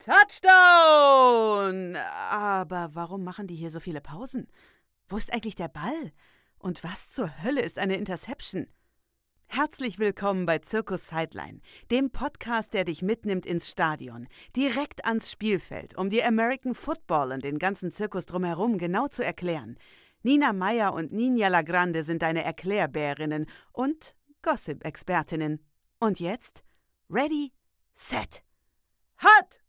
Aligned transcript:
Touchdown! 0.00 1.96
Aber 2.30 2.88
warum 2.94 3.22
machen 3.22 3.46
die 3.46 3.54
hier 3.54 3.70
so 3.70 3.80
viele 3.80 4.00
Pausen? 4.00 4.48
Wo 5.08 5.18
ist 5.18 5.30
eigentlich 5.30 5.56
der 5.56 5.68
Ball? 5.68 6.12
Und 6.58 6.82
was 6.82 7.10
zur 7.10 7.42
Hölle 7.42 7.60
ist 7.60 7.78
eine 7.78 7.96
Interception? 7.96 8.66
Herzlich 9.46 9.98
willkommen 9.98 10.46
bei 10.46 10.58
Zirkus 10.60 11.08
Sideline, 11.08 11.60
dem 11.90 12.10
Podcast, 12.10 12.72
der 12.72 12.84
dich 12.84 13.02
mitnimmt 13.02 13.44
ins 13.44 13.68
Stadion, 13.68 14.26
direkt 14.56 15.04
ans 15.04 15.30
Spielfeld, 15.30 15.98
um 15.98 16.08
dir 16.08 16.26
American 16.26 16.74
Football 16.74 17.32
und 17.32 17.44
den 17.44 17.58
ganzen 17.58 17.92
Zirkus 17.92 18.24
drumherum 18.24 18.78
genau 18.78 19.06
zu 19.08 19.22
erklären. 19.22 19.76
Nina 20.22 20.54
Meyer 20.54 20.94
und 20.94 21.12
Ninja 21.12 21.48
Lagrande 21.48 22.04
sind 22.04 22.22
deine 22.22 22.42
Erklärbärinnen 22.42 23.46
und 23.72 24.16
Gossip-Expertinnen. 24.40 25.62
Und 25.98 26.20
jetzt? 26.20 26.64
Ready, 27.10 27.52
set, 27.94 28.42
hot! 29.22 29.59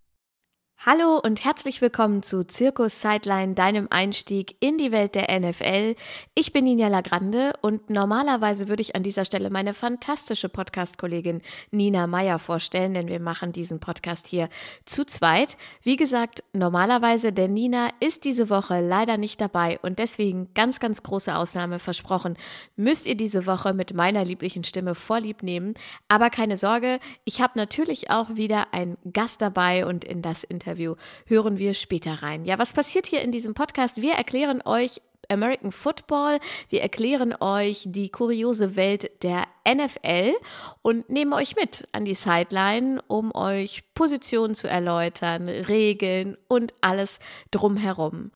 Hallo 0.84 1.22
und 1.24 1.46
herzlich 1.46 1.80
willkommen 1.80 2.24
zu 2.24 2.44
Zirkus 2.44 3.02
Sideline, 3.02 3.54
deinem 3.54 3.86
Einstieg 3.92 4.56
in 4.62 4.80
die 4.80 4.92
Welt 4.92 5.14
der 5.14 5.28
NFL. 5.40 5.96
Ich 6.34 6.54
bin 6.54 6.64
Nina 6.64 6.88
Lagrande 6.88 7.54
und 7.62 7.92
normalerweise 7.92 8.68
würde 8.68 8.82
ich 8.82 8.96
an 8.96 9.04
dieser 9.04 9.24
Stelle 9.24 9.52
meine 9.52 9.76
fantastische 9.76 10.50
Podcast-Kollegin 10.50 11.44
Nina 11.70 12.08
Meyer 12.08 12.40
vorstellen, 12.40 12.96
denn 12.96 13.10
wir 13.10 13.20
machen 13.20 13.52
diesen 13.52 13.80
Podcast 13.80 14.26
hier 14.26 14.50
zu 14.86 15.06
zweit. 15.06 15.56
Wie 15.84 15.98
gesagt, 15.98 16.44
normalerweise, 16.52 17.32
denn 17.32 17.54
Nina 17.54 17.90
ist 18.00 18.24
diese 18.24 18.50
Woche 18.50 18.82
leider 18.82 19.18
nicht 19.18 19.40
dabei 19.40 19.78
und 19.84 20.00
deswegen 20.00 20.52
ganz, 20.56 20.80
ganz 20.80 21.04
große 21.04 21.36
Ausnahme 21.36 21.78
versprochen, 21.78 22.38
müsst 22.76 23.06
ihr 23.06 23.16
diese 23.16 23.46
Woche 23.46 23.76
mit 23.76 23.94
meiner 23.94 24.26
lieblichen 24.26 24.64
Stimme 24.64 24.96
vorlieb 24.96 25.44
nehmen. 25.44 25.76
Aber 26.08 26.32
keine 26.32 26.58
Sorge, 26.58 27.00
ich 27.24 27.40
habe 27.40 27.54
natürlich 27.56 28.10
auch 28.10 28.36
wieder 28.36 28.74
einen 28.74 28.98
Gast 29.14 29.44
dabei 29.44 29.86
und 29.86 30.04
in 30.04 30.24
das 30.24 30.44
Interview 30.44 30.71
Interview 30.72 30.96
hören 31.26 31.58
wir 31.58 31.74
später 31.74 32.24
rein. 32.24 32.46
Ja, 32.46 32.58
was 32.58 32.72
passiert 32.72 33.06
hier 33.06 33.22
in 33.22 33.34
diesem 33.34 33.54
Podcast? 33.54 34.02
Wir 34.02 34.14
erklären 34.14 34.62
euch 34.64 35.02
American 35.28 35.74
Football. 35.74 36.40
Wir 36.70 36.82
erklären 36.82 37.36
euch 37.42 37.84
die 37.86 38.08
kuriose 38.08 38.78
Welt 38.78 39.12
der 39.22 39.48
NFL 39.68 40.34
und 40.82 41.10
nehmen 41.10 41.34
euch 41.34 41.58
mit 41.58 41.90
an 41.92 42.06
die 42.06 42.16
Sideline, 42.16 43.02
um 43.08 43.36
euch 43.36 43.84
Positionen 43.94 44.56
zu 44.56 44.70
erläutern, 44.70 45.50
Regeln 45.50 46.38
und 46.48 46.74
alles 46.80 47.20
drumherum. 47.52 48.32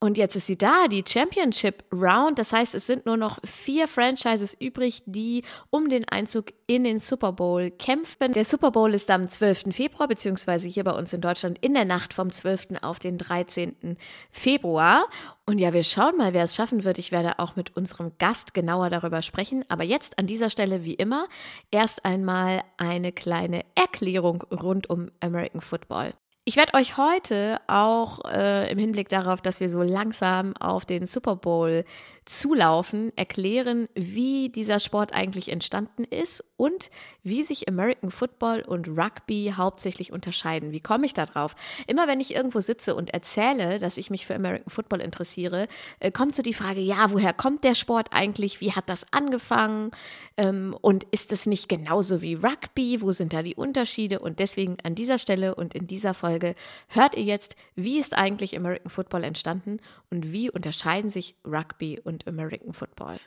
Und 0.00 0.16
jetzt 0.16 0.36
ist 0.36 0.46
sie 0.46 0.56
da, 0.56 0.86
die 0.86 1.02
Championship 1.06 1.82
Round. 1.92 2.38
Das 2.38 2.52
heißt, 2.52 2.76
es 2.76 2.86
sind 2.86 3.04
nur 3.04 3.16
noch 3.16 3.40
vier 3.44 3.88
Franchises 3.88 4.54
übrig, 4.54 5.02
die 5.06 5.42
um 5.70 5.88
den 5.88 6.06
Einzug 6.08 6.52
in 6.68 6.84
den 6.84 7.00
Super 7.00 7.32
Bowl 7.32 7.72
kämpfen. 7.72 8.32
Der 8.32 8.44
Super 8.44 8.70
Bowl 8.70 8.94
ist 8.94 9.10
am 9.10 9.26
12. 9.26 9.74
Februar, 9.74 10.06
beziehungsweise 10.06 10.68
hier 10.68 10.84
bei 10.84 10.92
uns 10.92 11.12
in 11.12 11.20
Deutschland 11.20 11.58
in 11.62 11.74
der 11.74 11.84
Nacht 11.84 12.14
vom 12.14 12.30
12. 12.30 12.80
auf 12.82 13.00
den 13.00 13.18
13. 13.18 13.96
Februar. 14.30 15.08
Und 15.46 15.58
ja, 15.58 15.72
wir 15.72 15.82
schauen 15.82 16.16
mal, 16.16 16.32
wer 16.32 16.44
es 16.44 16.54
schaffen 16.54 16.84
wird. 16.84 16.98
Ich 16.98 17.10
werde 17.10 17.40
auch 17.40 17.56
mit 17.56 17.76
unserem 17.76 18.12
Gast 18.18 18.54
genauer 18.54 18.90
darüber 18.90 19.20
sprechen. 19.22 19.64
Aber 19.68 19.82
jetzt 19.82 20.16
an 20.16 20.28
dieser 20.28 20.48
Stelle, 20.50 20.84
wie 20.84 20.94
immer, 20.94 21.26
erst 21.72 22.04
einmal 22.04 22.62
eine 22.76 23.10
kleine 23.10 23.64
Erklärung 23.74 24.42
rund 24.42 24.88
um 24.90 25.10
American 25.20 25.60
Football. 25.60 26.12
Ich 26.48 26.56
werde 26.56 26.72
euch 26.72 26.96
heute 26.96 27.60
auch 27.66 28.20
äh, 28.24 28.72
im 28.72 28.78
Hinblick 28.78 29.10
darauf, 29.10 29.42
dass 29.42 29.60
wir 29.60 29.68
so 29.68 29.82
langsam 29.82 30.56
auf 30.56 30.86
den 30.86 31.04
Super 31.04 31.36
Bowl 31.36 31.84
zulaufen, 32.28 33.12
erklären, 33.16 33.88
wie 33.94 34.50
dieser 34.50 34.80
Sport 34.80 35.14
eigentlich 35.14 35.48
entstanden 35.48 36.04
ist 36.04 36.44
und 36.56 36.90
wie 37.22 37.42
sich 37.42 37.68
American 37.68 38.10
Football 38.10 38.62
und 38.62 38.88
Rugby 38.88 39.54
hauptsächlich 39.56 40.12
unterscheiden. 40.12 40.72
Wie 40.72 40.80
komme 40.80 41.06
ich 41.06 41.14
da 41.14 41.24
drauf? 41.24 41.56
Immer 41.86 42.06
wenn 42.06 42.20
ich 42.20 42.34
irgendwo 42.34 42.60
sitze 42.60 42.94
und 42.94 43.10
erzähle, 43.10 43.78
dass 43.78 43.96
ich 43.96 44.10
mich 44.10 44.26
für 44.26 44.34
American 44.34 44.68
Football 44.68 45.00
interessiere, 45.00 45.68
äh, 46.00 46.10
kommt 46.10 46.34
so 46.34 46.42
die 46.42 46.54
Frage, 46.54 46.80
ja, 46.80 47.10
woher 47.10 47.32
kommt 47.32 47.64
der 47.64 47.74
Sport 47.74 48.08
eigentlich? 48.12 48.60
Wie 48.60 48.72
hat 48.72 48.88
das 48.88 49.06
angefangen? 49.10 49.90
Ähm, 50.36 50.76
und 50.80 51.04
ist 51.10 51.32
es 51.32 51.46
nicht 51.46 51.68
genauso 51.68 52.20
wie 52.20 52.34
Rugby? 52.34 53.00
Wo 53.00 53.12
sind 53.12 53.32
da 53.32 53.42
die 53.42 53.54
Unterschiede? 53.54 54.18
Und 54.18 54.38
deswegen 54.38 54.76
an 54.82 54.94
dieser 54.94 55.18
Stelle 55.18 55.54
und 55.54 55.74
in 55.74 55.86
dieser 55.86 56.12
Folge 56.14 56.54
hört 56.88 57.16
ihr 57.16 57.24
jetzt, 57.24 57.56
wie 57.74 57.98
ist 57.98 58.16
eigentlich 58.16 58.56
American 58.56 58.90
Football 58.90 59.24
entstanden 59.24 59.78
und 60.10 60.32
wie 60.32 60.50
unterscheiden 60.50 61.10
sich 61.10 61.34
Rugby 61.46 62.00
und 62.02 62.17
und 62.26 62.28
American 62.28 62.72
Football. 62.72 63.18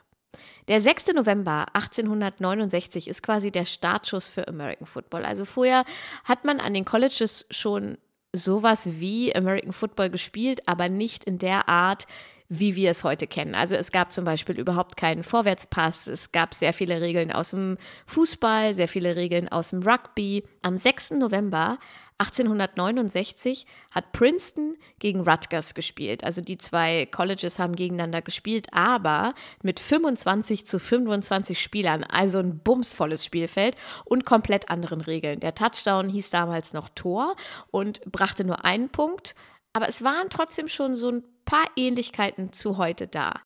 Der 0.67 0.79
6. 0.79 1.07
November 1.13 1.65
1869 1.73 3.07
ist 3.07 3.23
quasi 3.23 3.51
der 3.51 3.65
Startschuss 3.65 4.29
für 4.29 4.47
American 4.47 4.87
Football. 4.87 5.25
Also 5.25 5.45
vorher 5.45 5.83
hat 6.23 6.45
man 6.45 6.59
an 6.59 6.73
den 6.73 6.85
Colleges 6.85 7.45
schon 7.49 7.97
sowas 8.33 8.87
wie 8.99 9.35
American 9.35 9.73
Football 9.73 10.09
gespielt, 10.09 10.67
aber 10.67 10.87
nicht 10.87 11.25
in 11.25 11.37
der 11.37 11.67
Art, 11.67 12.07
wie 12.47 12.75
wir 12.75 12.91
es 12.91 13.03
heute 13.03 13.27
kennen. 13.27 13.55
Also 13.55 13.75
es 13.75 13.91
gab 13.91 14.11
zum 14.11 14.25
Beispiel 14.25 14.59
überhaupt 14.59 14.97
keinen 14.97 15.23
Vorwärtspass, 15.23 16.07
es 16.07 16.31
gab 16.33 16.53
sehr 16.53 16.73
viele 16.73 16.99
Regeln 16.99 17.31
aus 17.31 17.51
dem 17.51 17.77
Fußball, 18.07 18.73
sehr 18.73 18.89
viele 18.89 19.15
Regeln 19.15 19.47
aus 19.49 19.69
dem 19.69 19.81
Rugby. 19.83 20.43
Am 20.61 20.77
6. 20.77 21.11
November 21.11 21.77
1869 22.21 23.65
hat 23.89 24.11
Princeton 24.11 24.77
gegen 24.99 25.21
Rutgers 25.21 25.73
gespielt. 25.73 26.23
Also 26.23 26.41
die 26.41 26.57
zwei 26.57 27.07
Colleges 27.07 27.57
haben 27.57 27.75
gegeneinander 27.75 28.21
gespielt, 28.21 28.67
aber 28.71 29.33
mit 29.63 29.79
25 29.79 30.67
zu 30.67 30.79
25 30.79 31.59
Spielern. 31.59 32.03
Also 32.03 32.37
ein 32.39 32.59
bumsvolles 32.59 33.25
Spielfeld 33.25 33.75
und 34.05 34.25
komplett 34.25 34.69
anderen 34.69 35.01
Regeln. 35.01 35.39
Der 35.39 35.55
Touchdown 35.55 36.09
hieß 36.09 36.29
damals 36.29 36.73
noch 36.73 36.89
Tor 36.89 37.35
und 37.71 38.01
brachte 38.11 38.43
nur 38.43 38.63
einen 38.65 38.89
Punkt. 38.89 39.33
Aber 39.73 39.89
es 39.89 40.03
waren 40.03 40.29
trotzdem 40.29 40.67
schon 40.67 40.95
so 40.95 41.09
ein 41.09 41.23
paar 41.45 41.65
Ähnlichkeiten 41.75 42.53
zu 42.53 42.77
heute 42.77 43.07
da. 43.07 43.41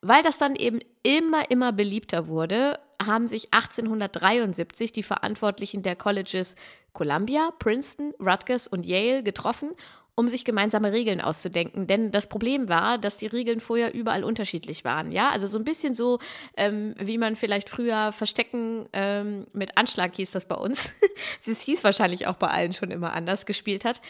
Weil 0.00 0.22
das 0.22 0.38
dann 0.38 0.56
eben 0.56 0.80
immer, 1.02 1.50
immer 1.50 1.72
beliebter 1.72 2.28
wurde, 2.28 2.78
haben 3.06 3.28
sich 3.28 3.52
1873 3.52 4.92
die 4.92 5.02
Verantwortlichen 5.02 5.82
der 5.82 5.96
Colleges 5.96 6.56
Columbia, 6.92 7.50
Princeton, 7.58 8.14
Rutgers 8.20 8.68
und 8.68 8.86
Yale 8.86 9.22
getroffen, 9.22 9.70
um 10.14 10.28
sich 10.28 10.44
gemeinsame 10.44 10.92
Regeln 10.92 11.20
auszudenken. 11.20 11.86
Denn 11.86 12.12
das 12.12 12.28
Problem 12.28 12.68
war, 12.68 12.98
dass 12.98 13.16
die 13.16 13.26
Regeln 13.26 13.60
vorher 13.60 13.94
überall 13.94 14.22
unterschiedlich 14.22 14.84
waren. 14.84 15.10
Ja, 15.10 15.30
also 15.30 15.46
so 15.46 15.58
ein 15.58 15.64
bisschen 15.64 15.94
so, 15.94 16.20
ähm, 16.56 16.94
wie 16.98 17.18
man 17.18 17.34
vielleicht 17.34 17.68
früher 17.68 18.12
Verstecken 18.12 18.86
ähm, 18.92 19.46
mit 19.52 19.76
Anschlag 19.76 20.14
hieß 20.14 20.30
das 20.30 20.46
bei 20.46 20.56
uns. 20.56 20.90
Es 21.46 21.60
hieß 21.62 21.84
wahrscheinlich 21.84 22.26
auch 22.26 22.36
bei 22.36 22.48
allen 22.48 22.72
schon 22.72 22.90
immer 22.90 23.12
anders 23.12 23.46
gespielt 23.46 23.84
hat 23.84 24.00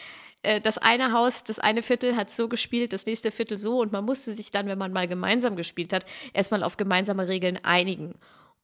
äh, 0.41 0.61
das 0.61 0.77
eine 0.77 1.11
Haus, 1.11 1.43
das 1.43 1.59
eine 1.59 1.81
Viertel 1.81 2.15
hat 2.15 2.31
so 2.31 2.47
gespielt, 2.47 2.93
das 2.93 3.05
nächste 3.05 3.31
Viertel 3.31 3.57
so 3.57 3.81
und 3.81 3.91
man 3.91 4.05
musste 4.05 4.33
sich 4.33 4.51
dann, 4.51 4.67
wenn 4.67 4.77
man 4.77 4.93
mal 4.93 5.07
gemeinsam 5.07 5.55
gespielt 5.55 5.91
hat, 5.91 6.05
erstmal 6.33 6.63
auf 6.63 6.77
gemeinsame 6.77 7.27
Regeln 7.27 7.59
einigen. 7.63 8.15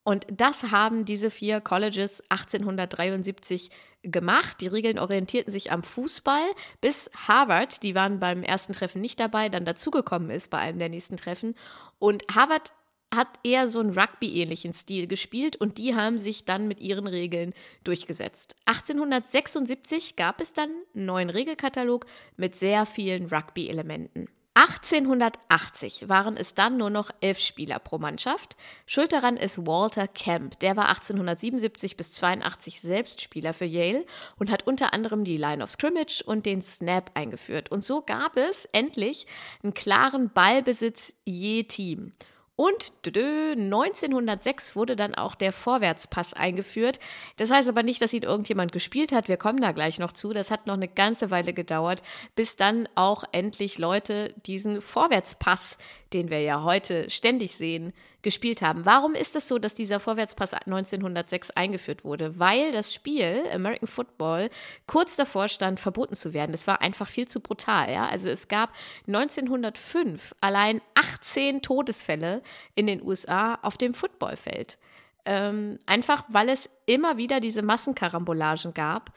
Und 0.03 0.25
das 0.31 0.71
haben 0.71 1.05
diese 1.05 1.29
vier 1.29 1.61
Colleges 1.61 2.23
1873 2.29 3.69
gemacht. 4.01 4.59
Die 4.59 4.67
Regeln 4.67 4.97
orientierten 4.97 5.51
sich 5.51 5.71
am 5.71 5.83
Fußball, 5.83 6.43
bis 6.81 7.11
Harvard, 7.27 7.83
die 7.83 7.93
waren 7.93 8.19
beim 8.19 8.41
ersten 8.41 8.73
Treffen 8.73 9.01
nicht 9.01 9.19
dabei, 9.19 9.49
dann 9.49 9.65
dazugekommen 9.65 10.31
ist 10.31 10.49
bei 10.49 10.57
einem 10.57 10.79
der 10.79 10.89
nächsten 10.89 11.17
Treffen. 11.17 11.55
Und 11.99 12.23
Harvard 12.33 12.73
hat 13.13 13.27
eher 13.43 13.67
so 13.67 13.79
einen 13.79 13.97
Rugby-ähnlichen 13.97 14.73
Stil 14.73 15.05
gespielt 15.05 15.57
und 15.57 15.77
die 15.77 15.95
haben 15.95 16.17
sich 16.17 16.45
dann 16.45 16.67
mit 16.67 16.79
ihren 16.79 17.07
Regeln 17.07 17.53
durchgesetzt. 17.83 18.55
1876 18.65 20.15
gab 20.15 20.39
es 20.41 20.53
dann 20.53 20.69
einen 20.95 21.05
neuen 21.05 21.29
Regelkatalog 21.29 22.05
mit 22.37 22.55
sehr 22.55 22.85
vielen 22.85 23.27
Rugby-Elementen. 23.27 24.29
1880 24.53 26.09
waren 26.09 26.35
es 26.35 26.53
dann 26.53 26.75
nur 26.75 26.89
noch 26.89 27.09
elf 27.21 27.39
Spieler 27.39 27.79
pro 27.79 27.99
Mannschaft. 27.99 28.57
Schuld 28.85 29.13
daran 29.13 29.37
ist 29.37 29.65
Walter 29.65 30.09
Camp. 30.09 30.59
Der 30.59 30.75
war 30.75 30.89
1877 30.89 31.95
bis 31.95 32.11
82 32.13 32.81
selbst 32.81 33.21
Spieler 33.21 33.53
für 33.53 33.65
Yale 33.65 34.05
und 34.37 34.51
hat 34.51 34.67
unter 34.67 34.93
anderem 34.93 35.23
die 35.23 35.37
Line 35.37 35.63
of 35.63 35.71
Scrimmage 35.71 36.21
und 36.25 36.45
den 36.45 36.61
Snap 36.63 37.11
eingeführt. 37.13 37.71
Und 37.71 37.85
so 37.85 38.01
gab 38.01 38.35
es 38.35 38.65
endlich 38.65 39.25
einen 39.63 39.73
klaren 39.73 40.29
Ballbesitz 40.29 41.13
je 41.23 41.63
Team. 41.63 42.11
Und 42.55 42.91
1906 43.05 44.75
wurde 44.75 44.95
dann 44.95 45.15
auch 45.15 45.35
der 45.35 45.51
Vorwärtspass 45.51 46.33
eingeführt. 46.33 46.99
Das 47.37 47.49
heißt 47.49 47.67
aber 47.67 47.81
nicht, 47.81 48.01
dass 48.01 48.13
ihn 48.13 48.23
irgendjemand 48.23 48.71
gespielt 48.71 49.11
hat. 49.11 49.29
Wir 49.29 49.37
kommen 49.37 49.61
da 49.61 49.71
gleich 49.71 49.97
noch 49.97 50.13
zu. 50.13 50.31
Das 50.31 50.51
hat 50.51 50.67
noch 50.67 50.75
eine 50.75 50.87
ganze 50.87 51.31
Weile 51.31 51.53
gedauert, 51.53 52.03
bis 52.35 52.57
dann 52.57 52.87
auch 52.95 53.23
endlich 53.31 53.77
Leute 53.77 54.35
diesen 54.45 54.81
Vorwärtspass 54.81 55.77
den 56.13 56.29
wir 56.29 56.41
ja 56.41 56.63
heute 56.63 57.09
ständig 57.09 57.55
sehen, 57.55 57.93
gespielt 58.21 58.61
haben. 58.61 58.85
Warum 58.85 59.15
ist 59.15 59.35
es 59.35 59.47
so, 59.47 59.57
dass 59.59 59.73
dieser 59.73 59.99
Vorwärtspass 59.99 60.53
1906 60.53 61.51
eingeführt 61.51 62.03
wurde? 62.03 62.39
Weil 62.39 62.71
das 62.71 62.93
Spiel 62.93 63.43
American 63.53 63.87
Football 63.87 64.49
kurz 64.87 65.15
davor 65.15 65.47
stand, 65.47 65.79
verboten 65.79 66.15
zu 66.15 66.33
werden. 66.33 66.53
Es 66.53 66.67
war 66.67 66.81
einfach 66.81 67.07
viel 67.07 67.27
zu 67.27 67.39
brutal. 67.39 67.91
Ja? 67.91 68.07
Also 68.07 68.29
es 68.29 68.47
gab 68.47 68.73
1905 69.07 70.35
allein 70.41 70.81
18 70.95 71.61
Todesfälle 71.61 72.41
in 72.75 72.87
den 72.87 73.01
USA 73.01 73.55
auf 73.61 73.77
dem 73.77 73.93
Footballfeld. 73.93 74.77
Ähm, 75.25 75.77
einfach 75.85 76.23
weil 76.29 76.49
es 76.49 76.69
immer 76.87 77.17
wieder 77.17 77.39
diese 77.39 77.61
Massenkarambolagen 77.61 78.73
gab 78.73 79.11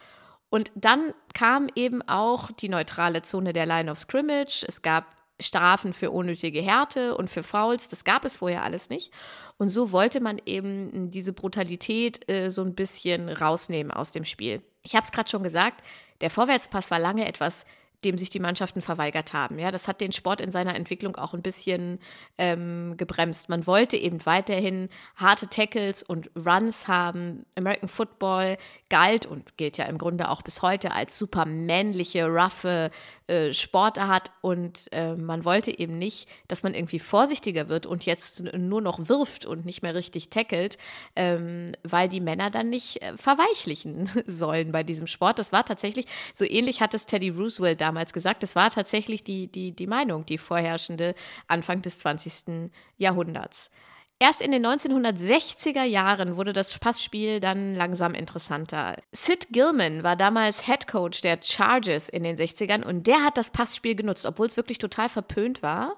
Und 0.50 0.70
dann 0.74 1.14
kam 1.32 1.68
eben 1.74 2.02
auch 2.02 2.52
die 2.52 2.68
neutrale 2.68 3.22
Zone 3.22 3.52
der 3.52 3.66
Line 3.66 3.90
of 3.90 3.98
Scrimmage. 3.98 4.64
Es 4.68 4.82
gab 4.82 5.16
Strafen 5.40 5.92
für 5.92 6.10
unnötige 6.10 6.62
Härte 6.62 7.16
und 7.16 7.28
für 7.28 7.42
Fouls. 7.42 7.88
Das 7.88 8.04
gab 8.04 8.24
es 8.24 8.36
vorher 8.36 8.62
alles 8.62 8.88
nicht. 8.88 9.12
Und 9.56 9.68
so 9.68 9.92
wollte 9.92 10.20
man 10.20 10.40
eben 10.46 11.10
diese 11.10 11.32
Brutalität 11.32 12.28
äh, 12.30 12.50
so 12.50 12.62
ein 12.62 12.74
bisschen 12.74 13.28
rausnehmen 13.28 13.92
aus 13.92 14.10
dem 14.10 14.24
Spiel. 14.24 14.62
Ich 14.82 14.94
habe 14.94 15.04
es 15.04 15.12
gerade 15.12 15.30
schon 15.30 15.42
gesagt, 15.42 15.82
der 16.20 16.30
Vorwärtspass 16.30 16.90
war 16.90 16.98
lange 16.98 17.26
etwas 17.26 17.64
dem 18.04 18.18
sich 18.18 18.30
die 18.30 18.40
Mannschaften 18.40 18.82
verweigert 18.82 19.32
haben. 19.32 19.58
Ja, 19.58 19.70
das 19.70 19.88
hat 19.88 20.00
den 20.00 20.12
Sport 20.12 20.40
in 20.40 20.50
seiner 20.50 20.74
Entwicklung 20.76 21.16
auch 21.16 21.34
ein 21.34 21.42
bisschen 21.42 21.98
ähm, 22.38 22.96
gebremst. 22.96 23.48
Man 23.48 23.66
wollte 23.66 23.96
eben 23.96 24.24
weiterhin 24.26 24.88
harte 25.16 25.48
Tackles 25.48 26.02
und 26.02 26.30
Runs 26.36 26.86
haben. 26.86 27.46
American 27.56 27.88
Football 27.88 28.58
galt 28.90 29.26
und 29.26 29.56
gilt 29.56 29.78
ja 29.78 29.86
im 29.86 29.98
Grunde 29.98 30.28
auch 30.28 30.42
bis 30.42 30.62
heute 30.62 30.92
als 30.92 31.18
super 31.18 31.46
männliche, 31.46 32.26
roughe 32.26 32.90
äh, 33.26 33.54
Sportart 33.54 34.32
und 34.42 34.92
äh, 34.92 35.14
man 35.14 35.46
wollte 35.46 35.78
eben 35.78 35.98
nicht, 35.98 36.28
dass 36.46 36.62
man 36.62 36.74
irgendwie 36.74 36.98
vorsichtiger 36.98 37.70
wird 37.70 37.86
und 37.86 38.04
jetzt 38.04 38.42
nur 38.54 38.82
noch 38.82 39.08
wirft 39.08 39.46
und 39.46 39.64
nicht 39.64 39.82
mehr 39.82 39.94
richtig 39.94 40.28
tackelt, 40.28 40.76
ähm, 41.16 41.72
weil 41.82 42.10
die 42.10 42.20
Männer 42.20 42.50
dann 42.50 42.68
nicht 42.68 43.00
äh, 43.02 43.16
verweichlichen 43.16 44.10
sollen 44.26 44.72
bei 44.72 44.82
diesem 44.82 45.06
Sport. 45.06 45.38
Das 45.38 45.52
war 45.52 45.64
tatsächlich, 45.64 46.06
so 46.34 46.44
ähnlich 46.44 46.82
hat 46.82 46.92
es 46.92 47.06
Teddy 47.06 47.30
Roosevelt 47.30 47.80
damals 47.80 48.12
gesagt, 48.12 48.42
das 48.42 48.56
war 48.56 48.70
tatsächlich 48.70 49.24
die, 49.24 49.46
die, 49.46 49.72
die 49.72 49.86
Meinung, 49.86 50.26
die 50.26 50.36
vorherrschende 50.36 51.14
Anfang 51.48 51.80
des 51.80 52.00
20. 52.00 52.70
Jahrhunderts. 52.98 53.70
Erst 54.20 54.40
in 54.40 54.52
den 54.52 54.64
1960er 54.64 55.82
Jahren 55.82 56.36
wurde 56.36 56.52
das 56.52 56.78
Passspiel 56.78 57.40
dann 57.40 57.74
langsam 57.74 58.14
interessanter. 58.14 58.96
Sid 59.12 59.48
Gilman 59.50 60.02
war 60.02 60.16
damals 60.16 60.66
Head 60.66 60.86
Coach 60.86 61.20
der 61.20 61.38
Chargers 61.42 62.08
in 62.08 62.22
den 62.22 62.36
60ern 62.36 62.84
und 62.84 63.06
der 63.06 63.24
hat 63.24 63.36
das 63.36 63.50
Passspiel 63.50 63.94
genutzt, 63.96 64.24
obwohl 64.24 64.46
es 64.46 64.56
wirklich 64.56 64.78
total 64.78 65.08
verpönt 65.08 65.62
war 65.62 65.96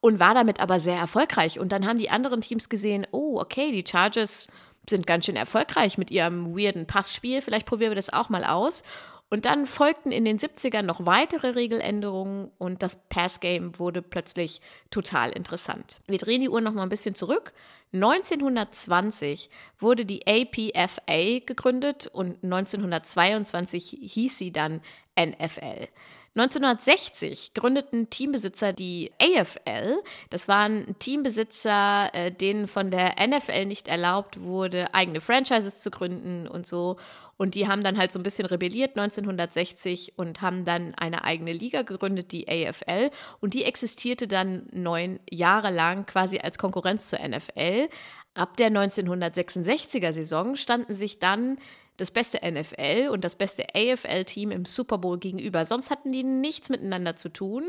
und 0.00 0.20
war 0.20 0.34
damit 0.34 0.60
aber 0.60 0.78
sehr 0.78 0.96
erfolgreich. 0.96 1.58
Und 1.58 1.72
dann 1.72 1.86
haben 1.86 1.98
die 1.98 2.10
anderen 2.10 2.40
Teams 2.40 2.68
gesehen, 2.68 3.06
oh, 3.10 3.38
okay, 3.40 3.72
die 3.72 3.84
Chargers 3.86 4.46
sind 4.88 5.06
ganz 5.06 5.26
schön 5.26 5.36
erfolgreich 5.36 5.98
mit 5.98 6.10
ihrem 6.10 6.56
weirden 6.56 6.86
Passspiel, 6.86 7.42
vielleicht 7.42 7.66
probieren 7.66 7.90
wir 7.90 7.96
das 7.96 8.12
auch 8.12 8.28
mal 8.28 8.44
aus. 8.44 8.82
Und 9.30 9.44
dann 9.44 9.66
folgten 9.66 10.10
in 10.10 10.24
den 10.24 10.38
70ern 10.38 10.82
noch 10.82 11.04
weitere 11.04 11.48
Regeländerungen 11.48 12.50
und 12.56 12.82
das 12.82 12.96
Passgame 13.08 13.78
wurde 13.78 14.00
plötzlich 14.00 14.62
total 14.90 15.30
interessant. 15.30 16.00
Wir 16.06 16.18
drehen 16.18 16.40
die 16.40 16.48
Uhr 16.48 16.62
noch 16.62 16.72
mal 16.72 16.82
ein 16.82 16.88
bisschen 16.88 17.14
zurück. 17.14 17.52
1920 17.92 19.50
wurde 19.78 20.06
die 20.06 20.26
APFA 20.26 21.40
gegründet 21.44 22.06
und 22.06 22.42
1922 22.42 23.98
hieß 24.00 24.38
sie 24.38 24.50
dann 24.50 24.80
NFL. 25.18 25.88
1960 26.36 27.52
gründeten 27.54 28.10
Teambesitzer 28.10 28.72
die 28.72 29.10
AFL. 29.20 29.96
Das 30.30 30.46
waren 30.46 30.96
Teambesitzer, 31.00 32.10
äh, 32.12 32.30
denen 32.30 32.68
von 32.68 32.90
der 32.90 33.14
NFL 33.26 33.64
nicht 33.64 33.88
erlaubt 33.88 34.40
wurde, 34.40 34.94
eigene 34.94 35.20
Franchises 35.20 35.80
zu 35.80 35.90
gründen 35.90 36.46
und 36.46 36.66
so. 36.66 36.96
Und 37.38 37.54
die 37.54 37.68
haben 37.68 37.84
dann 37.84 37.96
halt 37.96 38.12
so 38.12 38.18
ein 38.18 38.24
bisschen 38.24 38.46
rebelliert 38.46 38.98
1960 38.98 40.14
und 40.16 40.42
haben 40.42 40.64
dann 40.64 40.94
eine 40.96 41.24
eigene 41.24 41.52
Liga 41.52 41.82
gegründet, 41.82 42.32
die 42.32 42.48
AFL. 42.48 43.10
Und 43.40 43.54
die 43.54 43.64
existierte 43.64 44.26
dann 44.26 44.66
neun 44.72 45.20
Jahre 45.30 45.70
lang 45.70 46.04
quasi 46.04 46.38
als 46.38 46.58
Konkurrenz 46.58 47.08
zur 47.08 47.20
NFL. 47.20 47.88
Ab 48.34 48.56
der 48.56 48.70
1966er 48.70 50.12
Saison 50.12 50.56
standen 50.56 50.94
sich 50.94 51.20
dann 51.20 51.58
das 51.98 52.12
beste 52.12 52.38
NFL 52.48 53.08
und 53.10 53.24
das 53.24 53.34
beste 53.34 53.66
AFL-Team 53.74 54.52
im 54.52 54.64
Super 54.64 54.98
Bowl 54.98 55.18
gegenüber. 55.18 55.64
Sonst 55.64 55.90
hatten 55.90 56.12
die 56.12 56.22
nichts 56.22 56.70
miteinander 56.70 57.16
zu 57.16 57.28
tun. 57.28 57.64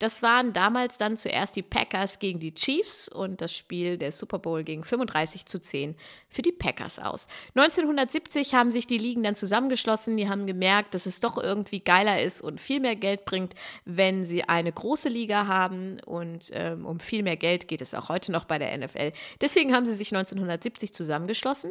Das 0.00 0.20
waren 0.20 0.52
damals 0.52 0.98
dann 0.98 1.16
zuerst 1.16 1.54
die 1.54 1.62
Packers 1.62 2.18
gegen 2.18 2.40
die 2.40 2.52
Chiefs 2.54 3.08
und 3.08 3.40
das 3.40 3.54
Spiel 3.54 3.96
der 3.96 4.10
Super 4.10 4.40
Bowl 4.40 4.64
ging 4.64 4.82
35 4.82 5.46
zu 5.46 5.60
10 5.60 5.94
für 6.28 6.42
die 6.42 6.52
Packers 6.52 6.98
aus. 6.98 7.28
1970 7.54 8.52
haben 8.54 8.72
sich 8.72 8.88
die 8.88 8.98
Ligen 8.98 9.22
dann 9.22 9.36
zusammengeschlossen. 9.36 10.16
Die 10.16 10.28
haben 10.28 10.46
gemerkt, 10.48 10.94
dass 10.94 11.06
es 11.06 11.20
doch 11.20 11.38
irgendwie 11.38 11.80
geiler 11.80 12.20
ist 12.20 12.42
und 12.42 12.60
viel 12.60 12.80
mehr 12.80 12.96
Geld 12.96 13.24
bringt, 13.24 13.54
wenn 13.84 14.24
sie 14.24 14.42
eine 14.42 14.72
große 14.72 15.08
Liga 15.08 15.46
haben. 15.46 16.00
Und 16.04 16.50
ähm, 16.52 16.84
um 16.84 16.98
viel 16.98 17.22
mehr 17.22 17.36
Geld 17.36 17.68
geht 17.68 17.80
es 17.80 17.94
auch 17.94 18.08
heute 18.08 18.32
noch 18.32 18.44
bei 18.44 18.58
der 18.58 18.76
NFL. 18.76 19.12
Deswegen 19.40 19.72
haben 19.72 19.86
sie 19.86 19.94
sich 19.94 20.12
1970 20.12 20.92
zusammengeschlossen 20.92 21.70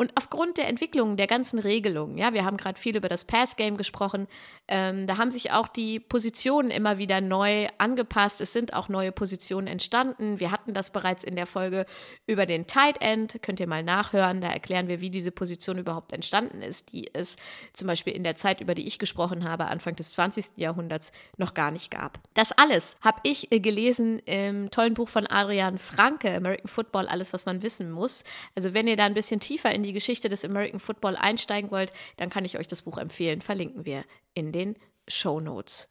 und 0.00 0.12
aufgrund 0.16 0.56
der 0.56 0.66
Entwicklung 0.66 1.18
der 1.18 1.26
ganzen 1.26 1.58
Regelungen, 1.58 2.16
ja, 2.16 2.32
wir 2.32 2.46
haben 2.46 2.56
gerade 2.56 2.80
viel 2.80 2.96
über 2.96 3.10
das 3.10 3.26
Pass-Game 3.26 3.76
gesprochen, 3.76 4.28
ähm, 4.66 5.06
da 5.06 5.18
haben 5.18 5.30
sich 5.30 5.52
auch 5.52 5.68
die 5.68 6.00
Positionen 6.00 6.70
immer 6.70 6.96
wieder 6.96 7.20
neu 7.20 7.66
angepasst. 7.76 8.40
Es 8.40 8.54
sind 8.54 8.72
auch 8.72 8.88
neue 8.88 9.12
Positionen 9.12 9.66
entstanden. 9.66 10.40
Wir 10.40 10.52
hatten 10.52 10.72
das 10.72 10.90
bereits 10.90 11.22
in 11.22 11.36
der 11.36 11.44
Folge 11.44 11.84
über 12.26 12.46
den 12.46 12.66
Tight 12.66 13.02
End, 13.02 13.42
könnt 13.42 13.60
ihr 13.60 13.66
mal 13.66 13.82
nachhören. 13.82 14.40
Da 14.40 14.48
erklären 14.48 14.88
wir, 14.88 15.02
wie 15.02 15.10
diese 15.10 15.32
Position 15.32 15.76
überhaupt 15.76 16.14
entstanden 16.14 16.62
ist, 16.62 16.92
die 16.92 17.12
es 17.12 17.36
zum 17.74 17.86
Beispiel 17.86 18.14
in 18.14 18.24
der 18.24 18.36
Zeit, 18.36 18.62
über 18.62 18.74
die 18.74 18.86
ich 18.86 18.98
gesprochen 18.98 19.46
habe, 19.46 19.66
Anfang 19.66 19.96
des 19.96 20.12
20. 20.12 20.52
Jahrhunderts 20.56 21.12
noch 21.36 21.52
gar 21.52 21.72
nicht 21.72 21.90
gab. 21.90 22.20
Das 22.32 22.52
alles 22.52 22.96
habe 23.02 23.20
ich 23.24 23.52
äh, 23.52 23.60
gelesen 23.60 24.20
im 24.20 24.70
tollen 24.70 24.94
Buch 24.94 25.10
von 25.10 25.26
Adrian 25.26 25.76
Franke, 25.76 26.34
American 26.34 26.68
Football, 26.68 27.06
alles, 27.06 27.34
was 27.34 27.44
man 27.44 27.62
wissen 27.62 27.90
muss. 27.90 28.24
Also 28.54 28.72
wenn 28.72 28.88
ihr 28.88 28.96
da 28.96 29.04
ein 29.04 29.12
bisschen 29.12 29.40
tiefer 29.40 29.74
in 29.74 29.82
die 29.82 29.89
die 29.90 29.94
Geschichte 29.94 30.28
des 30.28 30.44
American 30.44 30.78
Football 30.78 31.16
einsteigen 31.16 31.72
wollt, 31.72 31.92
dann 32.16 32.30
kann 32.30 32.44
ich 32.44 32.58
euch 32.58 32.68
das 32.68 32.82
Buch 32.82 32.96
empfehlen. 32.96 33.40
Verlinken 33.40 33.84
wir 33.84 34.04
in 34.34 34.52
den 34.52 34.76
Show 35.08 35.40
Notes. 35.40 35.88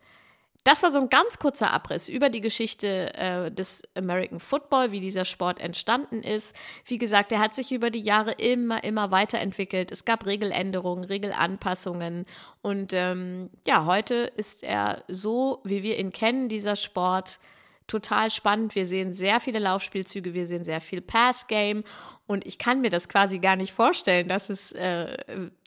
Das 0.63 0.83
war 0.83 0.91
so 0.91 0.99
ein 0.99 1.09
ganz 1.09 1.39
kurzer 1.39 1.71
Abriss 1.71 2.09
über 2.09 2.29
die 2.29 2.41
Geschichte 2.41 3.13
äh, 3.15 3.51
des 3.51 3.81
American 3.95 4.39
Football, 4.39 4.91
wie 4.91 4.99
dieser 4.99 5.25
Sport 5.25 5.59
entstanden 5.59 6.21
ist. 6.21 6.55
Wie 6.85 6.97
gesagt, 6.97 7.31
er 7.31 7.39
hat 7.39 7.55
sich 7.55 7.71
über 7.71 7.89
die 7.89 8.01
Jahre 8.01 8.33
immer, 8.33 8.83
immer 8.83 9.09
weiterentwickelt. 9.11 9.91
Es 9.91 10.05
gab 10.05 10.25
Regeländerungen, 10.25 11.05
Regelanpassungen. 11.05 12.25
Und 12.61 12.93
ähm, 12.93 13.49
ja, 13.65 13.85
heute 13.85 14.31
ist 14.35 14.63
er 14.63 15.03
so, 15.07 15.61
wie 15.63 15.81
wir 15.81 15.97
ihn 15.97 16.11
kennen, 16.11 16.49
dieser 16.49 16.75
Sport, 16.75 17.39
total 17.89 18.29
spannend. 18.29 18.75
Wir 18.75 18.85
sehen 18.85 19.13
sehr 19.13 19.39
viele 19.39 19.59
Laufspielzüge, 19.59 20.33
wir 20.33 20.47
sehen 20.47 20.63
sehr 20.63 20.79
viel 20.79 21.01
Pass-Game 21.01 21.83
und 22.27 22.45
ich 22.45 22.57
kann 22.57 22.81
mir 22.81 22.89
das 22.89 23.09
quasi 23.09 23.39
gar 23.39 23.55
nicht 23.55 23.73
vorstellen, 23.73 24.29
dass 24.29 24.49
es 24.49 24.71
äh, 24.71 25.17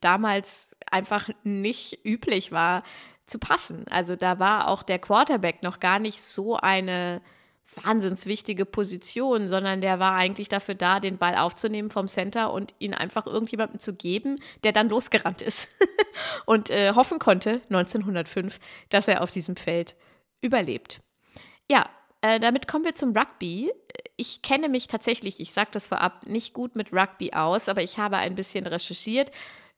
damals 0.00 0.70
einfach 0.90 1.28
nicht 1.42 2.04
üblich 2.04 2.52
war 2.52 2.82
zu 3.26 3.38
passen. 3.38 3.86
Also 3.90 4.16
da 4.16 4.38
war 4.38 4.68
auch 4.68 4.82
der 4.82 4.98
Quarterback 4.98 5.62
noch 5.62 5.80
gar 5.80 5.98
nicht 5.98 6.22
so 6.22 6.56
eine 6.56 7.20
wahnsinns 7.82 8.26
wichtige 8.26 8.66
Position, 8.66 9.48
sondern 9.48 9.80
der 9.80 9.98
war 9.98 10.14
eigentlich 10.14 10.48
dafür 10.48 10.74
da, 10.74 11.00
den 11.00 11.18
Ball 11.18 11.36
aufzunehmen 11.36 11.90
vom 11.90 12.06
Center 12.08 12.52
und 12.52 12.74
ihn 12.78 12.94
einfach 12.94 13.26
irgendjemandem 13.26 13.78
zu 13.78 13.94
geben, 13.94 14.36
der 14.62 14.72
dann 14.72 14.88
losgerannt 14.88 15.42
ist 15.42 15.68
und 16.46 16.70
äh, 16.70 16.92
hoffen 16.94 17.18
konnte, 17.18 17.62
1905, 17.70 18.58
dass 18.90 19.08
er 19.08 19.22
auf 19.22 19.30
diesem 19.30 19.56
Feld 19.56 19.96
überlebt. 20.40 21.00
Ja, 21.70 21.88
äh, 22.22 22.38
damit 22.40 22.68
kommen 22.68 22.84
wir 22.84 22.94
zum 22.94 23.16
Rugby. 23.16 23.72
Ich 24.16 24.42
kenne 24.42 24.68
mich 24.68 24.86
tatsächlich, 24.86 25.40
ich 25.40 25.52
sage 25.52 25.70
das 25.72 25.88
vorab, 25.88 26.26
nicht 26.26 26.54
gut 26.54 26.76
mit 26.76 26.92
Rugby 26.92 27.32
aus, 27.32 27.68
aber 27.68 27.82
ich 27.82 27.98
habe 27.98 28.16
ein 28.16 28.36
bisschen 28.36 28.66
recherchiert. 28.66 29.32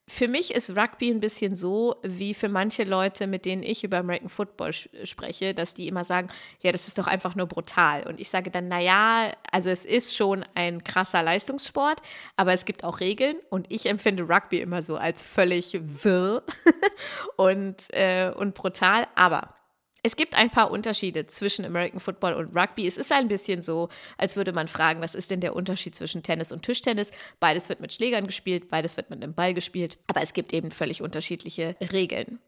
Für 0.06 0.28
mich 0.28 0.52
ist 0.54 0.76
Rugby 0.76 1.10
ein 1.10 1.20
bisschen 1.20 1.54
so 1.54 1.96
wie 2.02 2.34
für 2.34 2.50
manche 2.50 2.84
Leute, 2.84 3.26
mit 3.26 3.46
denen 3.46 3.62
ich 3.62 3.84
über 3.84 3.96
American 3.96 4.28
Football 4.28 4.74
spreche, 4.74 5.54
dass 5.54 5.72
die 5.72 5.88
immer 5.88 6.04
sagen, 6.04 6.28
ja, 6.60 6.72
das 6.72 6.88
ist 6.88 6.98
doch 6.98 7.06
einfach 7.06 7.34
nur 7.34 7.46
brutal. 7.46 8.06
Und 8.06 8.20
ich 8.20 8.28
sage 8.28 8.50
dann, 8.50 8.68
naja, 8.68 9.32
also 9.50 9.70
es 9.70 9.86
ist 9.86 10.14
schon 10.14 10.44
ein 10.54 10.84
krasser 10.84 11.22
Leistungssport, 11.22 12.02
aber 12.36 12.52
es 12.52 12.66
gibt 12.66 12.84
auch 12.84 13.00
Regeln 13.00 13.38
und 13.48 13.64
ich 13.70 13.86
empfinde 13.86 14.24
Rugby 14.28 14.60
immer 14.60 14.82
so 14.82 14.96
als 14.96 15.22
völlig 15.22 15.80
wirr 15.82 16.42
und, 17.36 17.86
äh, 17.94 18.30
und 18.36 18.54
brutal. 18.54 19.06
Aber 19.14 19.54
es 20.04 20.16
gibt 20.16 20.34
ein 20.36 20.50
paar 20.50 20.70
Unterschiede 20.70 21.26
zwischen 21.26 21.64
American 21.64 21.98
Football 21.98 22.34
und 22.34 22.54
Rugby. 22.54 22.86
Es 22.86 22.98
ist 22.98 23.10
ein 23.10 23.26
bisschen 23.26 23.62
so, 23.62 23.88
als 24.18 24.36
würde 24.36 24.52
man 24.52 24.68
fragen, 24.68 25.00
was 25.00 25.14
ist 25.14 25.30
denn 25.30 25.40
der 25.40 25.56
Unterschied 25.56 25.94
zwischen 25.94 26.22
Tennis 26.22 26.52
und 26.52 26.62
Tischtennis? 26.62 27.10
Beides 27.40 27.70
wird 27.70 27.80
mit 27.80 27.92
Schlägern 27.92 28.26
gespielt, 28.26 28.68
beides 28.68 28.98
wird 28.98 29.08
mit 29.08 29.22
einem 29.22 29.32
Ball 29.34 29.54
gespielt, 29.54 29.98
aber 30.06 30.20
es 30.20 30.34
gibt 30.34 30.52
eben 30.52 30.70
völlig 30.70 31.00
unterschiedliche 31.00 31.74
Regeln. 31.90 32.38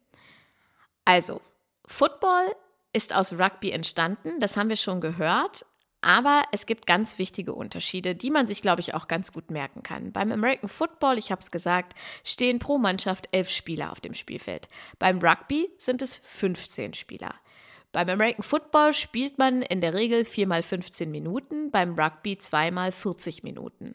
Also, 1.07 1.41
Football 1.87 2.55
ist 2.93 3.15
aus 3.15 3.33
Rugby 3.33 3.71
entstanden, 3.71 4.39
das 4.39 4.59
haben 4.59 4.69
wir 4.69 4.77
schon 4.77 5.01
gehört, 5.01 5.65
aber 6.03 6.43
es 6.53 6.67
gibt 6.67 6.87
ganz 6.87 7.19
wichtige 7.19 7.55
Unterschiede, 7.55 8.15
die 8.15 8.31
man 8.31 8.47
sich, 8.47 8.61
glaube 8.61 8.83
ich, 8.83 8.93
auch 8.93 9.09
ganz 9.09 9.33
gut 9.33 9.51
merken 9.51 9.83
kann. 9.83 10.13
Beim 10.13 10.31
American 10.31 10.69
Football, 10.69 11.17
ich 11.17 11.31
habe 11.33 11.41
es 11.41 11.51
gesagt, 11.51 11.95
stehen 12.23 12.59
pro 12.59 12.77
Mannschaft 12.77 13.29
elf 13.33 13.49
Spieler 13.49 13.93
auf 13.93 14.01
dem 14.01 14.13
Spielfeld. 14.13 14.69
Beim 14.99 15.21
Rugby 15.21 15.71
sind 15.79 16.03
es 16.03 16.21
15 16.23 16.93
Spieler. 16.93 17.35
Beim 17.93 18.09
American 18.09 18.43
Football 18.43 18.93
spielt 18.93 19.39
man 19.39 19.63
in 19.63 19.81
der 19.81 19.95
Regel 19.95 20.25
4 20.25 20.47
mal 20.47 20.63
15 20.63 21.11
Minuten, 21.11 21.71
beim 21.71 21.99
Rugby 21.99 22.37
2 22.37 22.71
mal 22.71 22.93
40 22.93 23.43
Minuten. 23.43 23.95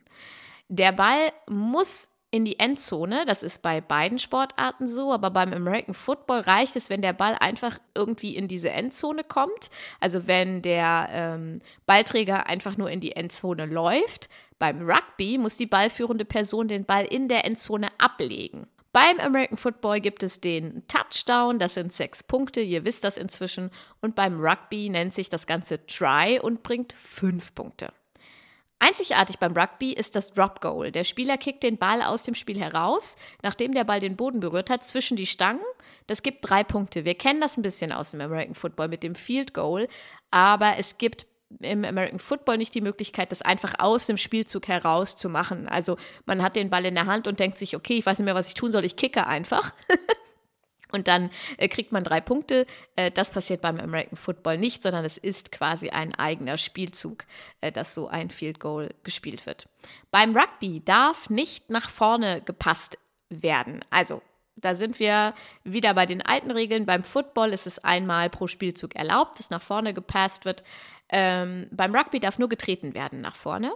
Der 0.69 0.91
Ball 0.91 1.31
muss 1.50 2.10
in 2.31 2.45
die 2.45 2.57
Endzone. 2.57 3.25
Das 3.25 3.43
ist 3.43 3.62
bei 3.62 3.81
beiden 3.81 4.17
Sportarten 4.17 4.88
so, 4.88 5.12
aber 5.12 5.29
beim 5.29 5.53
American 5.53 5.93
Football 5.93 6.39
reicht 6.39 6.75
es, 6.77 6.89
wenn 6.89 7.01
der 7.01 7.13
Ball 7.13 7.36
einfach 7.39 7.77
irgendwie 7.93 8.36
in 8.36 8.48
diese 8.48 8.69
Endzone 8.71 9.24
kommt. 9.24 9.69
Also 10.00 10.27
wenn 10.27 10.62
der 10.62 11.10
ähm, 11.12 11.62
Ballträger 11.86 12.48
einfach 12.48 12.77
nur 12.77 12.89
in 12.89 13.01
die 13.01 13.15
Endzone 13.15 13.65
läuft. 13.65 14.29
Beim 14.57 14.88
Rugby 14.88 15.38
muss 15.38 15.57
die 15.57 15.65
ballführende 15.65 16.24
Person 16.24 16.67
den 16.67 16.86
Ball 16.86 17.05
in 17.05 17.27
der 17.27 17.45
Endzone 17.45 17.89
ablegen. 17.98 18.67
Beim 18.93 19.21
American 19.21 19.57
Football 19.57 20.01
gibt 20.01 20.21
es 20.21 20.41
den 20.41 20.86
Touchdown, 20.88 21.60
das 21.60 21.75
sind 21.75 21.93
sechs 21.93 22.24
Punkte, 22.24 22.60
ihr 22.60 22.83
wisst 22.83 23.05
das 23.05 23.15
inzwischen. 23.15 23.71
Und 24.01 24.15
beim 24.15 24.39
Rugby 24.41 24.89
nennt 24.89 25.13
sich 25.13 25.29
das 25.29 25.48
Ganze 25.48 25.86
Try 25.86 26.39
und 26.41 26.62
bringt 26.62 26.91
fünf 26.91 27.55
Punkte. 27.55 27.93
Einzigartig 28.79 29.38
beim 29.38 29.55
Rugby 29.55 29.93
ist 29.93 30.15
das 30.15 30.31
Drop 30.31 30.60
Goal. 30.60 30.91
Der 30.91 31.03
Spieler 31.03 31.38
kickt 31.38 31.62
den 31.62 31.77
Ball 31.77 32.01
aus 32.01 32.24
dem 32.24 32.33
Spiel 32.33 32.60
heraus, 32.60 33.15
nachdem 33.43 33.74
der 33.74 33.83
Ball 33.83 34.00
den 34.00 34.17
Boden 34.17 34.39
berührt 34.39 34.71
hat, 34.71 34.83
zwischen 34.83 35.15
die 35.15 35.27
Stangen. 35.27 35.62
Das 36.07 36.24
gibt 36.24 36.39
drei 36.41 36.63
Punkte. 36.63 37.05
Wir 37.05 37.13
kennen 37.13 37.39
das 37.39 37.57
ein 37.57 37.62
bisschen 37.62 37.91
aus 37.91 38.12
dem 38.12 38.21
American 38.21 38.55
Football 38.55 38.88
mit 38.88 39.03
dem 39.03 39.13
Field 39.13 39.53
Goal, 39.53 39.88
aber 40.31 40.77
es 40.79 40.98
gibt 40.98 41.27
im 41.60 41.86
American 41.86 42.20
Football 42.20 42.58
nicht 42.58 42.74
die 42.74 42.81
Möglichkeit, 42.81 43.31
das 43.31 43.41
einfach 43.41 43.75
aus 43.79 44.08
dem 44.08 44.17
Spielzug 44.17 44.67
heraus 44.67 45.15
zu 45.15 45.29
machen. 45.29 45.67
Also 45.67 45.98
man 46.25 46.41
hat 46.41 46.55
den 46.55 46.70
Ball 46.70 46.86
in 46.86 46.96
der 46.96 47.05
Hand 47.05 47.27
und 47.27 47.39
denkt 47.39 47.58
sich, 47.58 47.75
okay, 47.75 47.98
ich 47.98 48.05
weiß 48.05 48.20
nicht 48.20 48.25
mehr, 48.25 48.36
was 48.36 48.48
ich 48.48 48.53
tun 48.53 48.72
soll, 48.72 48.86
ich 48.86 48.96
kicke 48.96 49.27
einfach. 49.27 49.74
Und 50.91 51.08
dann 51.08 51.29
äh, 51.58 51.67
kriegt 51.67 51.91
man 51.91 52.03
drei 52.03 52.22
Punkte. 52.22 52.65
Äh, 52.96 53.12
das 53.12 53.31
passiert 53.31 53.62
beim 53.62 53.79
American 53.79 54.17
Football 54.17 54.58
nicht, 54.58 54.84
sondern 54.84 55.05
es 55.05 55.17
ist 55.17 55.51
quasi 55.51 55.89
ein 55.89 56.13
eigener 56.15 56.58
Spielzug, 56.58 57.24
äh, 57.62 57.72
dass 57.72 57.93
so 57.96 58.08
ein 58.10 58.29
Field 58.29 58.60
Goal 58.60 58.89
gespielt 59.03 59.46
wird. 59.46 59.70
Beim 60.12 60.36
Rugby 60.36 60.81
darf 60.84 61.29
nicht 61.29 61.70
nach 61.70 61.89
vorne 61.89 62.41
gepasst 62.41 62.98
werden. 63.29 63.86
Also 63.89 64.22
da 64.58 64.75
sind 64.75 65.00
wir 65.00 65.34
wieder 65.63 65.93
bei 65.93 66.05
den 66.05 66.22
alten 66.22 66.51
Regeln. 66.51 66.86
Beim 66.86 67.03
Football 67.03 67.53
ist 67.53 67.67
es 67.67 67.79
einmal 67.79 68.29
pro 68.29 68.48
Spielzug 68.48 68.96
erlaubt, 68.96 69.39
dass 69.39 69.50
nach 69.50 69.62
vorne 69.62 69.93
gepasst 69.93 70.46
wird. 70.46 70.63
Ähm, 71.11 71.67
beim 71.71 71.93
Rugby 71.95 72.19
darf 72.19 72.39
nur 72.39 72.49
getreten 72.49 72.93
werden 72.93 73.21
nach 73.21 73.35
vorne. 73.35 73.73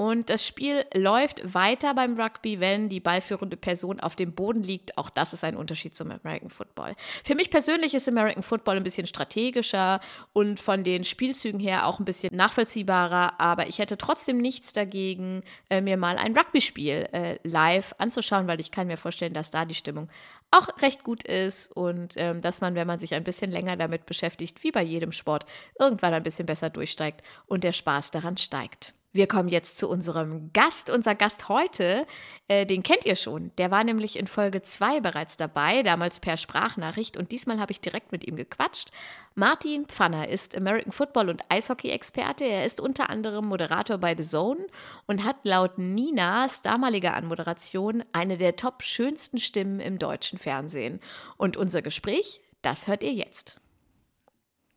Und 0.00 0.30
das 0.30 0.46
Spiel 0.46 0.86
läuft 0.94 1.52
weiter 1.52 1.92
beim 1.92 2.18
Rugby, 2.18 2.58
wenn 2.58 2.88
die 2.88 3.00
ballführende 3.00 3.58
Person 3.58 4.00
auf 4.00 4.16
dem 4.16 4.32
Boden 4.32 4.62
liegt. 4.62 4.96
Auch 4.96 5.10
das 5.10 5.34
ist 5.34 5.44
ein 5.44 5.54
Unterschied 5.54 5.94
zum 5.94 6.10
American 6.10 6.48
Football. 6.48 6.94
Für 7.22 7.34
mich 7.34 7.50
persönlich 7.50 7.92
ist 7.92 8.08
American 8.08 8.42
Football 8.42 8.78
ein 8.78 8.82
bisschen 8.82 9.06
strategischer 9.06 10.00
und 10.32 10.58
von 10.58 10.84
den 10.84 11.04
Spielzügen 11.04 11.60
her 11.60 11.86
auch 11.86 11.98
ein 11.98 12.06
bisschen 12.06 12.34
nachvollziehbarer. 12.34 13.38
Aber 13.38 13.68
ich 13.68 13.78
hätte 13.78 13.98
trotzdem 13.98 14.38
nichts 14.38 14.72
dagegen, 14.72 15.42
äh, 15.68 15.82
mir 15.82 15.98
mal 15.98 16.16
ein 16.16 16.34
Rugby-Spiel 16.34 17.06
äh, 17.12 17.38
live 17.42 17.94
anzuschauen, 17.98 18.48
weil 18.48 18.60
ich 18.60 18.70
kann 18.70 18.86
mir 18.86 18.96
vorstellen, 18.96 19.34
dass 19.34 19.50
da 19.50 19.66
die 19.66 19.74
Stimmung 19.74 20.08
auch 20.50 20.80
recht 20.80 21.04
gut 21.04 21.24
ist 21.24 21.76
und 21.76 22.14
ähm, 22.16 22.40
dass 22.40 22.62
man, 22.62 22.74
wenn 22.74 22.86
man 22.86 23.00
sich 23.00 23.12
ein 23.12 23.24
bisschen 23.24 23.50
länger 23.50 23.76
damit 23.76 24.06
beschäftigt, 24.06 24.64
wie 24.64 24.72
bei 24.72 24.82
jedem 24.82 25.12
Sport, 25.12 25.44
irgendwann 25.78 26.14
ein 26.14 26.22
bisschen 26.22 26.46
besser 26.46 26.70
durchsteigt 26.70 27.22
und 27.44 27.64
der 27.64 27.72
Spaß 27.72 28.12
daran 28.12 28.38
steigt. 28.38 28.94
Wir 29.12 29.26
kommen 29.26 29.48
jetzt 29.48 29.76
zu 29.76 29.88
unserem 29.88 30.52
Gast. 30.52 30.88
Unser 30.88 31.16
Gast 31.16 31.48
heute, 31.48 32.06
äh, 32.46 32.64
den 32.64 32.84
kennt 32.84 33.04
ihr 33.04 33.16
schon. 33.16 33.50
Der 33.58 33.72
war 33.72 33.82
nämlich 33.82 34.16
in 34.16 34.28
Folge 34.28 34.62
2 34.62 35.00
bereits 35.00 35.36
dabei, 35.36 35.82
damals 35.82 36.20
per 36.20 36.36
Sprachnachricht 36.36 37.16
und 37.16 37.32
diesmal 37.32 37.58
habe 37.58 37.72
ich 37.72 37.80
direkt 37.80 38.12
mit 38.12 38.24
ihm 38.24 38.36
gequatscht. 38.36 38.90
Martin 39.34 39.86
Pfanner 39.86 40.28
ist 40.28 40.56
American 40.56 40.92
Football 40.92 41.28
und 41.28 41.42
Eishockey-Experte. 41.48 42.44
Er 42.44 42.64
ist 42.64 42.80
unter 42.80 43.10
anderem 43.10 43.46
Moderator 43.46 43.98
bei 43.98 44.14
The 44.16 44.22
Zone 44.22 44.68
und 45.06 45.24
hat 45.24 45.38
laut 45.42 45.76
Ninas 45.76 46.62
damaliger 46.62 47.14
Anmoderation 47.14 48.04
eine 48.12 48.38
der 48.38 48.54
top 48.54 48.84
schönsten 48.84 49.38
Stimmen 49.38 49.80
im 49.80 49.98
deutschen 49.98 50.38
Fernsehen. 50.38 51.00
Und 51.36 51.56
unser 51.56 51.82
Gespräch, 51.82 52.42
das 52.62 52.86
hört 52.86 53.02
ihr 53.02 53.12
jetzt. 53.12 53.60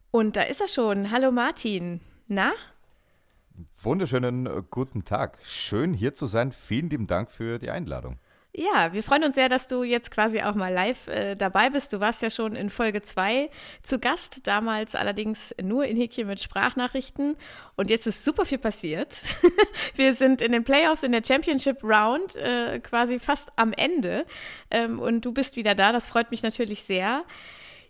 Und 0.09 0.37
da 0.37 0.41
ist 0.41 0.61
er 0.61 0.67
schon. 0.67 1.11
Hallo 1.11 1.31
Martin. 1.31 2.01
Na? 2.27 2.53
Wunderschönen 3.81 4.45
äh, 4.45 4.63
guten 4.69 5.03
Tag. 5.03 5.37
Schön 5.43 5.93
hier 5.93 6.13
zu 6.13 6.25
sein. 6.25 6.51
Vielen 6.51 6.89
lieben 6.89 7.07
Dank 7.07 7.31
für 7.31 7.59
die 7.59 7.69
Einladung. 7.69 8.17
Ja, 8.55 8.93
wir 8.93 9.01
freuen 9.01 9.23
uns 9.23 9.33
sehr, 9.33 9.49
dass 9.49 9.65
du 9.65 9.81
jetzt 9.81 10.11
quasi 10.11 10.41
auch 10.43 10.53
mal 10.53 10.71
live 10.71 11.07
äh, 11.07 11.35
dabei 11.35 11.71
bist. 11.71 11.91
Du 11.91 11.99
warst 11.99 12.21
ja 12.21 12.29
schon 12.29 12.55
in 12.55 12.69
Folge 12.69 13.01
2 13.01 13.49
zu 13.81 13.97
Gast, 13.97 14.45
damals 14.45 14.93
allerdings 14.93 15.55
nur 15.59 15.85
in 15.85 15.97
Häkchen 15.97 16.27
mit 16.27 16.39
Sprachnachrichten. 16.39 17.35
Und 17.75 17.89
jetzt 17.89 18.05
ist 18.05 18.23
super 18.23 18.45
viel 18.45 18.59
passiert. 18.59 19.23
wir 19.95 20.13
sind 20.13 20.39
in 20.41 20.51
den 20.51 20.63
Playoffs 20.63 21.01
in 21.01 21.13
der 21.13 21.23
Championship 21.25 21.83
Round 21.83 22.35
äh, 22.35 22.79
quasi 22.79 23.17
fast 23.17 23.51
am 23.55 23.73
Ende. 23.73 24.25
Ähm, 24.69 24.99
und 24.99 25.25
du 25.25 25.31
bist 25.31 25.55
wieder 25.55 25.73
da. 25.73 25.91
Das 25.91 26.07
freut 26.07 26.29
mich 26.29 26.43
natürlich 26.43 26.83
sehr. 26.83 27.23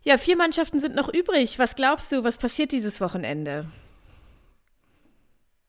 Ja, 0.03 0.17
vier 0.17 0.37
Mannschaften 0.37 0.79
sind 0.79 0.95
noch 0.95 1.13
übrig. 1.13 1.59
Was 1.59 1.75
glaubst 1.75 2.09
du, 2.13 2.23
was 2.23 2.37
passiert 2.37 2.71
dieses 2.71 3.01
Wochenende? 3.01 3.65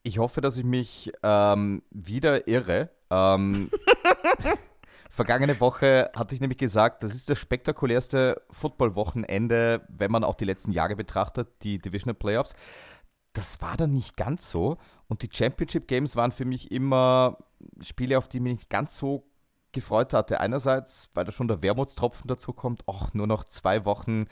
Ich 0.06 0.18
hoffe, 0.18 0.42
dass 0.42 0.58
ich 0.58 0.64
mich 0.64 1.10
ähm, 1.22 1.82
wieder 1.90 2.46
irre. 2.46 2.90
Ähm, 3.08 3.70
vergangene 5.10 5.58
Woche 5.60 6.10
hatte 6.14 6.34
ich 6.34 6.42
nämlich 6.42 6.58
gesagt, 6.58 7.02
das 7.02 7.14
ist 7.14 7.30
das 7.30 7.38
spektakulärste 7.38 8.42
Football-Wochenende, 8.50 9.86
wenn 9.88 10.10
man 10.10 10.22
auch 10.22 10.34
die 10.34 10.44
letzten 10.44 10.72
Jahre 10.72 10.94
betrachtet, 10.94 11.48
die 11.62 11.78
Divisional 11.78 12.14
Playoffs. 12.14 12.54
Das 13.32 13.62
war 13.62 13.78
dann 13.78 13.94
nicht 13.94 14.18
ganz 14.18 14.50
so. 14.50 14.76
Und 15.08 15.22
die 15.22 15.30
Championship 15.32 15.88
Games 15.88 16.16
waren 16.16 16.32
für 16.32 16.44
mich 16.44 16.70
immer 16.70 17.38
Spiele, 17.80 18.18
auf 18.18 18.28
die 18.28 18.40
mich 18.40 18.56
nicht 18.56 18.70
ganz 18.70 18.98
so 18.98 19.24
gefreut 19.72 20.12
hatte. 20.12 20.38
Einerseits, 20.38 21.08
weil 21.14 21.24
da 21.24 21.32
schon 21.32 21.48
der 21.48 21.62
Wermutstropfen 21.62 22.28
dazu 22.28 22.52
kommt, 22.52 22.86
auch 22.86 23.14
nur 23.14 23.26
noch 23.26 23.44
zwei 23.44 23.86
Wochen 23.86 24.26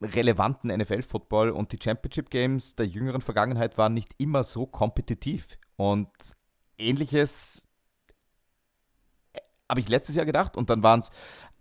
relevanten 0.00 0.70
NFL-Football 0.70 1.50
und 1.50 1.72
die 1.72 1.78
Championship 1.82 2.30
Games 2.30 2.76
der 2.76 2.86
jüngeren 2.86 3.20
Vergangenheit 3.20 3.78
waren 3.78 3.94
nicht 3.94 4.14
immer 4.18 4.44
so 4.44 4.66
kompetitiv. 4.66 5.58
Und 5.76 6.10
ähnliches 6.78 7.64
äh, 9.32 9.40
habe 9.68 9.80
ich 9.80 9.88
letztes 9.88 10.16
Jahr 10.16 10.26
gedacht 10.26 10.56
und 10.56 10.70
dann 10.70 10.82
waren 10.82 11.00
es 11.00 11.10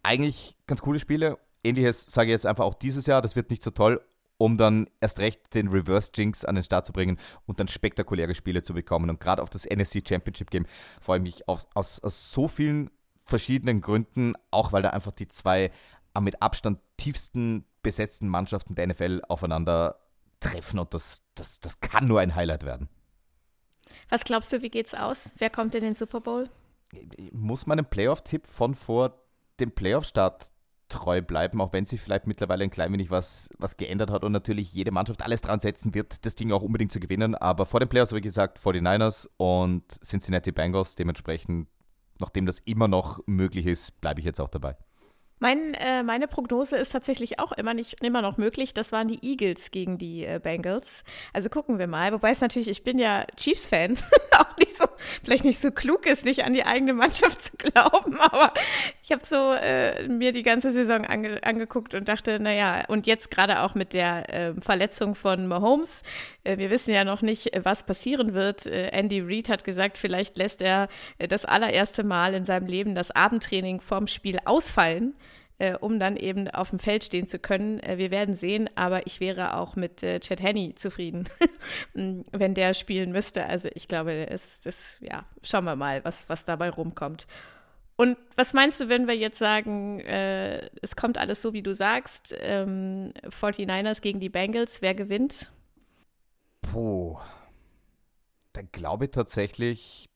eigentlich 0.03 0.57
ganz 0.67 0.81
coole 0.81 0.99
Spiele. 0.99 1.37
Ähnliches 1.63 2.03
sage 2.03 2.29
ich 2.29 2.33
jetzt 2.33 2.45
einfach 2.45 2.65
auch 2.65 2.75
dieses 2.75 3.05
Jahr, 3.05 3.21
das 3.21 3.35
wird 3.35 3.49
nicht 3.49 3.63
so 3.63 3.71
toll, 3.71 4.01
um 4.37 4.57
dann 4.57 4.87
erst 4.99 5.19
recht 5.19 5.53
den 5.53 5.69
Reverse 5.69 6.11
Jinx 6.13 6.43
an 6.43 6.55
den 6.55 6.63
Start 6.63 6.85
zu 6.85 6.93
bringen 6.93 7.17
und 7.45 7.59
dann 7.59 7.67
spektakuläre 7.67 8.35
Spiele 8.35 8.61
zu 8.61 8.73
bekommen. 8.73 9.09
Und 9.09 9.19
gerade 9.19 9.41
auf 9.41 9.49
das 9.49 9.65
NSC 9.65 10.03
Championship 10.07 10.51
Game 10.51 10.65
freue 11.01 11.17
ich 11.17 11.23
mich 11.23 11.47
auf, 11.47 11.65
aus, 11.73 11.99
aus 12.03 12.31
so 12.31 12.47
vielen 12.47 12.91
verschiedenen 13.23 13.81
Gründen, 13.81 14.33
auch 14.51 14.73
weil 14.73 14.83
da 14.83 14.89
einfach 14.91 15.13
die 15.13 15.27
zwei 15.27 15.71
mit 16.21 16.41
Abstand 16.41 16.79
tiefsten 16.97 17.65
besetzten 17.85 18.27
Mannschaften 18.27 18.73
der 18.73 18.87
NFL 18.87 19.21
aufeinander 19.29 19.99
treffen 20.39 20.79
und 20.79 20.93
das, 20.95 21.21
das, 21.35 21.59
das 21.59 21.79
kann 21.79 22.07
nur 22.07 22.19
ein 22.19 22.33
Highlight 22.33 22.65
werden. 22.65 22.89
Was 24.09 24.23
glaubst 24.25 24.51
du, 24.51 24.63
wie 24.63 24.69
geht's 24.69 24.95
aus? 24.95 25.33
Wer 25.37 25.51
kommt 25.51 25.75
in 25.75 25.81
den 25.81 25.93
Super 25.93 26.19
Bowl? 26.19 26.49
Ich 26.91 27.31
muss 27.31 27.67
meinem 27.67 27.85
Playoff-Tipp 27.85 28.47
von 28.47 28.73
vor 28.73 29.21
dem 29.59 29.71
Playoff-Start 29.71 30.51
treu 30.89 31.21
bleiben, 31.21 31.61
auch 31.61 31.73
wenn 31.73 31.85
sich 31.85 32.01
vielleicht 32.01 32.25
mittlerweile 32.25 32.63
ein 32.63 32.71
klein 32.71 32.91
wenig 32.91 33.11
was, 33.11 33.49
was 33.59 33.77
geändert 33.77 34.09
hat 34.09 34.23
und 34.23 34.31
natürlich 34.31 34.73
jede 34.73 34.91
Mannschaft 34.91 35.21
alles 35.21 35.41
dran 35.41 35.59
setzen 35.59 35.93
wird, 35.93 36.25
das 36.25 36.33
Ding 36.33 36.51
auch 36.51 36.63
unbedingt 36.63 36.91
zu 36.91 36.99
gewinnen. 36.99 37.35
Aber 37.35 37.67
vor 37.67 37.79
den 37.79 37.89
Playoffs 37.89 38.11
habe 38.11 38.19
ich 38.19 38.23
gesagt 38.23 38.57
49ers 38.57 39.29
und 39.37 39.83
Cincinnati 40.03 40.51
Bengals. 40.51 40.95
Dementsprechend, 40.95 41.67
nachdem 42.19 42.47
das 42.47 42.59
immer 42.59 42.87
noch 42.87 43.19
möglich 43.27 43.67
ist, 43.67 44.01
bleibe 44.01 44.21
ich 44.21 44.25
jetzt 44.25 44.41
auch 44.41 44.49
dabei. 44.49 44.75
Mein, 45.39 45.73
äh, 45.73 46.01
meine 46.01 46.27
Prognose 46.27 46.77
ist 46.77 46.91
tatsächlich 46.91 47.39
auch 47.39 47.51
immer, 47.51 47.73
nicht, 47.73 48.01
immer 48.03 48.21
noch 48.21 48.37
möglich. 48.37 48.73
Das 48.73 48.91
waren 48.91 49.07
die 49.07 49.19
Eagles 49.21 49.71
gegen 49.71 49.97
die 49.97 50.25
äh, 50.25 50.39
Bengals. 50.41 51.03
Also 51.33 51.49
gucken 51.49 51.77
wir 51.77 51.87
mal. 51.87 52.13
Wobei 52.13 52.31
es 52.31 52.41
natürlich, 52.41 52.69
ich 52.69 52.83
bin 52.83 52.97
ja 52.97 53.25
Chiefs-Fan, 53.35 53.97
auch 54.37 54.57
nicht 54.57 54.77
so, 54.77 54.87
vielleicht 55.23 55.45
nicht 55.45 55.59
so 55.59 55.71
klug 55.71 56.05
ist, 56.05 56.25
nicht 56.25 56.45
an 56.45 56.53
die 56.53 56.65
eigene 56.65 56.93
Mannschaft 56.93 57.41
zu 57.41 57.57
glauben. 57.57 58.19
Aber 58.19 58.53
ich 59.03 59.11
habe 59.11 59.25
so 59.25 59.53
äh, 59.53 60.07
mir 60.09 60.31
die 60.31 60.43
ganze 60.43 60.71
Saison 60.71 61.05
ange 61.05 61.43
angeguckt 61.43 61.93
und 61.93 62.07
dachte, 62.07 62.39
naja, 62.39 62.85
und 62.87 63.07
jetzt 63.07 63.31
gerade 63.31 63.61
auch 63.61 63.75
mit 63.75 63.93
der 63.93 64.25
ähm, 64.29 64.61
Verletzung 64.61 65.15
von 65.15 65.47
Mahomes. 65.47 66.03
Äh, 66.43 66.57
wir 66.57 66.69
wissen 66.69 66.93
ja 66.93 67.03
noch 67.03 67.21
nicht, 67.21 67.53
äh, 67.53 67.63
was 67.63 67.85
passieren 67.85 68.33
wird. 68.33 68.65
Äh, 68.65 68.89
Andy 68.89 69.21
Reid 69.21 69.49
hat 69.49 69.63
gesagt, 69.63 69.97
vielleicht 69.97 70.37
lässt 70.37 70.61
er 70.61 70.87
das 71.17 71.45
allererste 71.45 72.03
Mal 72.03 72.33
in 72.33 72.43
seinem 72.43 72.67
Leben 72.67 72.95
das 72.95 73.11
Abendtraining 73.11 73.81
vorm 73.81 74.07
Spiel 74.07 74.39
ausfallen 74.45 75.15
äh, 75.57 75.75
um 75.75 75.99
dann 75.99 76.17
eben 76.17 76.49
auf 76.49 76.69
dem 76.69 76.79
Feld 76.79 77.03
stehen 77.03 77.27
zu 77.27 77.39
können. 77.39 77.79
Äh, 77.79 77.97
wir 77.97 78.11
werden 78.11 78.35
sehen, 78.35 78.69
aber 78.75 79.07
ich 79.07 79.19
wäre 79.19 79.55
auch 79.55 79.75
mit 79.75 80.03
äh, 80.03 80.19
Chad 80.19 80.41
Henney 80.41 80.75
zufrieden, 80.75 81.29
wenn 81.93 82.53
der 82.53 82.73
spielen 82.73 83.11
müsste. 83.11 83.45
Also 83.45 83.69
ich 83.73 83.87
glaube, 83.87 84.27
das, 84.29 84.59
das, 84.61 84.99
ja, 85.01 85.25
schauen 85.43 85.65
wir 85.65 85.75
mal, 85.75 86.03
was, 86.03 86.27
was 86.29 86.45
dabei 86.45 86.69
rumkommt. 86.69 87.27
Und 87.97 88.17
was 88.35 88.53
meinst 88.53 88.81
du, 88.81 88.89
wenn 88.89 89.07
wir 89.07 89.15
jetzt 89.15 89.39
sagen, 89.39 90.01
äh, 90.01 90.69
es 90.81 90.97
kommt 90.97 91.17
alles 91.17 91.41
so, 91.41 91.53
wie 91.53 91.61
du 91.61 91.73
sagst, 91.73 92.35
ähm, 92.39 93.13
49ers 93.29 94.01
gegen 94.01 94.19
die 94.19 94.29
Bengals, 94.29 94.81
wer 94.81 94.93
gewinnt? 94.93 95.49
Puh. 96.61 97.17
Da 98.51 98.61
glaube 98.61 99.05
ich 99.05 99.11
tatsächlich, 99.11 100.09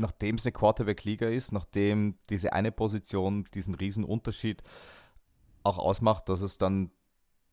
nachdem 0.00 0.36
es 0.36 0.46
eine 0.46 0.52
Quarterback-Liga 0.52 1.28
ist, 1.28 1.52
nachdem 1.52 2.16
diese 2.30 2.52
eine 2.52 2.72
Position 2.72 3.44
diesen 3.54 3.74
riesen 3.74 4.04
Unterschied 4.04 4.62
auch 5.62 5.78
ausmacht, 5.78 6.28
dass 6.28 6.40
es 6.40 6.58
dann 6.58 6.90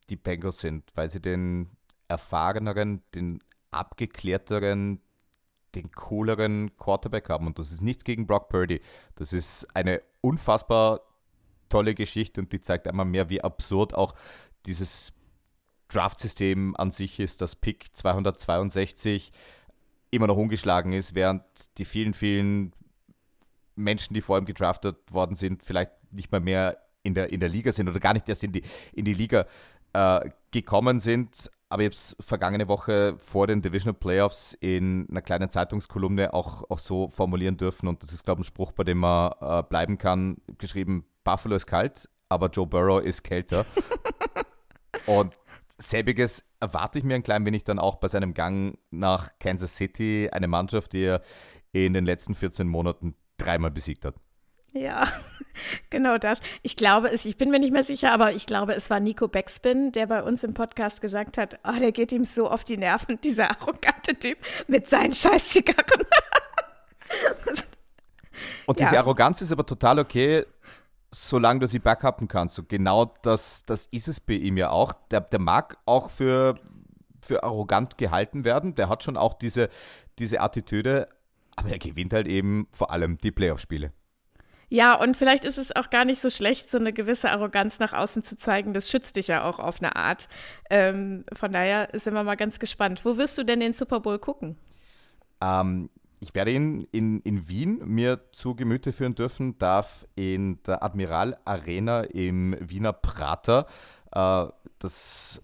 die 0.10 0.16
Bengals 0.16 0.60
sind, 0.60 0.89
weil 0.96 1.10
sie 1.10 1.22
den 1.22 1.70
erfahreneren, 2.08 3.04
den 3.13 3.44
abgeklärteren, 3.72 5.01
den 5.75 5.92
cooleren 5.92 6.75
Quarterback 6.77 7.30
haben. 7.30 7.48
Und 7.48 7.60
das 7.60 7.72
ist 7.72 7.82
nichts 7.82 8.06
gegen 8.06 8.25
Brock 8.25 8.48
Purdy. 8.48 8.82
Das 9.16 9.34
ist 9.34 9.68
eine 9.75 10.01
unfassbar 10.22 11.01
tolle 11.68 11.94
Geschichte 11.94 12.39
und 12.39 12.54
die 12.54 12.62
zeigt 12.62 12.88
einmal 12.88 13.06
mehr, 13.06 13.30
wie 13.30 13.44
absurd 13.44 13.94
auch 13.94 14.16
dieses 14.66 15.13
Draft-System 15.89 16.75
an 16.77 16.92
sich 16.92 17.20
ist, 17.20 17.42
dass 17.42 17.58
Pick 17.58 17.94
262 17.94 19.32
immer 20.12 20.28
noch 20.28 20.38
ungeschlagen 20.38 20.94
ist, 20.94 21.16
während 21.16 21.44
die 21.78 21.86
vielen, 21.86 22.14
vielen 22.14 22.72
Menschen, 23.76 24.14
die 24.14 24.22
vor 24.22 24.38
ihm 24.38 24.46
gedraftet 24.46 24.98
worden 25.12 25.36
sind, 25.36 25.64
vielleicht 25.64 25.92
nicht 26.12 26.32
mal 26.32 26.42
mehr 26.42 26.78
in 27.04 27.14
der, 27.14 27.32
in 27.32 27.40
der 27.40 27.50
Liga 27.50 27.72
sind 27.72 27.88
oder 27.88 28.00
gar 28.00 28.14
nicht 28.14 28.28
erst 28.28 28.44
in 28.44 28.52
die, 28.52 28.64
in 28.94 29.06
die 29.06 29.14
Liga 29.14 29.46
äh, 29.94 30.30
gekommen 30.52 31.00
sind. 31.00 31.50
Aber 31.70 31.82
ich 31.82 31.88
habe 31.88 31.94
es 31.94 32.16
vergangene 32.20 32.68
Woche 32.70 33.16
vor 33.18 33.48
den 33.48 33.62
Divisional 33.62 33.94
Playoffs 33.94 34.54
in 34.54 35.08
einer 35.10 35.22
kleinen 35.22 35.50
Zeitungskolumne 35.50 36.34
auch, 36.34 36.70
auch 36.70 36.80
so 36.80 37.10
formulieren 37.10 37.58
dürfen. 37.58 37.88
Und 37.88 38.04
das 38.04 38.14
ist, 38.14 38.24
glaube 38.24 38.42
ich, 38.42 38.48
ein 38.48 38.48
Spruch, 38.48 38.72
bei 38.72 38.86
dem 38.86 39.00
man 39.00 39.34
äh, 39.42 39.64
bleiben 39.64 39.98
kann. 39.98 40.38
Geschrieben, 40.58 41.06
Buffalo 41.24 41.56
ist 41.56 41.68
kalt, 41.68 42.10
aber 42.30 42.48
Joe 42.48 42.66
Burrow 42.66 43.04
ist 43.04 43.24
kälter. 43.24 43.66
und 45.06 45.34
selbiges 45.77 46.46
erwarte 46.60 47.00
ich 47.00 47.05
mir 47.05 47.15
ein 47.15 47.24
klein 47.24 47.46
wenig 47.46 47.63
dann 47.63 47.79
auch 47.79 47.96
bei 47.96 48.07
seinem 48.07 48.34
Gang 48.34 48.77
nach 48.89 49.31
Kansas 49.39 49.75
City, 49.75 50.29
eine 50.31 50.48
Mannschaft, 50.48 50.93
die 50.93 51.03
er 51.03 51.22
in 51.72 51.93
den 51.93 52.05
letzten 52.05 52.36
14 52.36 52.67
Monaten 52.67 53.15
dreimal 53.38 53.72
besiegt 53.72 54.05
hat. 54.05 54.15
Ja, 54.74 55.07
genau 55.89 56.17
das. 56.17 56.39
Ich 56.62 56.75
glaube 56.75 57.10
es, 57.12 57.25
ich 57.25 57.38
bin 57.38 57.50
mir 57.50 57.60
nicht 57.60 57.72
mehr 57.72 57.84
sicher, 57.84 58.12
aber 58.12 58.34
ich 58.34 58.46
glaube, 58.46 58.74
es 58.75 58.89
war 58.89 59.00
Nico 59.00 59.27
Backspin, 59.27 59.91
der 59.91 60.07
bei 60.07 60.24
uns 60.24 60.43
im 60.43 60.53
Podcast 60.53 61.01
gesagt 61.01 61.38
hat, 61.38 61.60
oh, 61.63 61.79
der 61.79 61.91
geht 61.91 62.12
ihm 62.12 62.25
so 62.25 62.50
auf 62.50 62.63
die 62.63 62.77
Nerven, 62.77 63.19
dieser 63.24 63.50
arrogante 63.51 64.15
Typ 64.17 64.38
mit 64.67 64.89
seinen 64.89 65.13
scheiß 65.13 65.50
Zigarren. 65.50 66.05
Und 68.67 68.79
diese 68.79 68.96
ja. 68.96 69.01
Arroganz 69.01 69.41
ist 69.41 69.51
aber 69.51 69.65
total 69.65 69.98
okay, 69.98 70.46
solange 71.12 71.62
du 71.62 71.68
sie 71.68 71.80
backuppen 71.80 72.28
kannst. 72.28 72.60
Und 72.60 72.70
genau 72.70 73.14
das, 73.22 73.64
das 73.66 73.86
ist 73.88 74.08
es 74.08 74.20
bei 74.20 74.34
ihm 74.34 74.58
ja 74.58 74.70
auch. 74.70 74.94
Der, 75.12 75.22
der 75.22 75.40
mag 75.40 75.78
auch 75.86 76.10
für, 76.10 76.60
für 77.22 77.44
arrogant 77.44 77.98
gehalten 77.98 78.44
werden. 78.44 78.76
Der 78.76 78.90
hat 78.90 79.04
schon 79.04 79.18
auch 79.18 79.34
diese, 79.34 79.70
diese 80.20 80.42
Attitüde, 80.42 81.08
aber 81.56 81.70
er 81.70 81.80
gewinnt 81.80 82.14
halt 82.14 82.28
eben 82.28 82.68
vor 82.72 82.92
allem 82.92 83.18
die 83.18 83.32
Playoff-Spiele. 83.32 83.92
Ja, 84.70 84.96
und 84.96 85.16
vielleicht 85.16 85.46
ist 85.46 85.58
es 85.58 85.74
auch 85.74 85.90
gar 85.90 86.04
nicht 86.04 86.20
so 86.20 86.30
schlecht, 86.30 86.70
so 86.70 86.78
eine 86.78 86.92
gewisse 86.92 87.32
Arroganz 87.32 87.80
nach 87.80 87.94
außen 87.94 88.22
zu 88.22 88.36
zeigen. 88.36 88.74
Das 88.74 88.90
schützt 88.90 89.16
dich 89.16 89.28
ja 89.28 89.46
auch 89.46 89.60
auf 89.60 89.82
eine 89.82 89.96
Art. 89.96 90.28
Ähm, 90.70 91.24
von 91.32 91.54
daher 91.54 91.90
sind 91.94 92.14
wir 92.14 92.24
mal 92.24 92.36
ganz 92.36 92.60
gespannt. 92.60 93.06
Wo 93.06 93.18
wirst 93.18 93.38
du 93.38 93.46
denn 93.46 93.62
den 93.62 93.72
Super 93.72 94.02
Bowl 94.02 94.20
gucken? 94.20 94.58
Ähm, 95.42 95.90
ich 96.20 96.34
werde 96.34 96.52
ihn 96.52 96.88
in, 96.92 97.22
in 97.22 97.48
Wien 97.48 97.82
mir 97.86 98.32
zu 98.32 98.56
Gemüte 98.56 98.92
führen 98.92 99.16
dürfen, 99.16 99.58
darf 99.58 100.08
in 100.16 100.62
der 100.64 100.84
Admiral 100.84 101.38
Arena 101.46 102.02
im 102.02 102.56
Wiener 102.60 102.94
Prater 102.94 103.66
äh, 104.12 104.46
das 104.80 105.42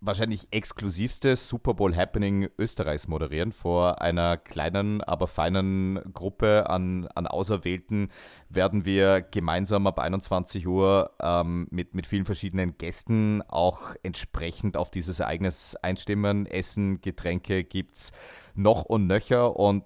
wahrscheinlich 0.00 0.48
exklusivste 0.50 1.36
Super 1.36 1.74
Bowl 1.74 1.94
Happening 1.94 2.48
Österreichs 2.58 3.06
moderieren. 3.08 3.52
Vor 3.52 4.00
einer 4.00 4.36
kleinen, 4.36 5.02
aber 5.02 5.26
feinen 5.26 6.00
Gruppe 6.14 6.68
an, 6.70 7.06
an 7.14 7.26
Auserwählten 7.26 8.08
werden 8.48 8.84
wir 8.84 9.20
gemeinsam 9.20 9.86
ab 9.86 9.98
21 9.98 10.66
Uhr 10.66 11.10
ähm, 11.20 11.68
mit, 11.70 11.94
mit 11.94 12.06
vielen 12.06 12.24
verschiedenen 12.24 12.78
Gästen 12.78 13.42
auch 13.48 13.94
entsprechend 14.02 14.76
auf 14.76 14.90
dieses 14.90 15.20
Ereignis 15.20 15.76
einstimmen. 15.76 16.46
Essen, 16.46 17.00
Getränke 17.00 17.64
gibt 17.64 17.96
es 17.96 18.12
noch 18.54 18.84
und 18.84 19.06
nöcher 19.06 19.56
und 19.56 19.84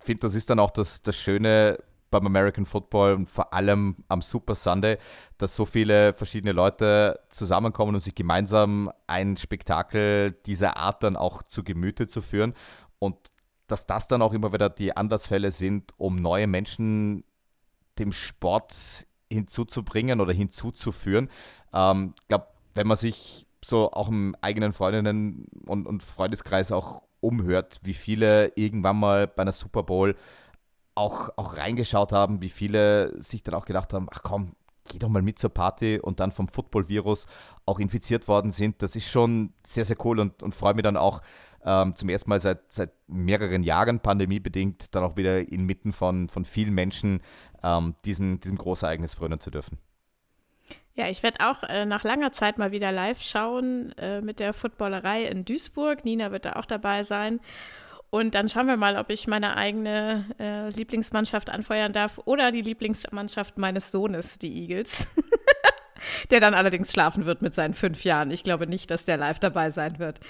finde, 0.00 0.20
das 0.20 0.34
ist 0.34 0.50
dann 0.50 0.58
auch 0.58 0.70
das, 0.70 1.02
das 1.02 1.16
Schöne 1.16 1.78
beim 2.18 2.26
American 2.26 2.64
Football 2.64 3.14
und 3.14 3.28
vor 3.28 3.52
allem 3.52 3.96
am 4.08 4.22
Super 4.22 4.54
Sunday, 4.54 4.98
dass 5.38 5.54
so 5.54 5.64
viele 5.66 6.12
verschiedene 6.12 6.52
Leute 6.52 7.20
zusammenkommen, 7.28 7.94
um 7.94 8.00
sich 8.00 8.14
gemeinsam 8.14 8.90
ein 9.06 9.36
Spektakel 9.36 10.32
dieser 10.46 10.76
Art 10.76 11.02
dann 11.02 11.16
auch 11.16 11.42
zu 11.42 11.64
Gemüte 11.64 12.06
zu 12.06 12.22
führen 12.22 12.54
und 12.98 13.16
dass 13.66 13.86
das 13.86 14.08
dann 14.08 14.22
auch 14.22 14.32
immer 14.32 14.52
wieder 14.52 14.70
die 14.70 14.96
Anlassfälle 14.96 15.50
sind, 15.50 15.92
um 15.96 16.16
neue 16.16 16.46
Menschen 16.46 17.24
dem 17.98 18.12
Sport 18.12 19.06
hinzuzubringen 19.30 20.20
oder 20.20 20.32
hinzuzuführen. 20.32 21.28
Ich 21.28 21.70
ähm, 21.74 22.14
glaube, 22.28 22.46
wenn 22.74 22.86
man 22.86 22.96
sich 22.96 23.46
so 23.64 23.90
auch 23.90 24.08
im 24.08 24.36
eigenen 24.40 24.72
Freundinnen 24.72 25.46
und, 25.66 25.86
und 25.86 26.02
Freundeskreis 26.02 26.70
auch 26.70 27.02
umhört, 27.20 27.80
wie 27.82 27.94
viele 27.94 28.52
irgendwann 28.54 28.98
mal 28.98 29.26
bei 29.26 29.42
einer 29.42 29.52
Super 29.52 29.82
Bowl 29.82 30.14
auch, 30.96 31.30
auch 31.36 31.56
reingeschaut 31.56 32.12
haben, 32.12 32.42
wie 32.42 32.48
viele 32.48 33.20
sich 33.20 33.42
dann 33.42 33.54
auch 33.54 33.66
gedacht 33.66 33.92
haben, 33.92 34.08
ach 34.10 34.22
komm, 34.22 34.52
geh 34.90 34.98
doch 34.98 35.08
mal 35.08 35.22
mit 35.22 35.38
zur 35.38 35.50
Party 35.50 36.00
und 36.00 36.20
dann 36.20 36.32
vom 36.32 36.48
Football-Virus 36.48 37.26
auch 37.64 37.78
infiziert 37.78 38.28
worden 38.28 38.50
sind. 38.50 38.82
Das 38.82 38.96
ist 38.96 39.08
schon 39.08 39.52
sehr, 39.64 39.84
sehr 39.84 39.96
cool 40.04 40.18
und, 40.20 40.42
und 40.42 40.54
freue 40.54 40.74
mich 40.74 40.84
dann 40.84 40.96
auch 40.96 41.20
ähm, 41.64 41.94
zum 41.96 42.08
ersten 42.08 42.30
Mal 42.30 42.40
seit, 42.40 42.72
seit 42.72 42.92
mehreren 43.08 43.62
Jahren 43.62 44.00
pandemiebedingt 44.00 44.94
dann 44.94 45.04
auch 45.04 45.16
wieder 45.16 45.48
inmitten 45.52 45.92
von, 45.92 46.28
von 46.28 46.44
vielen 46.44 46.74
Menschen 46.74 47.20
ähm, 47.62 47.94
diesem, 48.04 48.40
diesem 48.40 48.56
Großereignis 48.56 49.14
frönen 49.14 49.40
zu 49.40 49.50
dürfen. 49.50 49.78
Ja, 50.94 51.08
ich 51.08 51.22
werde 51.22 51.46
auch 51.46 51.62
äh, 51.64 51.84
nach 51.84 52.04
langer 52.04 52.32
Zeit 52.32 52.56
mal 52.56 52.72
wieder 52.72 52.90
live 52.90 53.20
schauen 53.20 53.92
äh, 53.98 54.22
mit 54.22 54.40
der 54.40 54.54
Footballerei 54.54 55.26
in 55.26 55.44
Duisburg. 55.44 56.06
Nina 56.06 56.32
wird 56.32 56.46
da 56.46 56.54
auch 56.54 56.64
dabei 56.64 57.02
sein. 57.02 57.40
Und 58.16 58.34
dann 58.34 58.48
schauen 58.48 58.66
wir 58.66 58.78
mal, 58.78 58.96
ob 58.96 59.10
ich 59.10 59.26
meine 59.26 59.58
eigene 59.58 60.24
äh, 60.40 60.70
Lieblingsmannschaft 60.70 61.50
anfeuern 61.50 61.92
darf 61.92 62.18
oder 62.24 62.50
die 62.50 62.62
Lieblingsmannschaft 62.62 63.58
meines 63.58 63.90
Sohnes, 63.90 64.38
die 64.38 64.62
Eagles. 64.62 65.08
der 66.30 66.40
dann 66.40 66.54
allerdings 66.54 66.92
schlafen 66.92 67.26
wird 67.26 67.42
mit 67.42 67.54
seinen 67.54 67.74
fünf 67.74 68.04
Jahren. 68.04 68.30
Ich 68.30 68.44
glaube 68.44 68.66
nicht, 68.66 68.90
dass 68.90 69.04
der 69.04 69.16
live 69.16 69.38
dabei 69.38 69.70
sein 69.70 69.98
wird. 69.98 70.20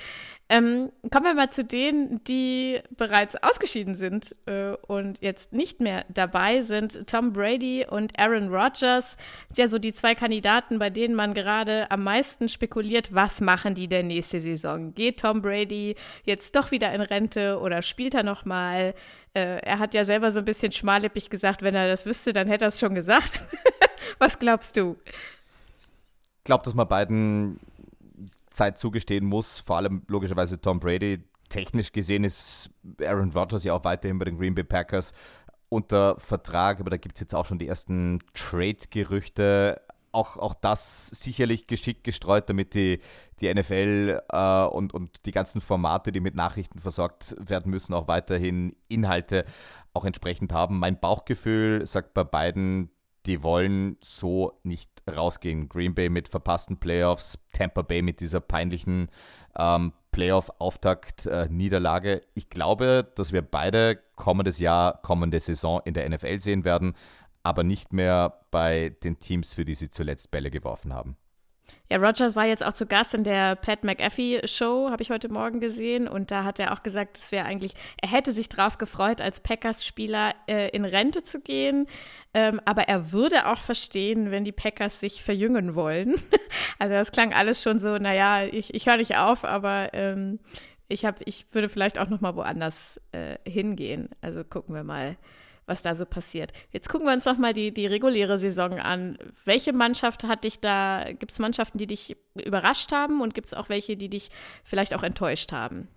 Ähm, 0.49 0.93
kommen 1.11 1.25
wir 1.25 1.35
mal 1.35 1.51
zu 1.51 1.65
denen, 1.65 2.23
die 2.23 2.81
bereits 2.97 3.35
ausgeschieden 3.43 3.97
sind 3.97 4.37
äh, 4.47 4.77
und 4.87 5.21
jetzt 5.21 5.53
nicht 5.53 5.81
mehr 5.81 6.05
dabei 6.09 6.61
sind. 6.61 7.09
Tom 7.09 7.33
Brady 7.33 7.85
und 7.89 8.17
Aaron 8.17 8.55
Rodgers, 8.55 9.17
ja 9.57 9.67
so 9.67 9.81
die 9.81 9.93
zwei 9.93 10.15
Kandidaten, 10.15 10.79
bei 10.79 10.89
denen 10.89 11.17
man 11.17 11.35
gerade 11.35 11.91
am 11.91 12.05
meisten 12.05 12.49
spekuliert, 12.49 13.13
was 13.13 13.41
machen 13.41 13.75
die 13.75 13.89
denn 13.89 14.07
nächste 14.07 14.41
Saison? 14.41 14.95
Geht 14.95 15.19
Tom 15.19 15.43
Brady 15.43 15.97
jetzt 16.25 16.55
doch 16.55 16.71
wieder 16.71 16.93
in 16.93 17.01
Rente 17.01 17.59
oder 17.59 17.83
spielt 17.83 18.15
er 18.15 18.23
noch 18.23 18.45
mal? 18.45 18.95
Äh, 19.35 19.59
er 19.63 19.81
hat 19.81 19.95
ja 19.95 20.05
selber 20.05 20.31
so 20.31 20.39
ein 20.39 20.45
bisschen 20.45 20.71
schmallippig 20.71 21.29
gesagt, 21.29 21.63
wenn 21.63 21.75
er 21.75 21.89
das 21.89 22.07
wüsste, 22.07 22.33
dann 22.33 22.47
hätte 22.47 22.67
er 22.67 22.69
es 22.69 22.79
schon 22.79 22.95
gesagt. 22.95 23.43
was 24.21 24.39
glaubst 24.39 24.77
du? 24.77 24.97
Glaube, 26.47 26.63
dass 26.63 26.75
man 26.75 26.87
beiden 26.87 27.59
Zeit 28.51 28.79
zugestehen 28.79 29.25
muss, 29.25 29.59
vor 29.59 29.79
allem 29.79 30.03
logischerweise 30.07 30.61
Tom 30.61 30.79
Brady. 30.79 31.25
Technisch 31.49 31.91
gesehen 31.91 32.23
ist 32.23 32.71
Aaron 33.03 33.33
Rodgers 33.33 33.65
ja 33.65 33.75
auch 33.75 33.83
weiterhin 33.83 34.19
bei 34.21 34.27
den 34.27 34.39
Green 34.39 34.55
Bay 34.55 34.63
Packers 34.63 35.13
unter 35.69 36.17
Vertrag, 36.19 36.79
aber 36.79 36.91
da 36.91 36.99
gibt 36.99 37.17
es 37.17 37.21
jetzt 37.21 37.35
auch 37.35 37.47
schon 37.47 37.59
die 37.59 37.67
ersten 37.67 38.21
Trade-Gerüchte. 38.33 39.81
Auch, 40.13 40.37
auch 40.37 40.55
das 40.55 41.09
sicherlich 41.09 41.67
geschickt 41.67 42.05
gestreut, 42.05 42.49
damit 42.49 42.75
die, 42.75 43.01
die 43.41 43.53
NFL 43.53 44.23
äh, 44.29 44.65
und, 44.67 44.95
und 44.95 45.27
die 45.27 45.33
ganzen 45.33 45.61
Formate, 45.61 46.13
die 46.13 46.21
mit 46.21 46.37
Nachrichten 46.37 46.79
versorgt 46.79 47.35
werden 47.41 47.71
müssen, 47.73 47.93
auch 47.93 48.07
weiterhin 48.07 48.77
Inhalte 48.87 49.45
auch 49.95 50.05
entsprechend 50.05 50.53
haben. 50.53 50.79
Mein 50.79 51.01
Bauchgefühl 51.01 51.85
sagt 51.87 52.15
bei 52.15 52.23
beiden, 52.23 52.91
die 53.27 53.43
wollen 53.43 53.99
so 54.01 54.59
nicht 54.63 54.91
rausgehen. 55.11 55.69
Green 55.69 55.95
Bay 55.95 56.09
mit 56.09 56.29
verpassten 56.29 56.79
Playoffs, 56.79 57.39
Tampa 57.53 57.83
Bay 57.83 58.03
mit 58.03 58.21
dieser 58.21 58.41
peinlichen 58.41 59.09
ähm, 59.59 59.93
Playoff-Auftakt-Niederlage. 60.13 62.23
Äh, 62.23 62.27
ich 62.35 62.49
glaube, 62.49 63.13
dass 63.17 63.33
wir 63.33 63.43
beide 63.43 63.99
kommendes 64.15 64.59
Jahr, 64.59 65.03
kommende 65.03 65.41
Saison 65.41 65.81
in 65.85 65.95
der 65.95 66.09
NFL 66.09 66.39
sehen 66.41 66.65
werden, 66.65 66.95
aber 67.43 67.65
nicht 67.65 67.93
mehr 67.93 68.41
bei 68.51 68.97
den 69.03 69.19
Teams, 69.19 69.53
für 69.53 69.65
die 69.65 69.75
sie 69.75 69.91
zuletzt 69.91 70.31
Bälle 70.31 70.51
geworfen 70.51 70.95
haben. 70.95 71.17
Ja, 71.91 71.99
Rogers 71.99 72.35
war 72.35 72.47
jetzt 72.47 72.65
auch 72.67 72.73
zu 72.73 72.87
Gast 72.87 73.15
in 73.15 73.23
der 73.23 73.55
Pat 73.55 73.85
McAfee 73.85 74.47
Show, 74.47 74.91
habe 74.91 75.03
ich 75.03 75.11
heute 75.11 75.29
Morgen 75.29 75.61
gesehen. 75.61 76.09
Und 76.09 76.31
da 76.31 76.43
hat 76.43 76.59
er 76.59 76.73
auch 76.73 76.83
gesagt, 76.83 77.17
es 77.17 77.31
wäre 77.31 77.45
eigentlich, 77.47 77.75
er 78.03 78.11
hätte 78.11 78.33
sich 78.33 78.49
drauf 78.49 78.77
gefreut, 78.79 79.21
als 79.21 79.41
Packers-Spieler 79.41 80.35
äh, 80.49 80.71
in 80.71 80.85
Rente 80.85 81.23
zu 81.23 81.41
gehen. 81.41 81.87
Ähm, 82.35 82.61
aber 82.65 82.83
er 82.83 83.13
würde 83.13 83.47
auch 83.47 83.61
verstehen, 83.61 84.33
wenn 84.33 84.43
die 84.43 84.53
Packers 84.53 84.99
sich 84.99 85.23
verjüngen 85.23 85.77
wollen. 85.77 86.17
also 86.79 86.95
das 86.95 87.13
klang 87.13 87.33
alles 87.33 87.63
schon 87.63 87.79
so, 87.79 87.99
naja, 87.99 88.45
ich, 88.45 88.75
ich 88.75 88.87
höre 88.87 88.97
nicht 88.97 89.17
auf, 89.17 89.45
aber 89.45 89.91
ähm, 89.93 90.41
Ich, 90.89 91.05
hab, 91.05 91.21
ich 91.27 91.47
würde 91.53 91.69
vielleicht 91.69 91.99
auch 91.99 92.09
noch 92.09 92.21
mal 92.21 92.37
woanders 92.37 93.01
äh, 93.13 93.39
hingehen. 93.49 94.09
Also 94.21 94.45
gucken 94.45 94.75
wir 94.75 94.85
mal, 94.85 95.17
was 95.67 95.83
da 95.83 95.95
so 95.95 96.07
passiert. 96.07 96.53
Jetzt 96.71 96.89
gucken 96.89 97.07
wir 97.07 97.13
uns 97.13 97.25
noch 97.25 97.39
mal 97.39 97.53
die, 97.53 97.73
die 97.75 97.87
reguläre 97.87 98.39
Saison 98.39 98.79
an. 98.79 99.19
Welche 99.45 99.73
Mannschaft 99.73 100.25
hat 100.25 100.45
dich 100.45 100.61
da, 100.61 101.05
gibt 101.13 101.33
es 101.33 101.39
Mannschaften, 101.39 101.79
die 101.79 101.87
dich 101.87 102.17
überrascht 102.35 102.93
haben 102.93 103.21
und 103.21 103.35
gibt 103.35 103.49
es 103.49 103.55
auch 103.55 103.69
welche, 103.69 103.97
die 103.97 104.09
dich 104.09 104.31
vielleicht 104.65 104.95
auch 104.95 105.03
enttäuscht 105.03 105.53
haben? 105.53 105.89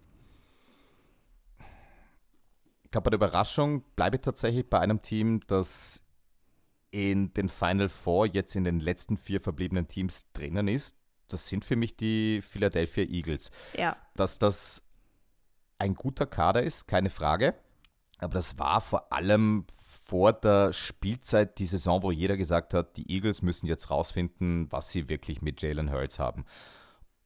Ich 2.84 2.92
glaube, 2.92 3.06
bei 3.06 3.10
der 3.12 3.18
Überraschung 3.18 3.84
bleibe 3.96 4.16
ich 4.16 4.24
tatsächlich 4.24 4.68
bei 4.68 4.80
einem 4.80 5.02
Team, 5.02 5.42
das 5.46 6.02
in 6.90 7.32
den 7.36 7.48
Final 7.48 7.88
Four 7.88 8.26
jetzt 8.26 8.56
in 8.56 8.64
den 8.64 8.80
letzten 8.80 9.16
vier 9.16 9.40
verbliebenen 9.40 9.88
Teams 9.88 10.32
drinnen 10.34 10.68
ist. 10.68 10.98
Das 11.28 11.48
sind 11.48 11.64
für 11.64 11.76
mich 11.76 11.96
die 11.96 12.42
Philadelphia 12.42 13.04
Eagles. 13.04 13.52
Ja. 13.78 13.96
Dass 14.16 14.40
das 14.40 14.82
ein 15.78 15.94
guter 15.94 16.26
Kader 16.26 16.64
ist, 16.64 16.88
keine 16.88 17.12
Frage. 17.12 17.54
Aber 18.20 18.34
das 18.34 18.60
war 18.60 18.82
vor 18.82 19.12
allem 19.12 19.66
vor 19.76 20.34
der 20.34 20.74
Spielzeit 20.74 21.58
die 21.60 21.66
Saison, 21.66 22.04
wo 22.04 22.12
jeder 22.12 22.38
gesagt 22.38 22.74
hat, 22.74 22.98
die 22.98 23.10
Eagles 23.12 23.42
müssen 23.42 23.68
jetzt 23.68 23.90
rausfinden, 23.90 24.68
was 24.72 24.92
sie 24.92 25.10
wirklich 25.10 25.42
mit 25.42 25.62
Jalen 25.62 25.92
Hurts 25.92 26.20
haben. 26.20 26.46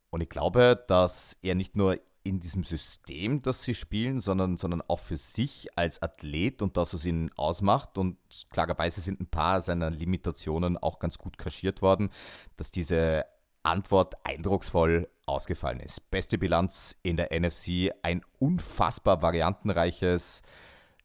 Und 0.10 0.22
ich 0.22 0.30
glaube, 0.30 0.84
dass 0.88 1.38
er 1.42 1.56
nicht 1.56 1.76
nur 1.76 1.98
in 2.24 2.40
diesem 2.40 2.64
System, 2.64 3.42
das 3.42 3.64
sie 3.64 3.74
spielen, 3.74 4.20
sondern, 4.20 4.56
sondern 4.58 4.82
auch 4.82 5.00
für 5.00 5.18
sich 5.18 5.68
als 5.78 6.02
Athlet 6.02 6.62
und 6.62 6.78
das, 6.78 6.94
was 6.94 7.06
ihn 7.06 7.32
ausmacht. 7.36 7.98
Und 7.98 8.18
klarerweise 8.50 9.02
sind 9.02 9.20
ein 9.20 9.28
paar 9.28 9.62
seiner 9.62 9.90
Limitationen 9.90 10.78
auch 10.78 11.00
ganz 11.00 11.18
gut 11.18 11.38
kaschiert 11.38 11.82
worden, 11.82 12.10
dass 12.56 12.72
diese 12.72 13.26
Antwort 13.64 14.16
eindrucksvoll 14.26 15.10
ausgefallen 15.26 15.80
ist. 15.80 16.12
Beste 16.12 16.38
Bilanz 16.38 16.98
in 17.02 17.18
der 17.18 17.38
NFC, 17.38 17.92
ein 18.04 18.22
unfassbar 18.40 19.22
variantenreiches 19.22 20.42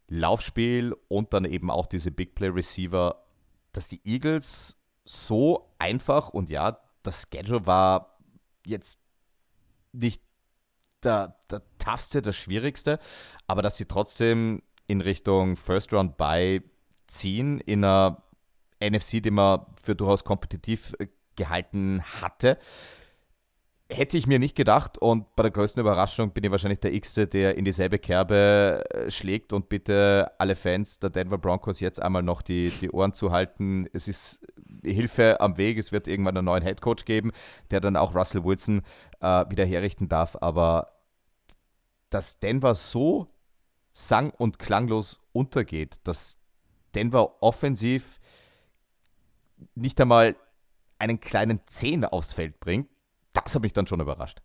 Laufspiel 0.09 0.95
und 1.09 1.33
dann 1.33 1.45
eben 1.45 1.71
auch 1.71 1.87
diese 1.87 2.11
Big 2.11 2.35
Play 2.35 2.49
Receiver, 2.49 3.25
dass 3.73 3.89
die 3.89 4.01
Eagles 4.05 4.81
so 5.05 5.75
einfach 5.79 6.31
und 6.31 6.51
ja, 6.51 6.79
das 7.03 7.29
Schedule 7.31 7.67
war 7.67 8.19
jetzt 8.67 8.99
nicht 9.93 10.23
der, 11.03 11.37
der 11.51 11.63
toughste, 11.79 12.23
das 12.23 12.37
schwierigste, 12.37 12.99
aber 13.47 13.63
dass 13.63 13.77
sie 13.77 13.87
trotzdem 13.87 14.63
in 14.87 15.01
Richtung 15.01 15.57
First 15.57 15.93
Round 15.93 16.17
Bye 16.17 16.63
ziehen 17.07 17.61
in 17.61 17.85
einer 17.85 18.23
NFC, 18.81 19.23
die 19.23 19.31
man 19.31 19.65
für 19.83 19.95
durchaus 19.95 20.25
kompetitiv 20.25 20.95
äh, 20.99 21.09
gehalten 21.37 22.03
hatte. 22.03 22.59
Hätte 23.91 24.19
ich 24.19 24.27
mir 24.27 24.39
nicht 24.39 24.55
gedacht 24.55 24.99
und 24.99 25.35
bei 25.35 25.43
der 25.43 25.51
größten 25.51 25.81
Überraschung 25.81 26.33
bin 26.33 26.45
ich 26.45 26.51
wahrscheinlich 26.51 26.81
der 26.81 26.93
X-te, 26.93 27.27
der 27.27 27.57
in 27.57 27.65
dieselbe 27.65 27.99
Kerbe 27.99 28.85
äh, 28.91 29.11
schlägt 29.11 29.55
und 29.55 29.71
bitte 29.71 30.31
alle 30.37 30.57
Fans 30.57 30.99
der 30.99 31.09
Denver 31.09 31.39
Broncos 31.39 31.81
jetzt 31.81 32.03
einmal 32.03 32.23
noch 32.23 32.43
die, 32.43 32.69
die 32.69 32.91
Ohren 32.91 33.15
zu 33.15 33.33
halten. 33.33 33.89
Es 33.95 34.07
ist 34.07 34.47
Hilfe 34.83 35.41
am 35.41 35.57
Weg, 35.57 35.79
es 35.79 35.91
wird 35.91 36.07
irgendwann 36.07 36.37
einen 36.37 36.45
neuen 36.45 36.63
Headcoach 36.63 37.07
geben, 37.07 37.33
der 37.71 37.81
dann 37.81 37.97
auch 37.97 38.15
Russell 38.15 38.45
Wilson 38.45 38.83
äh, 39.21 39.47
wieder 39.49 39.65
herrichten 39.65 40.07
darf, 40.07 40.37
aber 40.39 40.89
dass 42.11 42.41
Denver 42.41 42.75
so 42.75 43.29
sang- 43.91 44.31
und 44.31 44.59
klanglos 44.59 45.23
untergeht, 45.33 46.01
dass 46.05 46.39
Denver 46.95 47.43
offensiv 47.43 48.21
nicht 49.75 49.99
einmal 49.99 50.37
einen 50.99 51.21
kleinen 51.21 51.61
Zehner 51.67 52.13
aufs 52.13 52.35
Feld 52.35 52.61
bringt, 52.61 52.91
das 53.45 53.55
hat 53.55 53.63
mich 53.63 53.73
dann 53.73 53.87
schon 53.87 54.01
überrascht. 54.01 54.39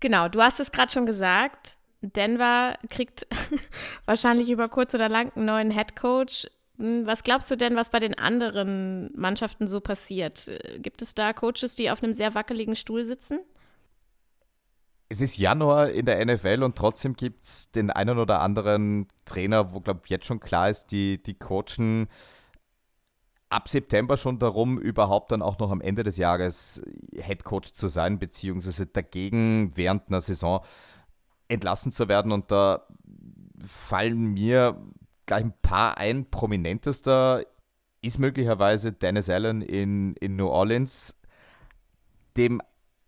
Genau, 0.00 0.28
du 0.28 0.40
hast 0.40 0.60
es 0.60 0.72
gerade 0.72 0.92
schon 0.92 1.06
gesagt. 1.06 1.76
Denver 2.00 2.78
kriegt 2.90 3.26
wahrscheinlich 4.04 4.50
über 4.50 4.68
kurz 4.68 4.94
oder 4.94 5.08
lang 5.08 5.32
einen 5.34 5.46
neuen 5.46 5.70
Head 5.70 5.96
Coach. 5.96 6.46
Hm, 6.78 7.06
was 7.06 7.24
glaubst 7.24 7.50
du 7.50 7.56
denn, 7.56 7.76
was 7.76 7.90
bei 7.90 8.00
den 8.00 8.16
anderen 8.16 9.10
Mannschaften 9.16 9.66
so 9.66 9.80
passiert? 9.80 10.50
Gibt 10.78 11.02
es 11.02 11.14
da 11.14 11.32
Coaches, 11.32 11.74
die 11.74 11.90
auf 11.90 12.02
einem 12.02 12.14
sehr 12.14 12.34
wackeligen 12.34 12.76
Stuhl 12.76 13.04
sitzen? 13.04 13.40
Es 15.10 15.22
ist 15.22 15.38
Januar 15.38 15.90
in 15.90 16.04
der 16.04 16.24
NFL 16.24 16.62
und 16.62 16.76
trotzdem 16.76 17.14
gibt 17.14 17.42
es 17.42 17.70
den 17.70 17.90
einen 17.90 18.18
oder 18.18 18.40
anderen 18.40 19.08
Trainer, 19.24 19.72
wo, 19.72 19.80
glaube 19.80 20.00
ich, 20.04 20.10
jetzt 20.10 20.26
schon 20.26 20.38
klar 20.38 20.68
ist, 20.68 20.88
die, 20.88 21.22
die 21.22 21.34
coachen 21.34 22.08
ab 23.50 23.68
September 23.68 24.16
schon 24.16 24.38
darum, 24.38 24.78
überhaupt 24.78 25.32
dann 25.32 25.42
auch 25.42 25.58
noch 25.58 25.70
am 25.70 25.80
Ende 25.80 26.02
des 26.02 26.16
Jahres 26.16 26.82
Head 27.14 27.44
Coach 27.44 27.72
zu 27.72 27.88
sein, 27.88 28.18
beziehungsweise 28.18 28.86
dagegen 28.86 29.72
während 29.74 30.08
einer 30.08 30.20
Saison 30.20 30.64
entlassen 31.48 31.92
zu 31.92 32.08
werden. 32.08 32.32
Und 32.32 32.50
da 32.50 32.86
fallen 33.58 34.34
mir 34.34 34.80
gleich 35.26 35.44
ein 35.44 35.54
paar 35.62 35.98
ein. 35.98 36.30
Prominentester 36.30 37.44
ist 38.02 38.18
möglicherweise 38.18 38.92
Dennis 38.92 39.30
Allen 39.30 39.62
in, 39.62 40.14
in 40.16 40.36
New 40.36 40.48
Orleans, 40.48 41.14
dem 42.36 42.60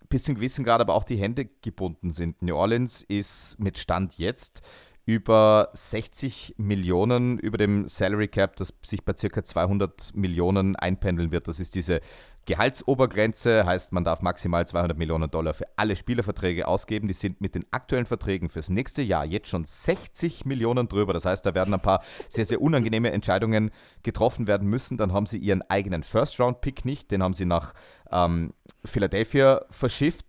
bis 0.09 0.24
zum 0.24 0.35
gewissen 0.35 0.64
Grad 0.64 0.81
aber 0.81 0.94
auch 0.94 1.05
die 1.05 1.16
Hände 1.16 1.46
gebunden 1.46 2.11
sind. 2.11 2.42
New 2.42 2.57
Orleans 2.57 3.03
ist 3.03 3.61
mit 3.61 3.79
Stand 3.79 4.18
jetzt 4.18 4.62
über 5.07 5.71
60 5.73 6.55
Millionen 6.59 7.39
über 7.39 7.59
dem 7.59 7.87
Salary 7.87 8.29
Cap, 8.29 8.57
das 8.57 8.75
sich 8.85 9.05
bei 9.05 9.15
circa 9.17 9.43
200 9.43 10.15
Millionen 10.15 10.77
einpendeln 10.77 11.33
wird. 11.33 11.49
Das 11.49 11.59
ist 11.59 11.75
diese 11.75 12.01
Gehaltsobergrenze, 12.47 13.65
heißt 13.67 13.93
man 13.93 14.03
darf 14.03 14.23
maximal 14.23 14.67
200 14.67 14.97
Millionen 14.97 15.31
Dollar 15.31 15.55
für 15.55 15.67
alle 15.77 15.95
Spielerverträge 15.95 16.67
ausgeben. 16.67 17.07
Die 17.07 17.15
sind 17.15 17.41
mit 17.41 17.55
den 17.55 17.65
aktuellen 17.71 18.07
Verträgen 18.07 18.49
fürs 18.49 18.71
nächste 18.71 19.03
Jahr 19.03 19.25
jetzt 19.25 19.49
schon 19.49 19.65
60 19.65 20.47
Millionen 20.47 20.89
drüber. 20.89 21.13
Das 21.13 21.27
heißt, 21.27 21.45
da 21.45 21.55
werden 21.55 21.75
ein 21.75 21.81
paar 21.81 22.03
sehr, 22.29 22.45
sehr 22.45 22.61
unangenehme 22.61 23.11
Entscheidungen 23.13 23.71
getroffen 24.03 24.47
werden 24.47 24.69
müssen. 24.69 24.97
Dann 24.97 25.13
haben 25.13 25.27
sie 25.27 25.39
ihren 25.39 25.63
eigenen 25.63 26.03
First-Round-Pick 26.03 26.85
nicht, 26.85 27.11
den 27.11 27.23
haben 27.23 27.35
sie 27.35 27.45
nach 27.45 27.75
ähm, 28.11 28.53
Philadelphia 28.85 29.65
verschifft. 29.71 30.27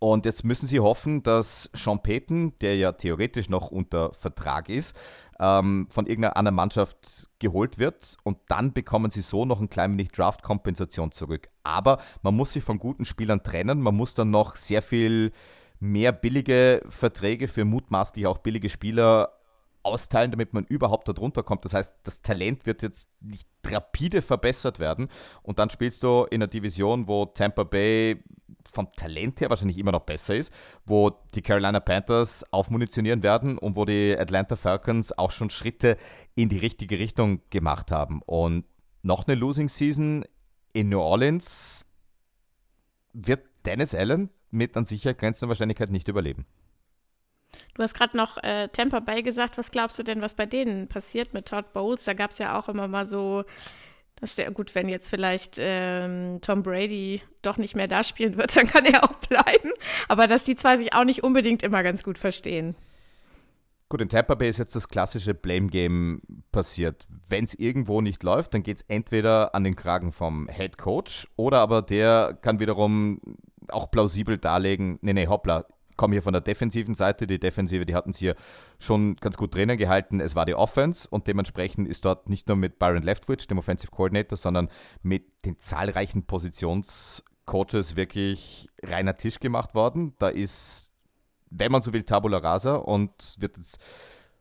Und 0.00 0.24
jetzt 0.24 0.44
müssen 0.44 0.66
sie 0.66 0.80
hoffen, 0.80 1.22
dass 1.22 1.70
Sean 1.74 2.02
Payton, 2.02 2.56
der 2.62 2.74
ja 2.76 2.92
theoretisch 2.92 3.50
noch 3.50 3.70
unter 3.70 4.14
Vertrag 4.14 4.70
ist, 4.70 4.96
ähm, 5.38 5.88
von 5.90 6.06
irgendeiner 6.06 6.38
anderen 6.38 6.56
Mannschaft 6.56 7.28
geholt 7.38 7.78
wird 7.78 8.16
und 8.24 8.38
dann 8.48 8.72
bekommen 8.72 9.10
sie 9.10 9.20
so 9.20 9.44
noch 9.44 9.60
ein 9.60 9.68
klein 9.68 9.92
wenig 9.92 10.10
Draft-Kompensation 10.12 11.12
zurück. 11.12 11.50
Aber 11.64 11.98
man 12.22 12.34
muss 12.34 12.52
sich 12.52 12.64
von 12.64 12.78
guten 12.78 13.04
Spielern 13.04 13.42
trennen, 13.42 13.80
man 13.80 13.94
muss 13.94 14.14
dann 14.14 14.30
noch 14.30 14.56
sehr 14.56 14.80
viel 14.80 15.32
mehr 15.80 16.12
billige 16.12 16.82
Verträge 16.88 17.46
für 17.46 17.66
mutmaßlich 17.66 18.26
auch 18.26 18.38
billige 18.38 18.70
Spieler 18.70 19.39
austeilen, 19.82 20.30
damit 20.30 20.52
man 20.52 20.64
überhaupt 20.64 21.08
darunter 21.08 21.42
kommt. 21.42 21.64
Das 21.64 21.74
heißt, 21.74 21.94
das 22.02 22.22
Talent 22.22 22.66
wird 22.66 22.82
jetzt 22.82 23.08
nicht 23.20 23.48
rapide 23.66 24.22
verbessert 24.22 24.78
werden 24.78 25.08
und 25.42 25.58
dann 25.58 25.70
spielst 25.70 26.02
du 26.02 26.24
in 26.30 26.42
einer 26.42 26.48
Division, 26.48 27.08
wo 27.08 27.26
Tampa 27.26 27.64
Bay 27.64 28.22
vom 28.70 28.90
Talent 28.92 29.40
her 29.40 29.50
wahrscheinlich 29.50 29.78
immer 29.78 29.92
noch 29.92 30.00
besser 30.00 30.34
ist, 30.34 30.52
wo 30.84 31.10
die 31.34 31.42
Carolina 31.42 31.80
Panthers 31.80 32.44
aufmunitionieren 32.52 33.22
werden 33.22 33.58
und 33.58 33.76
wo 33.76 33.84
die 33.84 34.16
Atlanta 34.16 34.56
Falcons 34.56 35.16
auch 35.16 35.30
schon 35.30 35.50
Schritte 35.50 35.96
in 36.34 36.48
die 36.48 36.58
richtige 36.58 36.98
Richtung 36.98 37.40
gemacht 37.50 37.90
haben. 37.90 38.22
Und 38.22 38.64
noch 39.02 39.26
eine 39.26 39.34
Losing 39.34 39.68
Season 39.68 40.24
in 40.72 40.88
New 40.88 41.00
Orleans 41.00 41.84
wird 43.12 43.44
Dennis 43.64 43.94
Allen 43.94 44.30
mit 44.50 44.76
an 44.76 44.84
Sicherheit 44.84 45.18
grenzender 45.18 45.50
Wahrscheinlichkeit 45.50 45.90
nicht 45.90 46.08
überleben. 46.08 46.46
Du 47.74 47.82
hast 47.82 47.94
gerade 47.94 48.16
noch 48.16 48.36
äh, 48.42 48.68
Tampa 48.68 49.00
Bay 49.00 49.22
gesagt. 49.22 49.58
Was 49.58 49.70
glaubst 49.70 49.98
du 49.98 50.02
denn, 50.02 50.20
was 50.20 50.34
bei 50.34 50.46
denen 50.46 50.88
passiert 50.88 51.34
mit 51.34 51.46
Todd 51.46 51.72
Bowles? 51.72 52.04
Da 52.04 52.14
gab 52.14 52.30
es 52.30 52.38
ja 52.38 52.58
auch 52.58 52.68
immer 52.68 52.88
mal 52.88 53.06
so 53.06 53.44
dass 54.20 54.34
der, 54.34 54.50
gut, 54.50 54.74
wenn 54.74 54.88
jetzt 54.88 55.08
vielleicht 55.08 55.56
ähm, 55.58 56.40
Tom 56.42 56.62
Brady 56.62 57.22
doch 57.42 57.56
nicht 57.56 57.74
mehr 57.74 57.88
da 57.88 58.04
spielen 58.04 58.36
wird, 58.36 58.54
dann 58.56 58.66
kann 58.66 58.84
er 58.84 59.04
auch 59.04 59.14
bleiben. 59.14 59.72
Aber 60.08 60.26
dass 60.26 60.44
die 60.44 60.56
zwei 60.56 60.76
sich 60.76 60.94
auch 60.94 61.04
nicht 61.04 61.24
unbedingt 61.24 61.62
immer 61.62 61.82
ganz 61.82 62.02
gut 62.02 62.18
verstehen. 62.18 62.76
Gut, 63.88 64.02
in 64.02 64.08
Tampa 64.08 64.36
Bay 64.36 64.48
ist 64.48 64.58
jetzt 64.58 64.76
das 64.76 64.88
klassische 64.88 65.34
Blame-Game 65.34 66.22
passiert. 66.52 67.08
Wenn 67.28 67.44
es 67.44 67.54
irgendwo 67.54 68.00
nicht 68.00 68.22
läuft, 68.22 68.54
dann 68.54 68.62
geht 68.62 68.76
es 68.76 68.82
entweder 68.82 69.54
an 69.54 69.64
den 69.64 69.74
Kragen 69.74 70.12
vom 70.12 70.48
Head 70.48 70.78
Coach 70.78 71.26
oder 71.34 71.58
aber 71.58 71.82
der 71.82 72.38
kann 72.40 72.60
wiederum 72.60 73.20
auch 73.68 73.90
plausibel 73.90 74.38
darlegen, 74.38 74.98
nee, 75.02 75.12
nee, 75.12 75.26
hoppla, 75.26 75.64
komme 76.00 76.14
hier 76.14 76.22
von 76.22 76.32
der 76.32 76.40
defensiven 76.40 76.94
Seite. 76.94 77.26
Die 77.26 77.38
Defensive, 77.38 77.84
die 77.84 77.94
hatten 77.94 78.14
sie 78.14 78.20
hier 78.20 78.34
schon 78.78 79.16
ganz 79.16 79.36
gut 79.36 79.54
drinnen 79.54 79.76
gehalten. 79.76 80.18
Es 80.18 80.34
war 80.34 80.46
die 80.46 80.54
Offense 80.54 81.06
und 81.06 81.26
dementsprechend 81.26 81.86
ist 81.86 82.06
dort 82.06 82.30
nicht 82.30 82.48
nur 82.48 82.56
mit 82.56 82.78
Byron 82.78 83.02
Leftwich, 83.02 83.46
dem 83.46 83.58
Offensive 83.58 83.90
Coordinator, 83.90 84.38
sondern 84.38 84.70
mit 85.02 85.44
den 85.44 85.58
zahlreichen 85.58 86.24
Positionscoaches 86.24 87.96
wirklich 87.96 88.70
reiner 88.82 89.18
Tisch 89.18 89.40
gemacht 89.40 89.74
worden. 89.74 90.14
Da 90.18 90.28
ist, 90.28 90.94
wenn 91.50 91.70
man 91.70 91.82
so 91.82 91.92
will, 91.92 92.02
Tabula 92.02 92.38
Rasa 92.38 92.76
und 92.76 93.36
wird 93.38 93.58
jetzt 93.58 93.78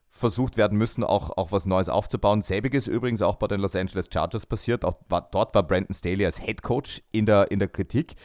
versucht 0.10 0.56
werden 0.56 0.78
müssen, 0.78 1.04
auch, 1.04 1.36
auch 1.36 1.52
was 1.52 1.66
Neues 1.66 1.90
aufzubauen. 1.90 2.42
Selbiges 2.42 2.88
übrigens 2.88 3.22
auch 3.22 3.36
bei 3.36 3.48
den 3.48 3.60
Los 3.60 3.76
Angeles 3.76 4.08
Chargers 4.10 4.46
passiert. 4.46 4.86
Auch 4.86 4.96
war, 5.10 5.28
dort 5.30 5.54
war 5.54 5.64
Brandon 5.64 5.94
Staley 5.94 6.24
als 6.24 6.40
Head 6.40 6.64
Coach 6.64 7.04
in 7.12 7.26
der, 7.26 7.52
in 7.52 7.60
der 7.60 7.68
Kritik. 7.68 8.16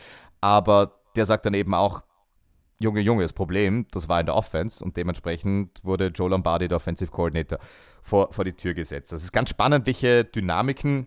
Aber 0.41 1.01
der 1.17 1.27
sagt 1.27 1.47
dann 1.47 1.55
eben 1.55 1.75
auch, 1.75 2.05
Junge, 2.81 3.01
Junge, 3.01 3.23
das 3.23 3.33
Problem, 3.33 3.87
das 3.93 4.09
war 4.09 4.21
in 4.21 4.27
der 4.27 4.35
Offense 4.35 4.85
und 4.85 4.97
dementsprechend 4.97 5.85
wurde 5.85 6.09
Joe 6.09 6.29
Lombardi, 6.29 6.69
der 6.69 6.77
Offensive 6.77 7.11
Coordinator, 7.11 7.59
vor, 8.03 8.33
vor 8.33 8.45
die 8.45 8.55
Tür 8.55 8.75
gesetzt. 8.75 9.13
Das 9.13 9.23
ist 9.23 9.33
ganz 9.33 9.51
spannend, 9.51 9.87
welche 9.87 10.25
Dynamiken 10.25 11.07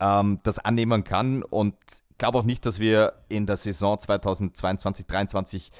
ähm, 0.00 0.40
das 0.44 0.58
annehmen 0.58 1.04
kann 1.04 1.42
und 1.42 1.74
ich 2.14 2.18
glaube 2.18 2.38
auch 2.38 2.44
nicht, 2.44 2.64
dass 2.64 2.78
wir 2.78 3.24
in 3.28 3.46
der 3.46 3.56
Saison 3.56 3.98
2022, 3.98 5.06
2023 5.08 5.72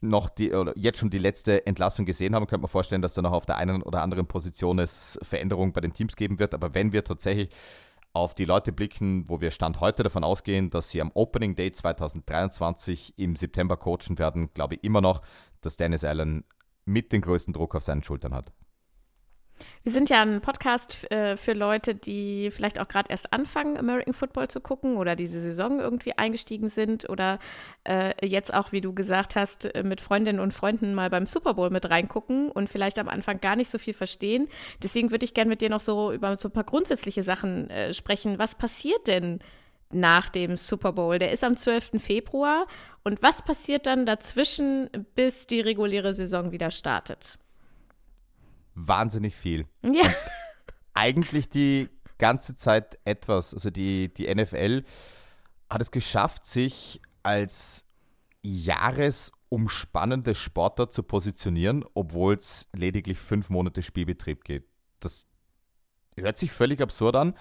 noch 0.00 0.28
die, 0.28 0.52
oder 0.52 0.72
jetzt 0.76 0.98
schon 0.98 1.10
die 1.10 1.18
letzte 1.18 1.66
Entlassung 1.66 2.06
gesehen 2.06 2.34
haben, 2.34 2.46
könnte 2.46 2.62
man 2.62 2.70
vorstellen, 2.70 3.02
dass 3.02 3.14
da 3.14 3.22
noch 3.22 3.32
auf 3.32 3.46
der 3.46 3.56
einen 3.56 3.82
oder 3.82 4.02
anderen 4.02 4.26
Position 4.26 4.78
es 4.78 5.18
Veränderungen 5.22 5.72
bei 5.72 5.80
den 5.80 5.92
Teams 5.92 6.16
geben 6.16 6.38
wird. 6.38 6.54
Aber 6.54 6.74
wenn 6.74 6.92
wir 6.92 7.04
tatsächlich 7.04 7.50
auf 8.14 8.34
die 8.34 8.44
Leute 8.44 8.72
blicken, 8.72 9.28
wo 9.28 9.40
wir 9.40 9.50
Stand 9.50 9.80
heute 9.80 10.02
davon 10.02 10.24
ausgehen, 10.24 10.70
dass 10.70 10.90
sie 10.90 11.00
am 11.00 11.10
Opening 11.14 11.54
Day 11.54 11.72
2023 11.72 13.14
im 13.18 13.36
September 13.36 13.76
coachen 13.76 14.18
werden, 14.18 14.50
glaube 14.52 14.74
ich 14.74 14.84
immer 14.84 15.00
noch, 15.00 15.22
dass 15.60 15.76
Dennis 15.76 16.04
Allen 16.04 16.44
mit 16.84 17.12
den 17.12 17.22
größten 17.22 17.54
Druck 17.54 17.74
auf 17.74 17.82
seinen 17.82 18.02
Schultern 18.02 18.34
hat. 18.34 18.52
Wir 19.82 19.92
sind 19.92 20.10
ja 20.10 20.20
ein 20.20 20.40
Podcast 20.40 21.10
äh, 21.10 21.36
für 21.36 21.52
Leute, 21.52 21.94
die 21.94 22.50
vielleicht 22.50 22.78
auch 22.80 22.88
gerade 22.88 23.10
erst 23.10 23.32
anfangen, 23.32 23.76
American 23.76 24.14
Football 24.14 24.48
zu 24.48 24.60
gucken 24.60 24.96
oder 24.96 25.16
diese 25.16 25.40
Saison 25.40 25.80
irgendwie 25.80 26.16
eingestiegen 26.16 26.68
sind 26.68 27.08
oder 27.08 27.38
äh, 27.84 28.14
jetzt 28.26 28.54
auch, 28.54 28.72
wie 28.72 28.80
du 28.80 28.92
gesagt 28.92 29.34
hast, 29.34 29.64
äh, 29.74 29.82
mit 29.82 30.00
Freundinnen 30.00 30.40
und 30.40 30.54
Freunden 30.54 30.94
mal 30.94 31.10
beim 31.10 31.26
Super 31.26 31.54
Bowl 31.54 31.70
mit 31.70 31.90
reingucken 31.90 32.50
und 32.50 32.68
vielleicht 32.68 32.98
am 32.98 33.08
Anfang 33.08 33.40
gar 33.40 33.56
nicht 33.56 33.70
so 33.70 33.78
viel 33.78 33.94
verstehen. 33.94 34.48
Deswegen 34.82 35.10
würde 35.10 35.24
ich 35.24 35.34
gerne 35.34 35.48
mit 35.48 35.60
dir 35.60 35.70
noch 35.70 35.80
so 35.80 36.12
über 36.12 36.36
so 36.36 36.48
ein 36.48 36.52
paar 36.52 36.64
grundsätzliche 36.64 37.22
Sachen 37.22 37.68
äh, 37.70 37.92
sprechen. 37.92 38.38
Was 38.38 38.54
passiert 38.54 39.06
denn 39.06 39.40
nach 39.90 40.28
dem 40.30 40.56
Super 40.56 40.92
Bowl? 40.92 41.18
Der 41.18 41.32
ist 41.32 41.44
am 41.44 41.56
12. 41.56 42.02
Februar. 42.02 42.66
Und 43.04 43.22
was 43.22 43.42
passiert 43.42 43.86
dann 43.86 44.06
dazwischen, 44.06 44.88
bis 45.14 45.46
die 45.46 45.60
reguläre 45.60 46.14
Saison 46.14 46.52
wieder 46.52 46.70
startet? 46.70 47.38
Wahnsinnig 48.74 49.34
viel. 49.34 49.66
Ja. 49.82 50.08
eigentlich 50.94 51.48
die 51.48 51.88
ganze 52.18 52.56
Zeit 52.56 52.98
etwas. 53.04 53.54
Also 53.54 53.70
die, 53.70 54.12
die 54.12 54.32
NFL 54.32 54.84
hat 55.68 55.80
es 55.80 55.90
geschafft, 55.90 56.46
sich 56.46 57.00
als 57.22 57.86
jahresumspannende 58.42 60.34
Sportart 60.34 60.92
zu 60.92 61.02
positionieren, 61.02 61.84
obwohl 61.94 62.34
es 62.34 62.68
lediglich 62.72 63.18
fünf 63.18 63.50
Monate 63.50 63.82
Spielbetrieb 63.82 64.44
geht. 64.44 64.64
Das 65.00 65.26
hört 66.16 66.38
sich 66.38 66.52
völlig 66.52 66.80
absurd 66.80 67.16
an, 67.16 67.34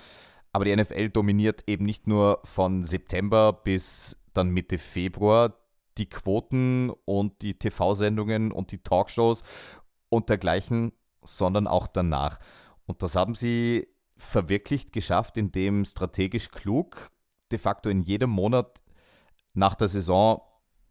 aber 0.53 0.65
die 0.65 0.75
NFL 0.75 1.09
dominiert 1.09 1.63
eben 1.67 1.85
nicht 1.85 2.07
nur 2.07 2.39
von 2.43 2.83
September 2.83 3.53
bis 3.53 4.17
dann 4.33 4.49
Mitte 4.49 4.77
Februar 4.77 5.57
die 5.97 6.07
Quoten 6.07 6.89
und 7.05 7.41
die 7.41 7.55
TV-Sendungen 7.55 8.51
und 8.51 8.71
die 8.71 8.77
Talkshows 8.77 9.43
und 10.09 10.29
dergleichen, 10.29 10.93
sondern 11.23 11.67
auch 11.67 11.88
danach. 11.88 12.39
Und 12.86 13.01
das 13.03 13.15
haben 13.15 13.36
sie 13.36 13.88
verwirklicht 14.15 14.93
geschafft, 14.93 15.38
indem 15.38 15.86
strategisch 15.86 16.49
klug 16.49 17.12
de 17.51 17.60
facto 17.60 17.89
in 17.89 18.01
jedem 18.01 18.29
Monat 18.29 18.81
nach 19.53 19.75
der 19.75 19.88
Saison 19.88 20.41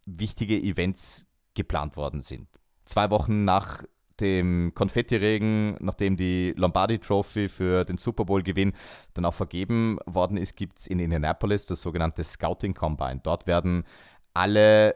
wichtige 0.07 0.61
Events 0.61 1.27
geplant 1.55 1.97
worden 1.97 2.21
sind. 2.21 2.49
Zwei 2.85 3.11
Wochen 3.11 3.45
nach 3.45 3.83
dem 4.21 4.73
Konfettiregen, 4.75 5.77
nachdem 5.81 6.17
die 6.17 6.53
Lombardi 6.57 6.99
Trophy 6.99 7.49
für 7.49 7.85
den 7.85 7.97
Super 7.97 8.25
Bowl 8.25 8.43
Gewinn 8.43 8.73
dann 9.15 9.25
auch 9.25 9.35
vergeben 9.35 9.99
worden 10.07 10.37
ist, 10.37 10.57
gibt 10.57 10.79
es 10.79 10.87
in 10.87 10.99
Indianapolis 10.99 11.67
das 11.67 11.81
sogenannte 11.81 12.23
Scouting 12.23 12.75
Combine. 12.75 13.21
Dort 13.23 13.47
werden 13.47 13.85
alle 14.35 14.95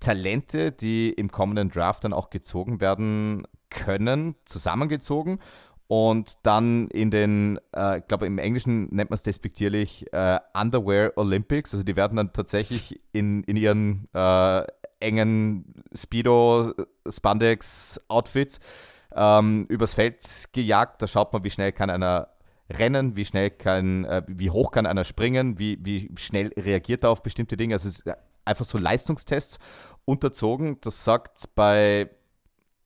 Talente, 0.00 0.70
die 0.70 1.10
im 1.10 1.30
kommenden 1.30 1.70
Draft 1.70 2.04
dann 2.04 2.12
auch 2.12 2.30
gezogen 2.30 2.80
werden, 2.80 3.46
können, 3.74 4.36
zusammengezogen 4.44 5.38
und 5.86 6.38
dann 6.44 6.88
in 6.88 7.10
den, 7.10 7.60
äh, 7.76 7.98
ich 7.98 8.08
glaube 8.08 8.26
im 8.26 8.38
Englischen 8.38 8.88
nennt 8.94 9.10
man 9.10 9.14
es 9.14 9.22
despektierlich, 9.22 10.12
äh, 10.12 10.38
Underwear 10.54 11.12
Olympics. 11.16 11.74
Also 11.74 11.84
die 11.84 11.96
werden 11.96 12.16
dann 12.16 12.32
tatsächlich 12.32 13.00
in, 13.12 13.44
in 13.44 13.56
ihren 13.56 14.08
äh, 14.14 14.64
engen 15.00 15.74
Speedo, 15.94 16.72
Spandex 17.08 18.00
Outfits 18.08 18.60
ähm, 19.14 19.66
übers 19.68 19.94
Feld 19.94 20.24
gejagt. 20.52 21.02
Da 21.02 21.06
schaut 21.06 21.32
man, 21.32 21.44
wie 21.44 21.50
schnell 21.50 21.72
kann 21.72 21.90
einer 21.90 22.28
rennen, 22.70 23.14
wie 23.14 23.26
schnell 23.26 23.50
kann, 23.50 24.06
äh, 24.06 24.22
wie 24.26 24.50
hoch 24.50 24.70
kann 24.72 24.86
einer 24.86 25.04
springen, 25.04 25.58
wie, 25.58 25.78
wie 25.84 26.10
schnell 26.16 26.50
reagiert 26.56 27.04
er 27.04 27.10
auf 27.10 27.22
bestimmte 27.22 27.58
Dinge. 27.58 27.74
Also 27.74 27.90
es 27.90 28.00
ist 28.00 28.16
einfach 28.46 28.64
so 28.64 28.78
Leistungstests 28.78 29.58
unterzogen. 30.06 30.78
Das 30.80 31.04
sagt 31.04 31.54
bei 31.54 32.08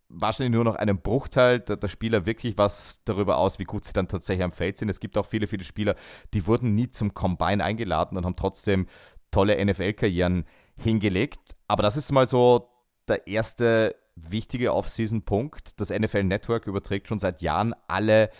wahrscheinlich 0.08 0.54
nur 0.54 0.64
noch 0.64 0.76
einen 0.76 1.00
Bruchteil 1.00 1.60
der, 1.60 1.76
der, 1.76 1.88
Spieler 1.88 2.26
wirklich 2.26 2.56
was 2.56 3.02
darüber 3.04 3.38
aus, 3.38 3.58
wie 3.58 3.64
gut 3.64 3.84
sie 3.84 3.92
dann 3.92 4.08
tatsächlich 4.08 4.44
am 4.44 4.52
Feld 4.52 4.78
sind. 4.78 4.88
Es 4.88 5.00
gibt 5.00 5.18
auch 5.18 5.26
viele, 5.26 5.46
viele 5.46 5.64
Spieler, 5.64 5.94
die 6.34 6.46
wurden 6.46 6.74
nie 6.74 6.90
zum 6.90 7.14
Combine 7.14 7.62
eingeladen 7.62 8.16
und 8.16 8.24
haben 8.24 8.36
trotzdem 8.36 8.86
tolle 9.30 9.62
NFL-Karrieren 9.64 10.44
hingelegt. 10.76 11.56
Aber 11.66 11.82
das 11.82 11.96
ist 11.96 12.12
mal 12.12 12.26
so 12.26 12.70
der 13.08 13.26
erste 13.26 13.94
wichtige 14.16 14.74
Off-Season-Punkt. 14.74 15.78
Das 15.80 15.90
NFL 15.90 16.24
Network 16.24 16.66
überträgt 16.66 17.08
schon 17.08 17.18
seit 17.18 17.42
Jahren 17.42 17.74
alle 17.86 18.30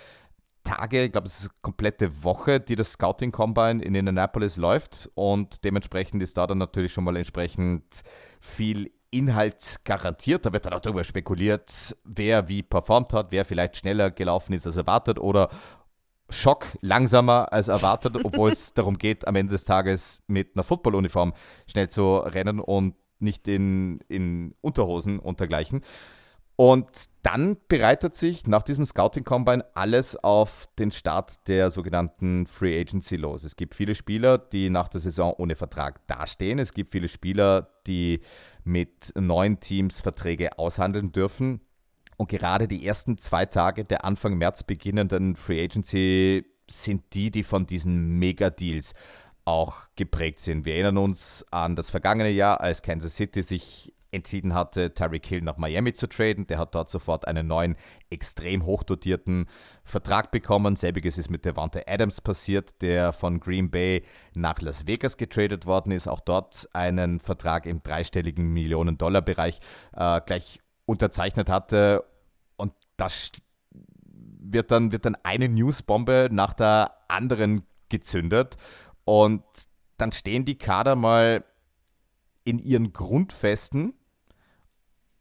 Tage, 0.64 1.04
ich 1.04 1.12
glaube, 1.12 1.26
es 1.26 1.38
ist 1.38 1.44
eine 1.46 1.59
komplette 1.62 2.24
Woche, 2.24 2.61
die 2.61 2.76
das 2.76 2.92
Scouting 2.92 3.33
Combine 3.33 3.83
in 3.83 3.94
Indianapolis 3.94 4.57
läuft 4.57 5.11
und 5.14 5.64
dementsprechend 5.64 6.22
ist 6.22 6.37
da 6.37 6.46
dann 6.46 6.59
natürlich 6.59 6.92
schon 6.92 7.04
mal 7.04 7.16
entsprechend 7.16 8.02
viel 8.40 8.90
Inhalt 9.10 9.80
garantiert. 9.84 10.46
Da 10.46 10.52
wird 10.52 10.66
dann 10.66 10.74
auch 10.74 10.80
darüber 10.80 11.04
spekuliert, 11.04 11.96
wer 12.04 12.48
wie 12.48 12.62
performt 12.62 13.12
hat, 13.12 13.30
wer 13.30 13.44
vielleicht 13.44 13.76
schneller 13.76 14.10
gelaufen 14.10 14.52
ist 14.52 14.66
als 14.66 14.76
erwartet 14.76 15.18
oder 15.18 15.48
Schock 16.30 16.66
langsamer 16.80 17.52
als 17.52 17.68
erwartet, 17.68 18.16
obwohl 18.24 18.50
es 18.50 18.74
darum 18.74 18.98
geht, 18.98 19.26
am 19.26 19.36
Ende 19.36 19.52
des 19.52 19.64
Tages 19.64 20.22
mit 20.26 20.54
einer 20.54 20.62
Footballuniform 20.62 21.32
schnell 21.66 21.88
zu 21.88 22.18
rennen 22.18 22.60
und 22.60 22.94
nicht 23.18 23.48
in, 23.48 24.00
in 24.08 24.54
Unterhosen 24.60 25.18
und 25.18 25.40
dergleichen. 25.40 25.82
Und 26.60 26.88
dann 27.22 27.56
bereitet 27.68 28.16
sich 28.16 28.48
nach 28.48 28.64
diesem 28.64 28.84
Scouting 28.84 29.22
Combine 29.22 29.64
alles 29.74 30.16
auf 30.16 30.68
den 30.76 30.90
Start 30.90 31.46
der 31.46 31.70
sogenannten 31.70 32.46
Free 32.46 32.80
Agency 32.80 33.14
los. 33.14 33.44
Es 33.44 33.54
gibt 33.54 33.76
viele 33.76 33.94
Spieler, 33.94 34.38
die 34.38 34.68
nach 34.68 34.88
der 34.88 35.00
Saison 35.00 35.32
ohne 35.38 35.54
Vertrag 35.54 36.04
dastehen. 36.08 36.58
Es 36.58 36.74
gibt 36.74 36.90
viele 36.90 37.06
Spieler, 37.06 37.68
die 37.86 38.22
mit 38.64 39.12
neuen 39.14 39.60
Teams 39.60 40.00
Verträge 40.00 40.58
aushandeln 40.58 41.12
dürfen. 41.12 41.60
Und 42.16 42.28
gerade 42.28 42.66
die 42.66 42.84
ersten 42.84 43.18
zwei 43.18 43.46
Tage 43.46 43.84
der 43.84 44.04
Anfang 44.04 44.36
März 44.36 44.64
beginnenden 44.64 45.36
Free 45.36 45.62
Agency 45.62 46.44
sind 46.68 47.04
die, 47.14 47.30
die 47.30 47.44
von 47.44 47.66
diesen 47.66 48.18
Mega-Deals 48.18 48.94
auch 49.44 49.76
geprägt 49.94 50.40
sind. 50.40 50.64
Wir 50.64 50.74
erinnern 50.74 50.96
uns 50.96 51.46
an 51.52 51.76
das 51.76 51.88
vergangene 51.90 52.30
Jahr, 52.30 52.60
als 52.60 52.82
Kansas 52.82 53.14
City 53.14 53.44
sich 53.44 53.94
entschieden 54.10 54.54
hatte, 54.54 54.94
Tyreek 54.94 55.26
Hill 55.26 55.42
nach 55.42 55.56
Miami 55.56 55.92
zu 55.92 56.08
traden. 56.08 56.46
Der 56.46 56.58
hat 56.58 56.74
dort 56.74 56.90
sofort 56.90 57.26
einen 57.26 57.46
neuen, 57.46 57.76
extrem 58.10 58.64
hochdotierten 58.64 59.46
Vertrag 59.84 60.30
bekommen. 60.30 60.76
Selbiges 60.76 61.18
ist 61.18 61.30
mit 61.30 61.44
Devante 61.44 61.86
Adams 61.86 62.20
passiert, 62.20 62.80
der 62.82 63.12
von 63.12 63.40
Green 63.40 63.70
Bay 63.70 64.02
nach 64.34 64.60
Las 64.60 64.86
Vegas 64.86 65.16
getradet 65.16 65.66
worden 65.66 65.92
ist. 65.92 66.08
Auch 66.08 66.20
dort 66.20 66.68
einen 66.72 67.20
Vertrag 67.20 67.66
im 67.66 67.82
dreistelligen 67.82 68.52
Millionen-Dollar-Bereich 68.52 69.60
äh, 69.94 70.20
gleich 70.24 70.60
unterzeichnet 70.86 71.48
hatte. 71.50 72.04
Und 72.56 72.72
das 72.96 73.30
wird 74.50 74.70
dann, 74.70 74.92
wird 74.92 75.04
dann 75.04 75.16
eine 75.22 75.48
Newsbombe 75.48 76.28
nach 76.32 76.54
der 76.54 76.92
anderen 77.08 77.62
gezündet. 77.88 78.56
Und 79.04 79.42
dann 79.98 80.12
stehen 80.12 80.44
die 80.44 80.56
Kader 80.56 80.96
mal 80.96 81.44
in 82.44 82.58
ihren 82.58 82.92
Grundfesten 82.94 83.94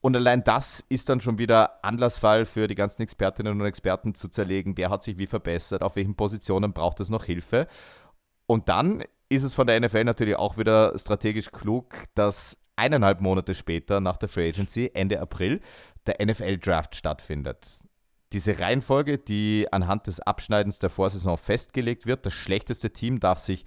und 0.01 0.15
allein 0.15 0.43
das 0.43 0.83
ist 0.89 1.09
dann 1.09 1.21
schon 1.21 1.39
wieder 1.39 1.83
Anlassfall 1.83 2.45
für 2.45 2.67
die 2.67 2.75
ganzen 2.75 3.01
Expertinnen 3.01 3.59
und 3.59 3.65
Experten 3.65 4.15
zu 4.15 4.29
zerlegen, 4.29 4.77
wer 4.77 4.89
hat 4.89 5.03
sich 5.03 5.17
wie 5.17 5.27
verbessert, 5.27 5.81
auf 5.81 5.95
welchen 5.95 6.15
Positionen 6.15 6.73
braucht 6.73 6.99
es 6.99 7.09
noch 7.09 7.23
Hilfe. 7.23 7.67
Und 8.45 8.69
dann 8.69 9.03
ist 9.29 9.43
es 9.43 9.53
von 9.53 9.67
der 9.67 9.79
NFL 9.79 10.03
natürlich 10.03 10.35
auch 10.35 10.57
wieder 10.57 10.97
strategisch 10.97 11.51
klug, 11.51 11.95
dass 12.15 12.57
eineinhalb 12.75 13.21
Monate 13.21 13.53
später 13.53 13.99
nach 13.99 14.17
der 14.17 14.29
Free 14.29 14.49
Agency, 14.49 14.91
Ende 14.93 15.19
April, 15.19 15.61
der 16.05 16.23
NFL 16.25 16.57
Draft 16.57 16.95
stattfindet. 16.95 17.79
Diese 18.33 18.59
Reihenfolge, 18.59 19.17
die 19.17 19.67
anhand 19.71 20.07
des 20.07 20.19
Abschneidens 20.19 20.79
der 20.79 20.89
Vorsaison 20.89 21.37
festgelegt 21.37 22.05
wird, 22.05 22.25
das 22.25 22.33
schlechteste 22.33 22.91
Team 22.91 23.19
darf 23.19 23.39
sich 23.39 23.65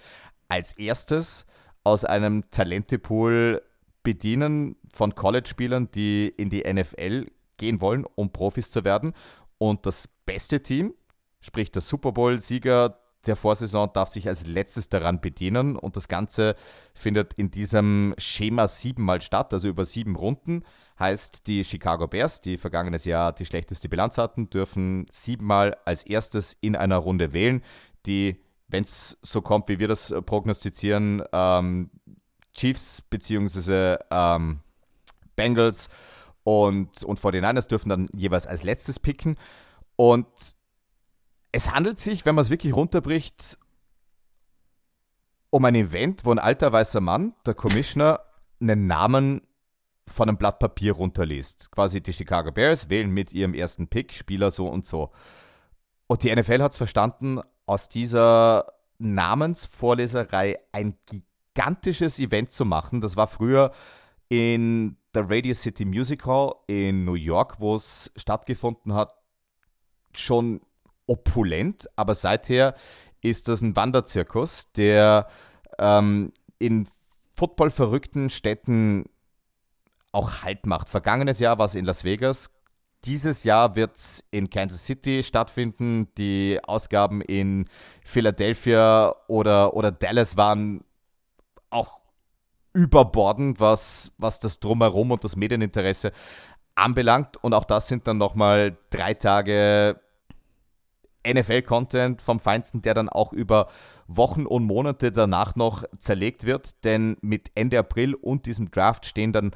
als 0.49 0.75
erstes 0.75 1.47
aus 1.83 2.05
einem 2.05 2.51
Talentepool 2.51 3.63
bedienen 4.11 4.75
von 4.93 5.15
College-Spielern, 5.15 5.89
die 5.93 6.33
in 6.37 6.51
die 6.51 6.65
NFL 6.67 7.27
gehen 7.59 7.81
wollen, 7.81 8.05
um 8.17 8.33
Profis 8.33 8.69
zu 8.69 8.83
werden. 8.83 9.13
Und 9.57 9.87
das 9.87 10.09
beste 10.27 10.65
Team, 10.65 10.95
sprich 11.41 11.71
der 11.71 11.81
Super 11.81 12.11
Bowl-Sieger, 12.11 12.99
der 13.27 13.37
Vorsaison 13.37 13.89
darf 13.93 14.09
sich 14.09 14.27
als 14.27 14.49
letztes 14.49 14.89
daran 14.89 15.21
bedienen 15.21 15.77
und 15.77 15.95
das 15.95 16.09
Ganze 16.09 16.57
findet 16.93 17.35
in 17.35 17.53
diesem 17.53 18.15
Schema 18.19 18.67
siebenmal 18.67 19.21
statt, 19.21 19.53
also 19.53 19.69
über 19.69 19.85
sieben 19.85 20.17
Runden. 20.17 20.65
Heißt, 20.99 21.47
die 21.47 21.63
Chicago 21.63 22.09
Bears, 22.09 22.41
die 22.41 22.57
vergangenes 22.57 23.05
Jahr 23.05 23.33
die 23.33 23.47
schlechteste 23.47 23.89
Bilanz 23.89 24.19
hatten, 24.19 24.51
dürfen 24.51 25.07
siebenmal 25.09 25.77
als 25.85 26.05
erstes 26.05 26.57
in 26.61 26.75
einer 26.75 26.97
Runde 26.97 27.33
wählen. 27.33 27.63
Die, 28.07 28.43
wenn 28.67 28.83
es 28.83 29.19
so 29.23 29.41
kommt, 29.41 29.69
wie 29.69 29.79
wir 29.79 29.87
das 29.87 30.13
prognostizieren, 30.27 31.23
ähm, 31.33 31.91
Chiefs 32.53 33.03
bzw. 33.03 33.97
Ähm, 34.11 34.61
Bengals 35.37 35.89
und, 36.43 37.03
und 37.03 37.19
49ers 37.19 37.69
dürfen 37.69 37.89
dann 37.89 38.09
jeweils 38.13 38.47
als 38.47 38.63
letztes 38.63 38.99
picken. 38.99 39.37
Und 39.97 40.27
es 41.53 41.73
handelt 41.73 41.99
sich, 41.99 42.25
wenn 42.27 42.35
man 42.35 42.43
es 42.43 42.51
wirklich 42.51 42.75
runterbricht, 42.75 43.59
um 45.51 45.65
ein 45.65 45.75
Event, 45.75 46.25
wo 46.25 46.31
ein 46.31 46.39
alter 46.39 46.73
weißer 46.73 47.01
Mann, 47.01 47.35
der 47.45 47.55
Commissioner, 47.55 48.21
einen 48.61 48.87
Namen 48.87 49.43
von 50.07 50.29
einem 50.29 50.39
Blatt 50.39 50.59
Papier 50.59 50.93
runterliest. 50.93 51.71
Quasi 51.71 52.01
die 52.01 52.13
Chicago 52.13 52.53
Bears 52.53 52.89
wählen 52.89 53.11
mit 53.11 53.33
ihrem 53.33 53.55
ersten 53.55 53.89
Pick 53.89 54.13
Spieler 54.13 54.51
so 54.51 54.69
und 54.69 54.87
so. 54.87 55.11
Und 56.07 56.23
die 56.23 56.35
NFL 56.35 56.63
hat 56.63 56.73
es 56.73 56.77
verstanden, 56.77 57.41
aus 57.67 57.89
dieser 57.89 58.73
Namensvorleserei 58.99 60.59
ein 60.73 60.97
gigantisches 61.07 61.30
Event 62.19 62.53
zu 62.53 62.65
machen. 62.65 63.01
Das 63.01 63.17
war 63.17 63.27
früher 63.27 63.73
in 64.29 64.97
der 65.15 65.29
Radio 65.29 65.55
City 65.55 65.85
Music 65.85 66.25
Hall 66.27 66.55
in 66.67 67.05
New 67.05 67.15
York, 67.15 67.61
wo 67.61 67.75
es 67.75 68.13
stattgefunden 68.17 68.95
hat, 68.95 69.13
schon 70.15 70.61
opulent, 71.07 71.89
aber 71.97 72.15
seither 72.15 72.75
ist 73.21 73.49
das 73.49 73.61
ein 73.61 73.77
Wanderzirkus, 73.77 74.73
der 74.73 75.27
ähm, 75.79 76.33
in 76.59 76.87
footballverrückten 77.35 78.31
Städten 78.31 79.07
auch 80.13 80.43
Halt 80.43 80.67
macht. 80.67 80.89
Vergangenes 80.89 81.41
Jahr 81.41 81.59
war 81.59 81.67
es 81.67 81.75
in 81.75 81.85
Las 81.85 82.05
Vegas. 82.05 82.51
Dieses 83.05 83.45
Jahr 83.45 83.77
wird 83.77 83.97
es 83.97 84.25
in 84.31 84.51
Kansas 84.51 84.85
City 84.85 85.23
stattfinden. 85.23 86.09
Die 86.19 86.59
Ausgaben 86.63 87.23
in 87.23 87.67
Philadelphia 88.05 89.15
oder, 89.27 89.75
oder 89.75 89.91
Dallas 89.91 90.37
waren 90.37 90.85
auch 91.71 92.03
überbordend, 92.73 93.61
was, 93.61 94.13
was 94.19 94.39
das 94.39 94.61
Drumherum 94.61 95.11
und 95.11 95.25
das 95.25 95.37
Medieninteresse 95.37 96.13
anbelangt. 96.75 97.43
Und 97.43 97.55
auch 97.55 97.65
das 97.65 97.89
sind 97.89 98.07
dann 98.07 98.19
nochmal 98.19 98.77
drei 98.91 99.15
Tage 99.15 100.01
NFL-Content 101.27 102.23
vom 102.23 102.41
Feinsten, 102.41 102.81
der 102.81 102.95
dann 102.95 103.09
auch 103.09 103.33
über 103.33 103.69
Wochen 104.07 104.47
und 104.47 104.65
Monate 104.65 105.13
danach 105.13 105.55
noch 105.57 105.85
zerlegt 105.99 106.47
wird. 106.47 106.85
Denn 106.85 107.17
mit 107.21 107.51
Ende 107.55 107.79
April 107.79 108.15
und 108.15 108.47
diesem 108.47 108.71
Draft 108.71 109.07
stehen 109.07 109.33
dann 109.33 109.51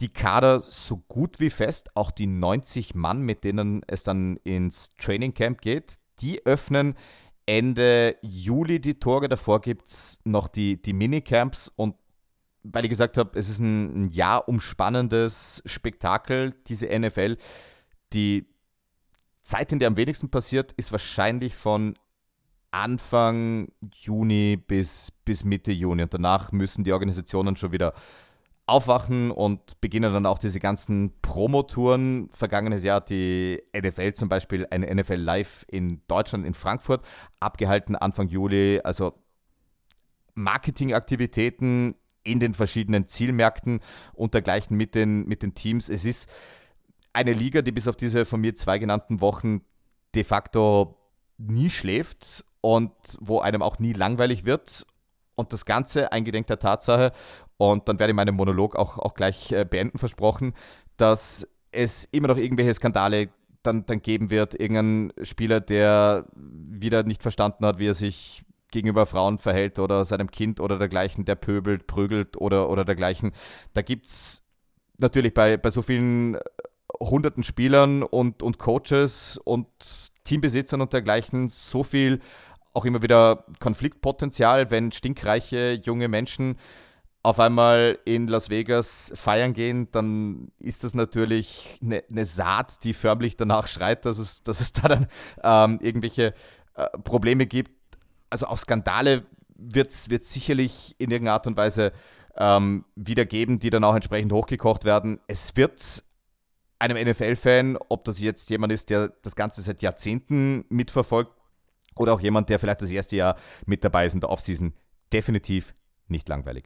die 0.00 0.12
Kader 0.12 0.62
so 0.66 0.98
gut 1.08 1.38
wie 1.40 1.50
fest, 1.50 1.90
auch 1.94 2.10
die 2.10 2.26
90 2.26 2.94
Mann, 2.94 3.22
mit 3.22 3.44
denen 3.44 3.82
es 3.86 4.02
dann 4.02 4.36
ins 4.38 4.90
Training 4.98 5.34
Camp 5.34 5.60
geht, 5.60 5.94
die 6.20 6.44
öffnen 6.44 6.96
Ende 7.46 8.16
Juli 8.22 8.80
die 8.80 8.98
Tore. 8.98 9.28
Davor 9.28 9.60
gibt 9.60 9.86
es 9.86 10.18
noch 10.24 10.48
die, 10.48 10.80
die 10.80 10.92
Minicamps 10.92 11.70
und 11.74 11.96
weil 12.64 12.84
ich 12.84 12.90
gesagt 12.90 13.18
habe, 13.18 13.38
es 13.38 13.48
ist 13.48 13.60
ein, 13.60 14.04
ein 14.04 14.08
Jahr 14.08 14.48
umspannendes 14.48 15.62
Spektakel, 15.66 16.54
diese 16.66 16.86
NFL. 16.98 17.36
Die 18.14 18.46
Zeit, 19.42 19.70
in 19.72 19.78
der 19.78 19.88
am 19.88 19.98
wenigsten 19.98 20.30
passiert, 20.30 20.72
ist 20.72 20.90
wahrscheinlich 20.90 21.54
von 21.54 21.98
Anfang 22.70 23.68
Juni 23.92 24.56
bis, 24.56 25.12
bis 25.24 25.44
Mitte 25.44 25.70
Juni. 25.70 26.02
Und 26.02 26.14
danach 26.14 26.50
müssen 26.52 26.84
die 26.84 26.92
Organisationen 26.92 27.54
schon 27.54 27.72
wieder 27.72 27.92
aufwachen 28.66 29.30
und 29.30 29.80
beginnen 29.80 30.12
dann 30.12 30.26
auch 30.26 30.38
diese 30.38 30.58
ganzen 30.58 31.12
Promotouren. 31.20 32.28
Vergangenes 32.30 32.82
Jahr 32.82 32.96
hat 32.96 33.10
die 33.10 33.62
NFL 33.76 34.14
zum 34.14 34.28
Beispiel 34.28 34.66
eine 34.70 34.92
NFL 34.94 35.16
Live 35.16 35.66
in 35.68 36.00
Deutschland, 36.08 36.46
in 36.46 36.54
Frankfurt, 36.54 37.04
abgehalten 37.40 37.94
Anfang 37.94 38.28
Juli. 38.28 38.80
Also 38.82 39.12
Marketingaktivitäten 40.34 41.94
in 42.24 42.40
den 42.40 42.54
verschiedenen 42.54 43.06
Zielmärkten 43.06 43.80
und 44.14 44.32
dergleichen 44.32 44.76
mit 44.76 44.94
den, 44.94 45.26
mit 45.26 45.42
den 45.42 45.54
Teams. 45.54 45.90
Es 45.90 46.06
ist 46.06 46.30
eine 47.12 47.32
Liga, 47.32 47.60
die 47.60 47.72
bis 47.72 47.86
auf 47.86 47.96
diese 47.96 48.24
von 48.24 48.40
mir 48.40 48.54
zwei 48.54 48.78
genannten 48.78 49.20
Wochen 49.20 49.60
de 50.14 50.24
facto 50.24 50.98
nie 51.36 51.68
schläft 51.68 52.44
und 52.62 52.92
wo 53.20 53.40
einem 53.40 53.62
auch 53.62 53.78
nie 53.78 53.92
langweilig 53.92 54.46
wird. 54.46 54.86
Und 55.36 55.52
das 55.52 55.64
Ganze 55.64 56.12
eingedenk 56.12 56.46
der 56.46 56.58
Tatsache, 56.58 57.12
und 57.56 57.88
dann 57.88 57.98
werde 57.98 58.12
ich 58.12 58.16
meinen 58.16 58.34
Monolog 58.34 58.76
auch, 58.76 58.98
auch 58.98 59.14
gleich 59.14 59.52
äh, 59.52 59.64
beenden, 59.64 59.98
versprochen, 59.98 60.54
dass 60.96 61.48
es 61.72 62.04
immer 62.06 62.28
noch 62.28 62.36
irgendwelche 62.36 62.74
Skandale 62.74 63.30
dann, 63.62 63.86
dann 63.86 64.02
geben 64.02 64.30
wird. 64.30 64.58
Irgendein 64.58 65.12
Spieler, 65.22 65.60
der 65.60 66.26
wieder 66.34 67.02
nicht 67.02 67.22
verstanden 67.22 67.66
hat, 67.66 67.78
wie 67.78 67.88
er 67.88 67.94
sich 67.94 68.44
gegenüber 68.70 69.06
Frauen 69.06 69.38
verhält 69.38 69.78
oder 69.78 70.04
seinem 70.04 70.30
Kind 70.30 70.60
oder 70.60 70.78
dergleichen, 70.78 71.24
der 71.24 71.36
pöbelt, 71.36 71.86
prügelt 71.86 72.36
oder, 72.36 72.68
oder 72.68 72.84
dergleichen. 72.84 73.32
Da 73.72 73.82
gibt 73.82 74.06
es 74.06 74.42
natürlich 74.98 75.32
bei, 75.32 75.56
bei 75.56 75.70
so 75.70 75.82
vielen 75.82 76.34
äh, 76.34 76.40
hunderten 77.00 77.42
Spielern 77.42 78.02
und, 78.02 78.42
und 78.42 78.58
Coaches 78.58 79.38
und 79.44 79.66
Teambesitzern 80.24 80.80
und 80.80 80.92
dergleichen 80.92 81.48
so 81.48 81.82
viel 81.82 82.20
auch 82.74 82.84
immer 82.84 83.02
wieder 83.02 83.44
Konfliktpotenzial, 83.60 84.70
wenn 84.70 84.92
stinkreiche 84.92 85.80
junge 85.82 86.08
Menschen 86.08 86.58
auf 87.22 87.40
einmal 87.40 87.98
in 88.04 88.28
Las 88.28 88.50
Vegas 88.50 89.10
feiern 89.14 89.54
gehen, 89.54 89.88
dann 89.92 90.52
ist 90.58 90.84
das 90.84 90.94
natürlich 90.94 91.78
eine, 91.80 92.04
eine 92.10 92.26
Saat, 92.26 92.84
die 92.84 92.92
förmlich 92.92 93.36
danach 93.38 93.66
schreit, 93.66 94.04
dass 94.04 94.18
es, 94.18 94.42
dass 94.42 94.60
es 94.60 94.72
da 94.74 94.88
dann 94.88 95.06
ähm, 95.42 95.78
irgendwelche 95.80 96.34
äh, 96.74 96.86
Probleme 97.02 97.46
gibt 97.46 97.70
also 98.34 98.48
auch 98.48 98.58
Skandale 98.58 99.24
wird 99.56 99.92
es 99.92 100.08
sicherlich 100.32 100.96
in 100.98 101.12
irgendeiner 101.12 101.34
Art 101.34 101.46
und 101.46 101.56
Weise 101.56 101.92
ähm, 102.36 102.84
wieder 102.96 103.24
geben, 103.24 103.60
die 103.60 103.70
dann 103.70 103.84
auch 103.84 103.94
entsprechend 103.94 104.32
hochgekocht 104.32 104.84
werden. 104.84 105.20
Es 105.28 105.56
wird 105.56 106.02
einem 106.80 107.08
NFL-Fan, 107.08 107.78
ob 107.88 108.04
das 108.04 108.20
jetzt 108.20 108.50
jemand 108.50 108.72
ist, 108.72 108.90
der 108.90 109.12
das 109.22 109.36
Ganze 109.36 109.62
seit 109.62 109.82
Jahrzehnten 109.82 110.64
mitverfolgt 110.68 111.30
oder 111.96 112.12
auch 112.12 112.20
jemand, 112.20 112.48
der 112.48 112.58
vielleicht 112.58 112.82
das 112.82 112.90
erste 112.90 113.16
Jahr 113.16 113.36
mit 113.66 113.84
dabei 113.84 114.06
ist 114.06 114.14
in 114.14 114.20
der 114.20 114.30
Offseason, 114.30 114.74
definitiv 115.12 115.74
nicht 116.08 116.28
langweilig. 116.28 116.64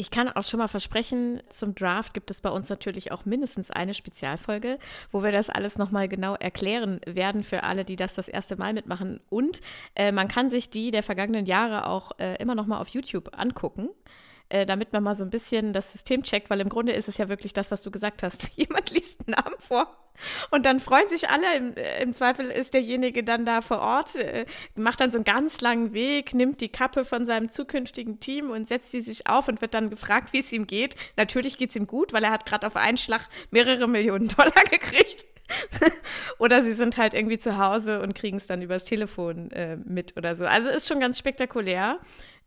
Ich 0.00 0.10
kann 0.10 0.30
auch 0.30 0.44
schon 0.44 0.56
mal 0.56 0.68
versprechen, 0.68 1.42
zum 1.50 1.74
Draft 1.74 2.14
gibt 2.14 2.30
es 2.30 2.40
bei 2.40 2.48
uns 2.48 2.70
natürlich 2.70 3.12
auch 3.12 3.26
mindestens 3.26 3.70
eine 3.70 3.92
Spezialfolge, 3.92 4.78
wo 5.12 5.22
wir 5.22 5.30
das 5.30 5.50
alles 5.50 5.76
nochmal 5.76 6.08
genau 6.08 6.36
erklären 6.36 7.02
werden 7.04 7.44
für 7.44 7.64
alle, 7.64 7.84
die 7.84 7.96
das 7.96 8.14
das 8.14 8.26
erste 8.26 8.56
Mal 8.56 8.72
mitmachen. 8.72 9.20
Und 9.28 9.60
äh, 9.94 10.10
man 10.10 10.26
kann 10.26 10.48
sich 10.48 10.70
die 10.70 10.90
der 10.90 11.02
vergangenen 11.02 11.44
Jahre 11.44 11.86
auch 11.86 12.12
äh, 12.18 12.36
immer 12.36 12.54
nochmal 12.54 12.80
auf 12.80 12.88
YouTube 12.88 13.38
angucken. 13.38 13.90
Äh, 14.50 14.66
damit 14.66 14.92
man 14.92 15.04
mal 15.04 15.14
so 15.14 15.22
ein 15.22 15.30
bisschen 15.30 15.72
das 15.72 15.92
System 15.92 16.24
checkt, 16.24 16.50
weil 16.50 16.60
im 16.60 16.68
Grunde 16.68 16.92
ist 16.92 17.06
es 17.06 17.18
ja 17.18 17.28
wirklich 17.28 17.52
das, 17.52 17.70
was 17.70 17.82
du 17.82 17.92
gesagt 17.92 18.24
hast. 18.24 18.50
Jemand 18.56 18.90
liest 18.90 19.20
einen 19.20 19.36
Namen 19.36 19.54
vor 19.60 19.96
und 20.50 20.66
dann 20.66 20.80
freuen 20.80 21.08
sich 21.08 21.28
alle. 21.28 21.56
Im, 21.56 21.76
äh, 21.76 22.02
Im, 22.02 22.12
Zweifel 22.12 22.50
ist 22.50 22.74
derjenige 22.74 23.22
dann 23.22 23.44
da 23.44 23.60
vor 23.60 23.78
Ort, 23.78 24.16
äh, 24.16 24.46
macht 24.74 25.00
dann 25.00 25.12
so 25.12 25.18
einen 25.18 25.24
ganz 25.24 25.60
langen 25.60 25.92
Weg, 25.92 26.34
nimmt 26.34 26.60
die 26.60 26.68
Kappe 26.68 27.04
von 27.04 27.24
seinem 27.24 27.48
zukünftigen 27.50 28.18
Team 28.18 28.50
und 28.50 28.66
setzt 28.66 28.90
sie 28.90 29.00
sich 29.00 29.28
auf 29.28 29.46
und 29.46 29.60
wird 29.60 29.72
dann 29.72 29.88
gefragt, 29.88 30.32
wie 30.32 30.40
es 30.40 30.50
ihm 30.52 30.66
geht. 30.66 30.96
Natürlich 31.16 31.56
geht 31.56 31.70
es 31.70 31.76
ihm 31.76 31.86
gut, 31.86 32.12
weil 32.12 32.24
er 32.24 32.32
hat 32.32 32.44
gerade 32.44 32.66
auf 32.66 32.74
einen 32.74 32.98
Schlag 32.98 33.28
mehrere 33.52 33.86
Millionen 33.86 34.26
Dollar 34.36 34.64
gekriegt. 34.68 35.26
oder 36.38 36.62
sie 36.62 36.72
sind 36.72 36.96
halt 36.96 37.14
irgendwie 37.14 37.38
zu 37.38 37.58
Hause 37.58 38.02
und 38.02 38.14
kriegen 38.14 38.36
es 38.36 38.46
dann 38.46 38.62
übers 38.62 38.84
Telefon 38.84 39.50
äh, 39.50 39.76
mit 39.76 40.16
oder 40.16 40.34
so. 40.34 40.44
Also 40.44 40.70
ist 40.70 40.88
schon 40.88 41.00
ganz 41.00 41.18
spektakulär 41.18 41.98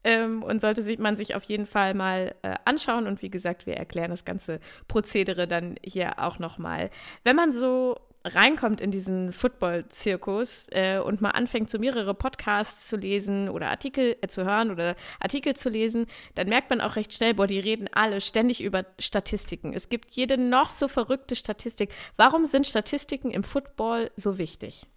ähm, 0.04 0.44
und 0.44 0.62
sollte 0.62 0.84
man 1.02 1.16
sich 1.16 1.36
auf 1.36 1.44
jeden 1.44 1.66
Fall 1.66 1.94
mal 1.94 2.36
äh, 2.42 2.56
anschauen. 2.66 3.08
Und 3.08 3.22
wie 3.22 3.30
gesagt, 3.30 3.66
wir 3.66 3.76
erklären 3.76 4.12
das 4.12 4.26
ganze 4.26 4.60
Prozedere 4.88 5.48
dann 5.48 5.76
hier 5.84 6.20
auch 6.20 6.40
nochmal. 6.40 6.90
Wenn 7.24 7.36
man 7.36 7.54
so 7.54 7.98
reinkommt 8.26 8.80
in 8.80 8.92
diesen 8.92 9.34
Football-Zirkus 9.34 10.68
äh, 10.72 11.00
und 11.00 11.22
mal 11.22 11.32
anfängt, 11.32 11.70
so 11.70 11.78
mehrere 11.78 12.14
Podcasts 12.14 12.88
zu 12.88 12.96
lesen 12.96 13.50
oder 13.50 13.70
Artikel 13.70 14.16
äh, 14.22 14.28
zu 14.28 14.46
hören 14.46 14.72
oder 14.72 14.96
Artikel 15.20 15.56
zu 15.56 15.70
lesen, 15.70 16.06
dann 16.36 16.48
merkt 16.48 16.70
man 16.70 16.80
auch 16.80 16.96
recht 16.96 17.14
schnell, 17.14 17.34
boah, 17.34 17.48
die 17.48 17.60
reden 17.60 17.90
alle 17.92 18.22
ständig 18.22 18.64
über 18.64 18.86
Statistiken. 19.00 19.74
Es 19.74 19.90
gibt 19.90 20.12
jede 20.12 20.38
noch 20.38 20.72
so 20.72 20.88
verrückte 20.88 21.36
Statistik. 21.36 21.90
Warum 22.16 22.46
sind 22.46 22.66
Statistiken 22.66 23.32
im 23.32 23.44
Football 23.44 24.10
so 24.16 24.38
wichtig? 24.38 24.88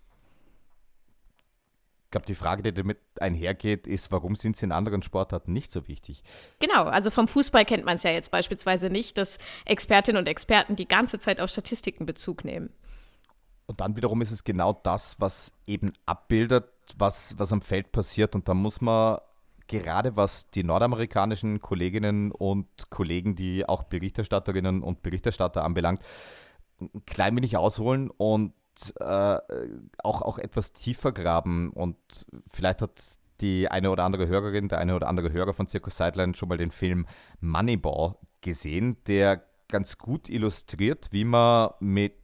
Ich 2.07 2.11
glaube, 2.13 2.27
die 2.27 2.35
Frage, 2.35 2.63
die 2.63 2.73
damit 2.73 2.99
einhergeht, 3.19 3.89
ist, 3.89 4.13
warum 4.13 4.37
sind 4.37 4.57
sie 4.57 4.67
in 4.67 4.73
anderen 4.73 5.03
Sportarten 5.03 5.53
nicht 5.53 5.73
so 5.73 5.89
wichtig? 5.89 6.23
Genau, 6.61 6.85
also 6.85 7.11
vom 7.11 7.27
Fußball 7.27 7.65
kennt 7.65 7.85
man 7.85 7.97
es 7.97 8.05
ja 8.05 8.13
jetzt 8.13 8.31
beispielsweise 8.31 8.91
nicht, 8.91 9.19
dass 9.19 9.39
Expertinnen 9.65 10.21
und 10.21 10.29
Experten 10.29 10.77
die 10.77 10.87
ganze 10.87 11.19
Zeit 11.19 11.41
auf 11.41 11.51
Statistiken 11.51 12.07
Bezug 12.07 12.45
nehmen. 12.45 12.73
Und 13.67 13.81
dann 13.81 13.97
wiederum 13.97 14.23
ist 14.23 14.31
es 14.31 14.45
genau 14.45 14.73
das, 14.73 15.21
was 15.21 15.53
eben 15.67 15.93
abbildet, 16.07 16.69
was, 16.97 17.37
was 17.39 17.53
am 17.53 17.61
Feld 17.61 17.91
passiert. 17.91 18.37
Und 18.37 18.49
da 18.49 18.55
muss 18.55 18.81
man 18.81 19.19
gerade 19.67 20.17
was 20.17 20.49
die 20.51 20.63
nordamerikanischen 20.63 21.61
Kolleginnen 21.61 22.31
und 22.31 22.91
Kollegen, 22.91 23.35
die 23.35 23.69
auch 23.69 23.83
Berichterstatterinnen 23.83 24.83
und 24.83 25.03
Berichterstatter 25.03 25.65
anbelangt, 25.65 26.01
ein 26.81 27.05
klein 27.07 27.35
wenig 27.37 27.57
ausholen 27.57 28.11
und 28.11 28.53
äh, 29.01 29.39
auch, 30.03 30.23
auch 30.23 30.39
etwas 30.39 30.73
tiefer 30.73 31.13
graben. 31.13 31.71
Und 31.71 31.97
vielleicht 32.51 32.83
hat 32.83 33.01
die 33.41 33.69
eine 33.69 33.91
oder 33.91 34.05
andere 34.05 34.29
Hörerin, 34.29 34.69
der 34.69 34.79
eine 34.79 34.95
oder 34.95 35.09
andere 35.09 35.33
Hörer 35.33 35.53
von 35.53 35.69
Circus 35.69 35.97
Sideline 35.97 36.35
schon 36.35 36.49
mal 36.49 36.59
den 36.59 36.71
Film 36.71 37.07
Moneyball 37.41 38.15
gesehen, 38.41 38.97
der 39.07 39.43
ganz 39.69 39.99
gut 39.99 40.29
illustriert, 40.29 41.09
wie 41.11 41.25
man 41.25 41.71
mit 41.81 42.15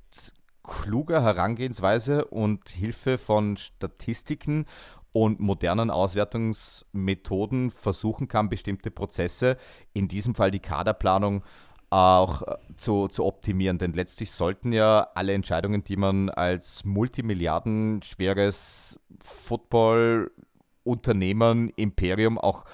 kluger 0.62 1.22
Herangehensweise 1.22 2.24
und 2.26 2.68
Hilfe 2.68 3.18
von 3.18 3.56
Statistiken 3.56 4.66
und 5.12 5.40
modernen 5.40 5.90
Auswertungsmethoden 5.90 7.70
versuchen 7.70 8.28
kann, 8.28 8.48
bestimmte 8.48 8.90
Prozesse, 8.90 9.56
in 9.92 10.08
diesem 10.08 10.34
Fall 10.34 10.50
die 10.50 10.60
Kaderplanung, 10.60 11.42
auch 11.90 12.42
äh, 12.42 12.56
zu, 12.76 13.08
zu 13.08 13.24
optimieren. 13.24 13.78
Denn 13.78 13.92
letztlich 13.92 14.30
sollten 14.30 14.72
ja 14.72 15.08
alle 15.14 15.32
Entscheidungen, 15.32 15.82
die 15.84 15.96
man 15.96 16.28
als 16.30 16.84
multimilliardenschweres 16.84 19.00
Football-Unternehmen, 19.22 21.70
Imperium 21.76 22.38
auch, 22.38 22.64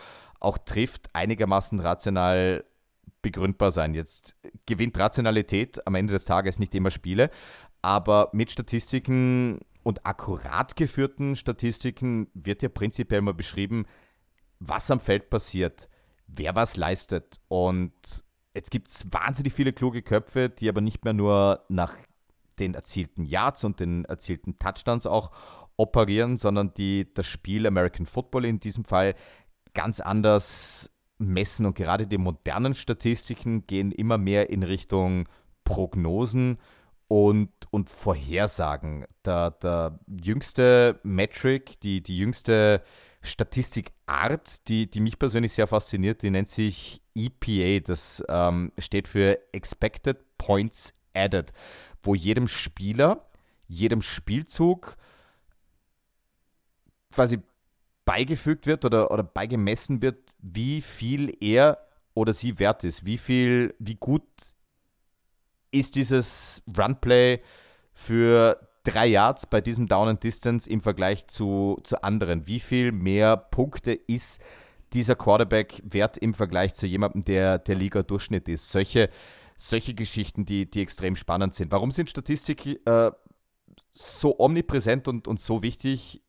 auch 0.41 0.59
trifft, 0.59 1.15
einigermaßen 1.15 1.81
rational 1.81 2.65
begründbar 3.23 3.71
sein. 3.71 3.95
Jetzt 3.95 4.37
gewinnt 4.67 4.99
Rationalität 4.99 5.87
am 5.87 5.95
Ende 5.95 6.13
des 6.13 6.25
Tages 6.25 6.59
nicht 6.59 6.75
immer 6.75 6.91
Spiele, 6.91 7.31
aber 7.83 8.31
mit 8.33 8.51
Statistiken 8.51 9.61
und 9.83 10.07
akkurat 10.07 10.77
geführten 10.77 11.37
Statistiken 11.37 12.29
wird 12.35 12.63
ja 12.63 12.69
prinzipiell 12.69 13.23
mal 13.23 13.35
beschrieben, 13.35 13.87
was 14.61 14.91
am 14.91 15.01
Feld 15.01 15.31
passiert, 15.31 15.89
wer 16.27 16.57
was 16.57 16.77
leistet. 16.77 17.41
Und 17.49 17.93
jetzt 18.55 18.71
gibt 18.71 18.89
es 18.89 19.13
wahnsinnig 19.13 19.53
viele 19.53 19.73
kluge 19.73 20.03
Köpfe, 20.03 20.49
die 20.49 20.69
aber 20.69 20.81
nicht 20.81 21.05
mehr 21.05 21.15
nur 21.15 21.65
nach 21.69 21.95
den 22.59 22.75
erzielten 22.75 23.25
Yards 23.25 23.65
und 23.65 23.81
den 23.81 24.05
erzielten 24.05 24.59
Touchdowns 24.59 25.07
auch 25.07 25.31
operieren, 25.77 26.37
sondern 26.37 26.75
die 26.75 27.13
das 27.15 27.27
Spiel 27.27 27.67
American 27.67 28.07
Football 28.07 28.45
in 28.45 28.61
diesem 28.61 28.85
Fall 28.85 29.15
ganz 29.75 30.01
anders 30.01 30.91
messen. 31.19 31.67
Und 31.67 31.77
gerade 31.77 32.07
die 32.07 32.19
modernen 32.19 32.75
Statistiken 32.75 33.67
gehen 33.67 33.93
immer 33.93 34.19
mehr 34.19 34.51
in 34.51 34.63
Richtung 34.63 35.29
Prognosen 35.65 36.59
und, 37.07 37.51
und 37.71 37.91
Vorhersagen. 37.91 39.07
Der, 39.25 39.53
der 39.53 40.01
jüngste 40.07 41.01
Metric, 41.03 41.81
die, 41.81 42.03
die 42.03 42.19
jüngste 42.19 42.83
Statistikart, 43.29 44.69
die, 44.69 44.91
die 44.91 45.01
mich 45.01 45.19
persönlich 45.19 45.53
sehr 45.53 45.67
fasziniert, 45.67 46.23
die 46.23 46.31
nennt 46.31 46.49
sich 46.49 47.01
EPA. 47.15 47.81
Das 47.85 48.23
ähm, 48.29 48.73
steht 48.79 49.09
für 49.09 49.39
Expected 49.53 50.19
Points 50.39 50.95
Added, 51.15 51.53
wo 52.03 52.15
jedem 52.15 52.49
Spieler, 52.49 53.27
jedem 53.67 54.03
Spielzug 54.03 54.97
quasi 57.13 57.41
beigefügt 58.05 58.67
wird 58.67 58.85
oder, 58.85 59.11
oder 59.11 59.23
beigemessen 59.23 60.01
wird, 60.03 60.31
wie 60.39 60.81
viel 60.81 61.37
er 61.41 61.79
oder 62.15 62.33
sie 62.33 62.59
wert 62.59 62.85
ist, 62.85 63.05
wie 63.05 63.19
viel, 63.19 63.75
wie 63.79 63.97
gut 63.97 64.25
ist 65.71 65.95
dieses 65.95 66.63
Runplay 66.77 67.43
für 67.93 68.68
drei 68.89 69.07
Yards 69.07 69.47
bei 69.47 69.61
diesem 69.61 69.87
Down 69.87 70.09
and 70.09 70.25
Distance 70.25 70.69
im 70.69 70.81
Vergleich 70.81 71.27
zu, 71.27 71.79
zu 71.85 72.03
anderen? 72.03 72.47
Wie 72.47 72.61
viel 72.61 72.93
mehr 72.93 73.37
Punkte 73.37 73.93
ist 73.93 74.43
dieser 74.93 75.15
Quarterback 75.15 75.83
wert 75.85 76.17
im 76.19 76.35
Vergleich 76.35 76.75
zu 76.75 76.87
jemandem, 76.87 77.25
der 77.25 77.59
der 77.59 77.75
Liga-Durchschnitt 77.75 78.49
ist? 78.49 78.71
Solche, 78.71 79.11
solche 79.57 79.95
Geschichten, 79.95 80.45
die, 80.45 80.71
die 80.71 80.81
extrem 80.81 81.17
spannend 81.17 81.55
sind. 81.55 81.73
Warum 81.73 81.91
sind 81.91 82.11
Statistiken 82.11 82.77
äh, 82.87 83.11
so 83.93 84.39
omnipräsent 84.39 85.09
und, 85.09 85.29
und 85.29 85.41
so 85.41 85.63
wichtig 85.63 86.23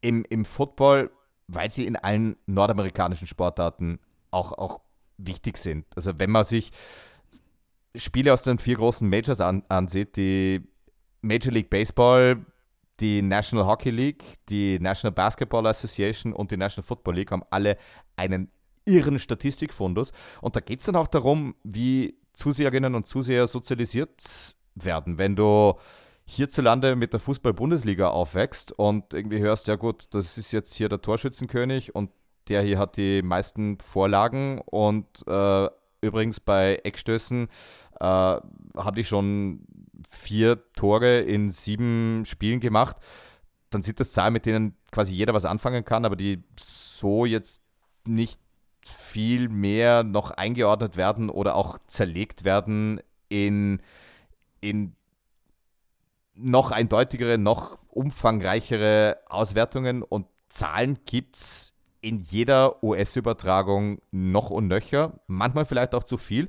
im, 0.00 0.24
im 0.28 0.44
Football? 0.44 1.10
Weil 1.46 1.70
sie 1.70 1.86
in 1.86 1.96
allen 1.96 2.36
nordamerikanischen 2.46 3.26
Sportarten 3.26 4.00
auch, 4.30 4.52
auch 4.52 4.80
wichtig 5.16 5.56
sind. 5.56 5.86
Also 5.96 6.18
wenn 6.18 6.30
man 6.30 6.44
sich 6.44 6.72
Spiele 7.94 8.32
aus 8.32 8.42
den 8.42 8.58
vier 8.58 8.76
großen 8.76 9.08
Majors 9.08 9.40
an, 9.40 9.64
ansieht, 9.68 10.16
die 10.16 10.68
Major 11.20 11.52
League 11.52 11.70
Baseball, 11.70 12.44
die 13.00 13.22
National 13.22 13.66
Hockey 13.66 13.90
League, 13.90 14.24
die 14.48 14.78
National 14.78 15.12
Basketball 15.12 15.66
Association 15.66 16.32
und 16.32 16.50
die 16.50 16.56
National 16.56 16.86
Football 16.86 17.16
League 17.16 17.30
haben 17.30 17.44
alle 17.50 17.76
einen 18.16 18.50
irren 18.84 19.18
Statistikfundus. 19.18 20.12
Und 20.40 20.56
da 20.56 20.60
geht 20.60 20.80
es 20.80 20.86
dann 20.86 20.96
auch 20.96 21.06
darum, 21.06 21.54
wie 21.62 22.18
Zuseherinnen 22.32 22.94
und 22.94 23.06
Zuseher 23.06 23.46
sozialisiert 23.46 24.22
werden. 24.74 25.18
Wenn 25.18 25.36
du 25.36 25.74
hierzulande 26.24 26.94
mit 26.96 27.12
der 27.12 27.20
Fußball-Bundesliga 27.20 28.08
aufwächst 28.08 28.72
und 28.72 29.14
irgendwie 29.14 29.40
hörst, 29.40 29.66
ja 29.66 29.76
gut, 29.76 30.08
das 30.10 30.38
ist 30.38 30.52
jetzt 30.52 30.74
hier 30.74 30.88
der 30.88 31.00
Torschützenkönig 31.00 31.94
und 31.94 32.10
der 32.48 32.62
hier 32.62 32.78
hat 32.78 32.96
die 32.96 33.22
meisten 33.22 33.78
Vorlagen 33.78 34.60
und 34.64 35.26
äh, 35.26 35.68
übrigens 36.00 36.40
bei 36.40 36.80
Eckstößen 36.84 37.48
äh, 38.00 38.04
habe 38.04 39.00
ich 39.00 39.08
schon 39.08 39.60
vier 40.08 40.62
Tore 40.72 41.20
in 41.20 41.50
sieben 41.50 42.24
Spielen 42.26 42.60
gemacht. 42.60 42.96
Dann 43.70 43.82
sind 43.82 44.00
das 44.00 44.12
Zahlen, 44.12 44.32
mit 44.32 44.46
denen 44.46 44.76
quasi 44.90 45.14
jeder 45.14 45.34
was 45.34 45.44
anfangen 45.44 45.84
kann, 45.84 46.04
aber 46.04 46.16
die 46.16 46.42
so 46.58 47.24
jetzt 47.24 47.62
nicht 48.06 48.40
viel 48.80 49.48
mehr 49.48 50.02
noch 50.02 50.30
eingeordnet 50.30 50.96
werden 50.96 51.28
oder 51.28 51.54
auch 51.54 51.78
zerlegt 51.86 52.44
werden 52.44 53.00
in, 53.28 53.82
in 54.60 54.94
noch 56.34 56.70
eindeutigere, 56.70 57.36
noch 57.36 57.78
umfangreichere 57.88 59.18
Auswertungen 59.28 60.02
und 60.02 60.26
Zahlen 60.48 60.98
gibt 61.04 61.36
es 61.36 61.74
in 62.00 62.18
jeder 62.18 62.82
US-Übertragung 62.82 64.00
noch 64.10 64.50
und 64.50 64.68
nöcher, 64.68 65.20
manchmal 65.26 65.64
vielleicht 65.64 65.94
auch 65.94 66.04
zu 66.04 66.16
viel. 66.16 66.48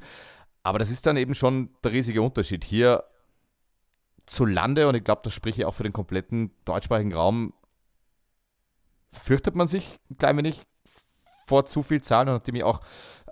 Aber 0.63 0.79
das 0.79 0.91
ist 0.91 1.05
dann 1.05 1.17
eben 1.17 1.35
schon 1.35 1.69
der 1.83 1.91
riesige 1.91 2.21
Unterschied. 2.21 2.63
Hier 2.63 3.03
zu 4.25 4.45
Lande, 4.45 4.87
und 4.87 4.95
ich 4.95 5.03
glaube, 5.03 5.21
das 5.23 5.33
spreche 5.33 5.61
ich 5.61 5.65
auch 5.65 5.73
für 5.73 5.83
den 5.83 5.93
kompletten 5.93 6.51
deutschsprachigen 6.65 7.13
Raum, 7.13 7.53
fürchtet 9.11 9.55
man 9.55 9.67
sich 9.67 9.99
ein 10.11 10.17
klein 10.17 10.37
wenig 10.37 10.65
vor 11.47 11.65
zu 11.65 11.81
viel 11.81 12.01
Zahlen 12.01 12.29
und 12.29 12.35
nachdem 12.35 12.55
ich 12.55 12.63
auch 12.63 12.81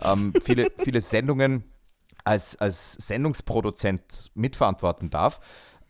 ähm, 0.01 0.33
viele, 0.41 0.71
viele 0.77 1.01
Sendungen 1.01 1.63
als, 2.23 2.55
als 2.55 2.93
Sendungsproduzent 2.93 4.31
mitverantworten 4.33 5.11
darf, 5.11 5.39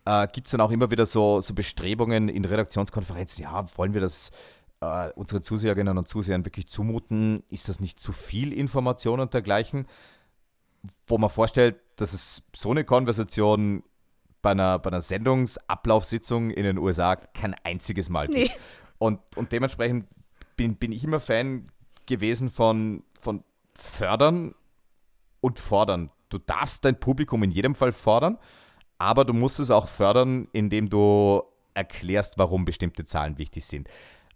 äh, 0.04 0.28
gibt 0.28 0.46
es 0.46 0.52
dann 0.52 0.60
auch 0.60 0.70
immer 0.70 0.90
wieder 0.90 1.06
so, 1.06 1.40
so 1.40 1.54
Bestrebungen 1.54 2.28
in 2.28 2.44
Redaktionskonferenzen, 2.44 3.44
ja, 3.44 3.64
wollen 3.76 3.94
wir 3.94 4.02
das 4.02 4.30
äh, 4.80 5.10
unsere 5.14 5.40
Zuseherinnen 5.40 5.98
und 5.98 6.08
Zusehern 6.08 6.44
wirklich 6.44 6.68
zumuten? 6.68 7.42
Ist 7.50 7.68
das 7.68 7.80
nicht 7.80 8.00
zu 8.00 8.12
viel 8.12 8.52
Information 8.52 9.20
und 9.20 9.34
dergleichen? 9.34 9.86
Wo 11.06 11.18
man 11.18 11.30
vorstellt, 11.30 11.76
dass 11.96 12.12
es 12.12 12.42
so 12.54 12.70
eine 12.70 12.84
Konversation 12.84 13.82
bei 14.40 14.52
einer, 14.52 14.78
bei 14.78 14.90
einer 14.90 15.00
Sendungsablaufsitzung 15.00 16.50
in 16.50 16.62
den 16.62 16.78
USA 16.78 17.16
kein 17.16 17.54
einziges 17.64 18.08
Mal 18.08 18.28
gibt. 18.28 18.38
Nee. 18.38 18.50
Und, 18.98 19.20
und 19.36 19.52
dementsprechend 19.52 20.06
bin, 20.56 20.76
bin 20.76 20.92
ich 20.92 21.04
immer 21.04 21.20
Fan 21.20 21.66
gewesen 22.06 22.48
von, 22.48 23.02
von 23.20 23.42
fördern 23.74 24.54
und 25.40 25.58
fordern. 25.58 26.10
Du 26.28 26.38
darfst 26.38 26.84
dein 26.84 27.00
Publikum 27.00 27.42
in 27.42 27.50
jedem 27.50 27.74
Fall 27.74 27.92
fordern, 27.92 28.38
aber 28.98 29.24
du 29.24 29.32
musst 29.32 29.60
es 29.60 29.70
auch 29.70 29.88
fördern, 29.88 30.48
indem 30.52 30.88
du 30.88 31.42
erklärst, 31.74 32.38
warum 32.38 32.64
bestimmte 32.64 33.04
Zahlen 33.04 33.38
wichtig 33.38 33.66
sind 33.66 33.88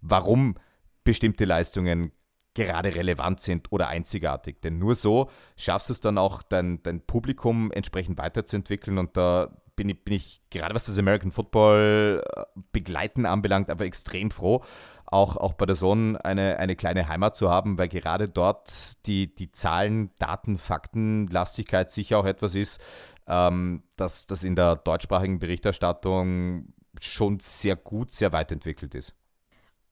warum 0.03 0.55
bestimmte 1.03 1.45
Leistungen 1.45 2.11
gerade 2.53 2.95
relevant 2.95 3.39
sind 3.41 3.71
oder 3.71 3.87
einzigartig. 3.87 4.61
Denn 4.61 4.77
nur 4.77 4.95
so 4.95 5.29
schaffst 5.57 5.89
du 5.89 5.93
es 5.93 6.01
dann 6.01 6.17
auch, 6.17 6.43
dein, 6.43 6.83
dein 6.83 7.01
Publikum 7.01 7.71
entsprechend 7.71 8.17
weiterzuentwickeln. 8.19 8.99
Und 8.99 9.17
da 9.17 9.49
bin 9.75 9.89
ich, 9.89 10.03
bin 10.03 10.13
ich 10.13 10.41
gerade 10.51 10.75
was 10.75 10.85
das 10.85 10.99
American 10.99 11.31
Football 11.31 12.23
äh, 12.23 12.43
begleiten 12.71 13.25
anbelangt, 13.25 13.71
einfach 13.71 13.85
extrem 13.85 14.29
froh, 14.29 14.63
auch, 15.05 15.35
auch 15.35 15.53
bei 15.53 15.65
der 15.65 15.75
Sohn 15.75 16.15
eine, 16.17 16.59
eine 16.59 16.75
kleine 16.75 17.07
Heimat 17.07 17.35
zu 17.35 17.49
haben, 17.49 17.79
weil 17.79 17.87
gerade 17.87 18.29
dort 18.29 19.05
die, 19.07 19.33
die 19.33 19.51
Zahlen, 19.51 20.11
Daten, 20.19 20.59
Fakten, 20.59 21.27
Lastigkeit 21.27 21.91
sicher 21.91 22.19
auch 22.19 22.25
etwas 22.25 22.53
ist, 22.53 22.81
ähm, 23.27 23.83
dass 23.97 24.27
das 24.27 24.43
in 24.43 24.55
der 24.55 24.75
deutschsprachigen 24.75 25.39
Berichterstattung 25.39 26.73
schon 27.01 27.39
sehr 27.39 27.75
gut, 27.75 28.11
sehr 28.11 28.31
weit 28.31 28.51
entwickelt 28.51 28.93
ist. 28.93 29.15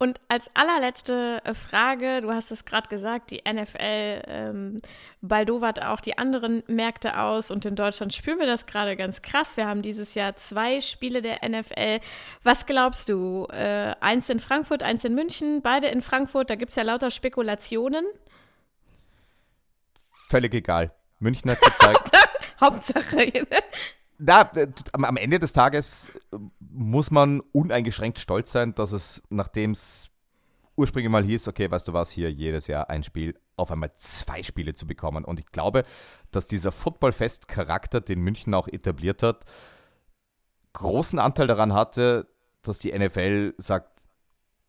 Und 0.01 0.19
als 0.29 0.49
allerletzte 0.55 1.41
äh, 1.43 1.53
Frage, 1.53 2.21
du 2.21 2.33
hast 2.33 2.49
es 2.49 2.65
gerade 2.65 2.89
gesagt, 2.89 3.29
die 3.29 3.43
NFL 3.47 4.23
ähm, 4.25 4.81
baldowert 5.21 5.85
auch 5.85 6.01
die 6.01 6.17
anderen 6.17 6.63
Märkte 6.65 7.19
aus 7.19 7.51
und 7.51 7.65
in 7.65 7.75
Deutschland 7.75 8.11
spüren 8.11 8.39
wir 8.39 8.47
das 8.47 8.65
gerade 8.65 8.95
ganz 8.95 9.21
krass. 9.21 9.57
Wir 9.57 9.67
haben 9.67 9.83
dieses 9.83 10.15
Jahr 10.15 10.35
zwei 10.37 10.81
Spiele 10.81 11.21
der 11.21 11.47
NFL. 11.47 11.99
Was 12.41 12.65
glaubst 12.65 13.09
du? 13.09 13.45
Äh, 13.51 13.93
eins 13.99 14.27
in 14.31 14.39
Frankfurt, 14.39 14.81
eins 14.81 15.03
in 15.03 15.13
München, 15.13 15.61
beide 15.61 15.85
in 15.89 16.01
Frankfurt, 16.01 16.49
da 16.49 16.55
gibt 16.55 16.71
es 16.71 16.77
ja 16.77 16.81
lauter 16.81 17.11
Spekulationen. 17.11 18.03
Völlig 20.29 20.55
egal. 20.55 20.95
München 21.19 21.51
hat 21.51 21.61
gezeigt. 21.61 22.09
Hauptsache. 22.59 23.45
Na, 24.23 24.51
am 24.91 25.17
Ende 25.17 25.39
des 25.39 25.51
Tages 25.51 26.11
muss 26.59 27.09
man 27.09 27.39
uneingeschränkt 27.53 28.19
stolz 28.19 28.51
sein, 28.51 28.75
dass 28.75 28.91
es, 28.91 29.23
nachdem 29.29 29.71
es 29.71 30.11
ursprünglich 30.75 31.09
mal 31.09 31.23
hieß, 31.23 31.47
okay, 31.47 31.71
weißt 31.71 31.87
du 31.87 31.93
was, 31.93 32.11
hier 32.11 32.31
jedes 32.31 32.67
Jahr 32.67 32.87
ein 32.91 33.01
Spiel, 33.01 33.39
auf 33.57 33.71
einmal 33.71 33.91
zwei 33.95 34.43
Spiele 34.43 34.75
zu 34.75 34.85
bekommen. 34.85 35.25
Und 35.25 35.39
ich 35.39 35.47
glaube, 35.47 35.85
dass 36.29 36.47
dieser 36.47 36.71
Footballfest-Charakter, 36.71 37.99
den 37.99 38.21
München 38.21 38.53
auch 38.53 38.67
etabliert 38.67 39.23
hat, 39.23 39.43
großen 40.73 41.17
Anteil 41.17 41.47
daran 41.47 41.73
hatte, 41.73 42.27
dass 42.61 42.77
die 42.77 42.97
NFL 42.97 43.55
sagt, 43.57 44.07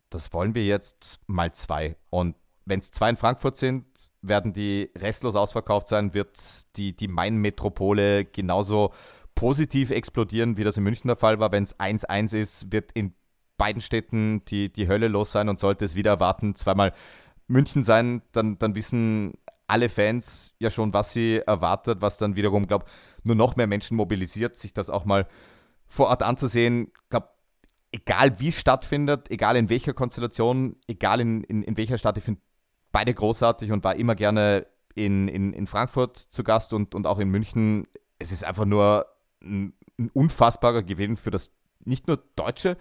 das 0.09 0.33
wollen 0.33 0.55
wir 0.55 0.65
jetzt 0.65 1.19
mal 1.27 1.51
zwei. 1.53 1.95
Und 2.09 2.35
wenn 2.65 2.79
es 2.79 2.91
zwei 2.91 3.09
in 3.09 3.17
Frankfurt 3.17 3.57
sind, 3.57 3.85
werden 4.21 4.53
die 4.53 4.89
restlos 4.97 5.35
ausverkauft 5.35 5.87
sein, 5.87 6.13
wird 6.13 6.39
die, 6.77 6.95
die 6.95 7.07
Main-Metropole 7.07 8.25
genauso 8.25 8.93
positiv 9.43 9.91
explodieren, 9.91 10.55
wie 10.55 10.63
das 10.63 10.77
in 10.77 10.85
München 10.85 11.09
der 11.09 11.17
Fall 11.17 11.37
war. 11.37 11.51
Wenn 11.51 11.63
es 11.63 11.77
1-1 11.77 12.33
ist, 12.33 12.71
wird 12.71 12.93
in 12.93 13.13
beiden 13.57 13.81
Städten 13.81 14.45
die, 14.45 14.71
die 14.71 14.87
Hölle 14.87 15.09
los 15.09 15.33
sein 15.33 15.49
und 15.49 15.59
sollte 15.59 15.83
es 15.83 15.95
wieder 15.95 16.11
erwarten, 16.11 16.55
zweimal 16.55 16.93
München 17.47 17.83
sein, 17.83 18.21
dann, 18.31 18.57
dann 18.57 18.73
wissen 18.73 19.33
alle 19.67 19.89
Fans 19.89 20.55
ja 20.59 20.69
schon, 20.69 20.93
was 20.93 21.11
sie 21.11 21.41
erwartet, 21.45 21.99
was 21.99 22.17
dann 22.17 22.37
wiederum, 22.37 22.67
glaube 22.67 22.85
nur 23.23 23.35
noch 23.35 23.57
mehr 23.57 23.67
Menschen 23.67 23.97
mobilisiert, 23.97 24.55
sich 24.55 24.73
das 24.73 24.89
auch 24.89 25.03
mal 25.03 25.27
vor 25.87 26.07
Ort 26.07 26.23
anzusehen. 26.23 26.93
Ich 27.03 27.09
glaube, 27.09 27.27
egal 27.91 28.39
wie 28.39 28.47
es 28.47 28.61
stattfindet, 28.61 29.29
egal 29.29 29.57
in 29.57 29.67
welcher 29.67 29.93
Konstellation, 29.93 30.77
egal 30.87 31.19
in, 31.19 31.43
in, 31.43 31.63
in 31.63 31.75
welcher 31.75 31.97
Stadt, 31.97 32.17
ich 32.17 32.23
finde 32.23 32.39
beide 32.93 33.13
großartig 33.13 33.73
und 33.73 33.83
war 33.83 33.97
immer 33.97 34.15
gerne 34.15 34.67
in, 34.95 35.27
in, 35.27 35.51
in 35.51 35.67
Frankfurt 35.67 36.15
zu 36.15 36.45
Gast 36.45 36.71
und, 36.71 36.95
und 36.95 37.05
auch 37.05 37.19
in 37.19 37.27
München. 37.27 37.87
Es 38.19 38.31
ist 38.31 38.45
einfach 38.45 38.63
nur 38.63 39.05
ein, 39.43 39.73
ein 39.99 40.09
unfassbarer 40.13 40.83
Gewinn 40.83 41.17
für 41.17 41.31
das 41.31 41.51
nicht 41.85 42.07
nur 42.07 42.17
deutsche 42.35 42.77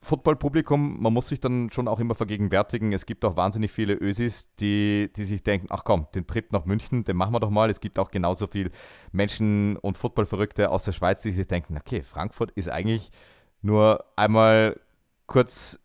Footballpublikum. 0.00 1.00
Man 1.00 1.12
muss 1.12 1.28
sich 1.28 1.40
dann 1.40 1.70
schon 1.70 1.86
auch 1.86 2.00
immer 2.00 2.14
vergegenwärtigen. 2.14 2.92
Es 2.92 3.06
gibt 3.06 3.24
auch 3.24 3.36
wahnsinnig 3.36 3.70
viele 3.70 3.94
Ösis, 3.94 4.52
die, 4.56 5.10
die 5.14 5.24
sich 5.24 5.44
denken: 5.44 5.68
Ach 5.70 5.84
komm, 5.84 6.08
den 6.14 6.26
Trip 6.26 6.52
nach 6.52 6.64
München, 6.64 7.04
den 7.04 7.16
machen 7.16 7.32
wir 7.32 7.40
doch 7.40 7.50
mal. 7.50 7.70
Es 7.70 7.80
gibt 7.80 7.98
auch 7.98 8.10
genauso 8.10 8.48
viele 8.48 8.70
Menschen 9.12 9.76
und 9.76 9.96
Footballverrückte 9.96 10.70
aus 10.70 10.84
der 10.84 10.92
Schweiz, 10.92 11.22
die 11.22 11.30
sich 11.30 11.46
denken: 11.46 11.76
Okay, 11.76 12.02
Frankfurt 12.02 12.50
ist 12.52 12.68
eigentlich 12.68 13.10
nur 13.60 14.04
einmal 14.16 14.80
kurz 15.26 15.78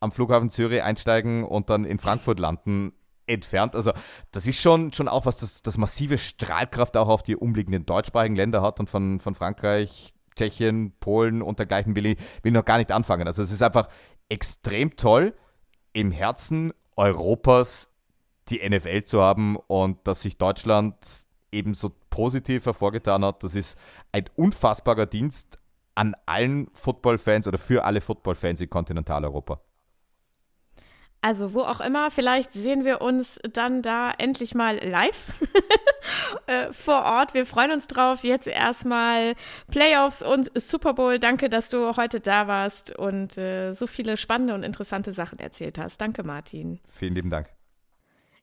am 0.00 0.12
Flughafen 0.12 0.50
Zürich 0.50 0.82
einsteigen 0.82 1.42
und 1.42 1.70
dann 1.70 1.84
in 1.84 1.98
Frankfurt 1.98 2.38
landen 2.38 2.92
entfernt. 3.28 3.74
Also 3.74 3.92
das 4.32 4.46
ist 4.46 4.60
schon, 4.60 4.92
schon 4.92 5.08
auch 5.08 5.26
was, 5.26 5.38
das, 5.38 5.62
das 5.62 5.78
massive 5.78 6.18
Strahlkraft 6.18 6.96
auch 6.96 7.08
auf 7.08 7.22
die 7.22 7.36
umliegenden 7.36 7.86
deutschsprachigen 7.86 8.36
Länder 8.36 8.62
hat 8.62 8.80
und 8.80 8.90
von, 8.90 9.20
von 9.20 9.34
Frankreich, 9.34 10.12
Tschechien, 10.36 10.92
Polen 11.00 11.42
und 11.42 11.58
dergleichen 11.58 11.96
will 11.96 12.06
ich, 12.06 12.18
will 12.42 12.50
ich 12.50 12.52
noch 12.52 12.64
gar 12.64 12.78
nicht 12.78 12.92
anfangen. 12.92 13.26
Also 13.26 13.42
es 13.42 13.52
ist 13.52 13.62
einfach 13.62 13.88
extrem 14.28 14.96
toll, 14.96 15.34
im 15.92 16.10
Herzen 16.10 16.72
Europas 16.96 17.90
die 18.48 18.66
NFL 18.66 19.02
zu 19.02 19.22
haben 19.22 19.56
und 19.56 20.06
dass 20.06 20.22
sich 20.22 20.38
Deutschland 20.38 20.94
ebenso 21.52 21.92
positiv 22.10 22.66
hervorgetan 22.66 23.24
hat. 23.24 23.42
Das 23.44 23.54
ist 23.54 23.78
ein 24.12 24.24
unfassbarer 24.36 25.06
Dienst 25.06 25.58
an 25.94 26.14
allen 26.26 26.68
Footballfans 26.74 27.46
oder 27.46 27.58
für 27.58 27.84
alle 27.84 28.00
Footballfans 28.00 28.60
in 28.60 28.70
Kontinentaleuropa. 28.70 29.60
Also 31.20 31.52
wo 31.52 31.62
auch 31.62 31.80
immer, 31.80 32.10
vielleicht 32.10 32.52
sehen 32.52 32.84
wir 32.84 33.00
uns 33.00 33.40
dann 33.52 33.82
da 33.82 34.12
endlich 34.16 34.54
mal 34.54 34.76
live 34.76 35.32
äh, 36.46 36.72
vor 36.72 37.02
Ort. 37.04 37.34
Wir 37.34 37.44
freuen 37.44 37.72
uns 37.72 37.88
drauf. 37.88 38.22
Jetzt 38.22 38.46
erstmal 38.46 39.34
Playoffs 39.68 40.22
und 40.22 40.50
Super 40.54 40.94
Bowl. 40.94 41.18
Danke, 41.18 41.48
dass 41.48 41.70
du 41.70 41.96
heute 41.96 42.20
da 42.20 42.46
warst 42.46 42.96
und 42.96 43.36
äh, 43.36 43.72
so 43.72 43.86
viele 43.88 44.16
spannende 44.16 44.54
und 44.54 44.62
interessante 44.62 45.10
Sachen 45.10 45.38
erzählt 45.40 45.76
hast. 45.78 46.00
Danke, 46.00 46.22
Martin. 46.22 46.78
Vielen 46.88 47.14
lieben 47.14 47.30
Dank. 47.30 47.57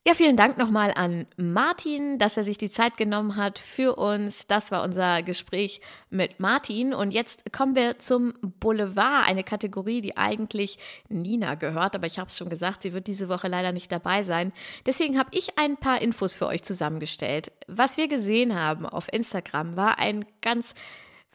Ja, 0.07 0.13
vielen 0.13 0.37
Dank 0.37 0.59
nochmal 0.59 0.91
an 0.95 1.25
Martin, 1.35 2.19
dass 2.19 2.37
er 2.37 2.43
sich 2.43 2.59
die 2.59 2.69
Zeit 2.69 2.95
genommen 2.95 3.37
hat 3.37 3.57
für 3.57 3.95
uns. 3.95 4.45
Das 4.45 4.69
war 4.69 4.83
unser 4.83 5.23
Gespräch 5.23 5.81
mit 6.11 6.39
Martin. 6.39 6.93
Und 6.93 7.09
jetzt 7.09 7.51
kommen 7.51 7.75
wir 7.75 7.97
zum 7.97 8.35
Boulevard, 8.59 9.27
eine 9.27 9.43
Kategorie, 9.43 10.01
die 10.01 10.15
eigentlich 10.15 10.77
Nina 11.09 11.55
gehört. 11.55 11.95
Aber 11.95 12.05
ich 12.05 12.19
habe 12.19 12.27
es 12.27 12.37
schon 12.37 12.49
gesagt, 12.49 12.83
sie 12.83 12.93
wird 12.93 13.07
diese 13.07 13.29
Woche 13.29 13.47
leider 13.47 13.71
nicht 13.71 13.91
dabei 13.91 14.21
sein. 14.21 14.53
Deswegen 14.85 15.17
habe 15.17 15.31
ich 15.31 15.57
ein 15.57 15.75
paar 15.75 15.99
Infos 15.99 16.35
für 16.35 16.45
euch 16.45 16.61
zusammengestellt. 16.61 17.51
Was 17.65 17.97
wir 17.97 18.07
gesehen 18.07 18.53
haben 18.53 18.85
auf 18.85 19.11
Instagram 19.11 19.75
war 19.75 19.97
ein 19.97 20.23
ganz 20.39 20.75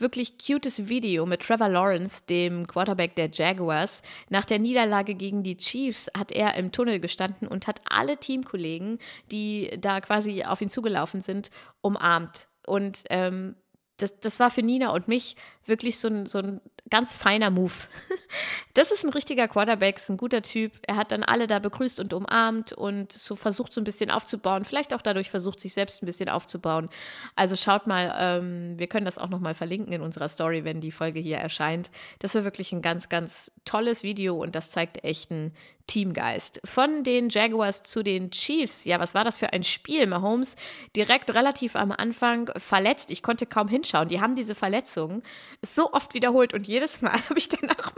wirklich 0.00 0.38
cutes 0.38 0.88
Video 0.88 1.26
mit 1.26 1.40
Trevor 1.40 1.68
Lawrence, 1.68 2.24
dem 2.28 2.66
Quarterback 2.66 3.14
der 3.14 3.30
Jaguars. 3.30 4.02
Nach 4.28 4.44
der 4.44 4.58
Niederlage 4.58 5.14
gegen 5.14 5.42
die 5.42 5.56
Chiefs 5.56 6.10
hat 6.16 6.32
er 6.32 6.54
im 6.54 6.72
Tunnel 6.72 7.00
gestanden 7.00 7.48
und 7.48 7.66
hat 7.66 7.80
alle 7.84 8.16
Teamkollegen, 8.16 8.98
die 9.30 9.70
da 9.80 10.00
quasi 10.00 10.44
auf 10.44 10.60
ihn 10.60 10.70
zugelaufen 10.70 11.20
sind, 11.20 11.50
umarmt. 11.80 12.48
Und 12.66 13.04
ähm, 13.10 13.56
das, 13.96 14.18
das 14.20 14.40
war 14.40 14.50
für 14.50 14.62
Nina 14.62 14.90
und 14.90 15.08
mich 15.08 15.36
wirklich 15.66 15.98
so 15.98 16.08
ein, 16.08 16.26
so 16.26 16.38
ein 16.38 16.60
ganz 16.88 17.14
feiner 17.14 17.50
Move. 17.50 17.72
Das 18.74 18.92
ist 18.92 19.04
ein 19.04 19.10
richtiger 19.10 19.48
Quarterback, 19.48 19.96
ist 19.96 20.08
ein 20.08 20.16
guter 20.16 20.42
Typ. 20.42 20.72
Er 20.86 20.94
hat 20.94 21.10
dann 21.10 21.24
alle 21.24 21.48
da 21.48 21.58
begrüßt 21.58 21.98
und 21.98 22.12
umarmt 22.12 22.72
und 22.72 23.10
so 23.10 23.34
versucht, 23.34 23.72
so 23.72 23.80
ein 23.80 23.84
bisschen 23.84 24.12
aufzubauen. 24.12 24.64
Vielleicht 24.64 24.94
auch 24.94 25.02
dadurch 25.02 25.28
versucht, 25.28 25.58
sich 25.58 25.74
selbst 25.74 26.00
ein 26.00 26.06
bisschen 26.06 26.28
aufzubauen. 26.28 26.88
Also 27.34 27.56
schaut 27.56 27.88
mal, 27.88 28.14
ähm, 28.16 28.78
wir 28.78 28.86
können 28.86 29.04
das 29.04 29.18
auch 29.18 29.28
nochmal 29.28 29.54
verlinken 29.54 29.92
in 29.92 30.02
unserer 30.02 30.28
Story, 30.28 30.64
wenn 30.64 30.80
die 30.80 30.92
Folge 30.92 31.18
hier 31.18 31.38
erscheint. 31.38 31.90
Das 32.20 32.36
war 32.36 32.44
wirklich 32.44 32.70
ein 32.70 32.82
ganz, 32.82 33.08
ganz 33.08 33.50
tolles 33.64 34.04
Video 34.04 34.40
und 34.40 34.54
das 34.54 34.70
zeigt 34.70 35.02
echten 35.02 35.52
Teamgeist. 35.90 36.60
Von 36.64 37.02
den 37.02 37.30
Jaguars 37.30 37.82
zu 37.82 38.04
den 38.04 38.30
Chiefs. 38.30 38.84
Ja, 38.84 39.00
was 39.00 39.12
war 39.14 39.24
das 39.24 39.38
für 39.38 39.52
ein 39.52 39.64
Spiel? 39.64 40.06
Mahomes 40.06 40.54
direkt 40.94 41.34
relativ 41.34 41.74
am 41.74 41.90
Anfang 41.90 42.48
verletzt. 42.58 43.10
Ich 43.10 43.24
konnte 43.24 43.44
kaum 43.44 43.66
hinschauen. 43.66 44.08
Die 44.08 44.20
haben 44.20 44.36
diese 44.36 44.54
Verletzung 44.54 45.24
so 45.62 45.92
oft 45.92 46.14
wiederholt 46.14 46.54
und 46.54 46.68
jedes 46.70 47.02
Mal 47.02 47.12
habe 47.28 47.38
ich 47.38 47.48
danach, 47.48 47.92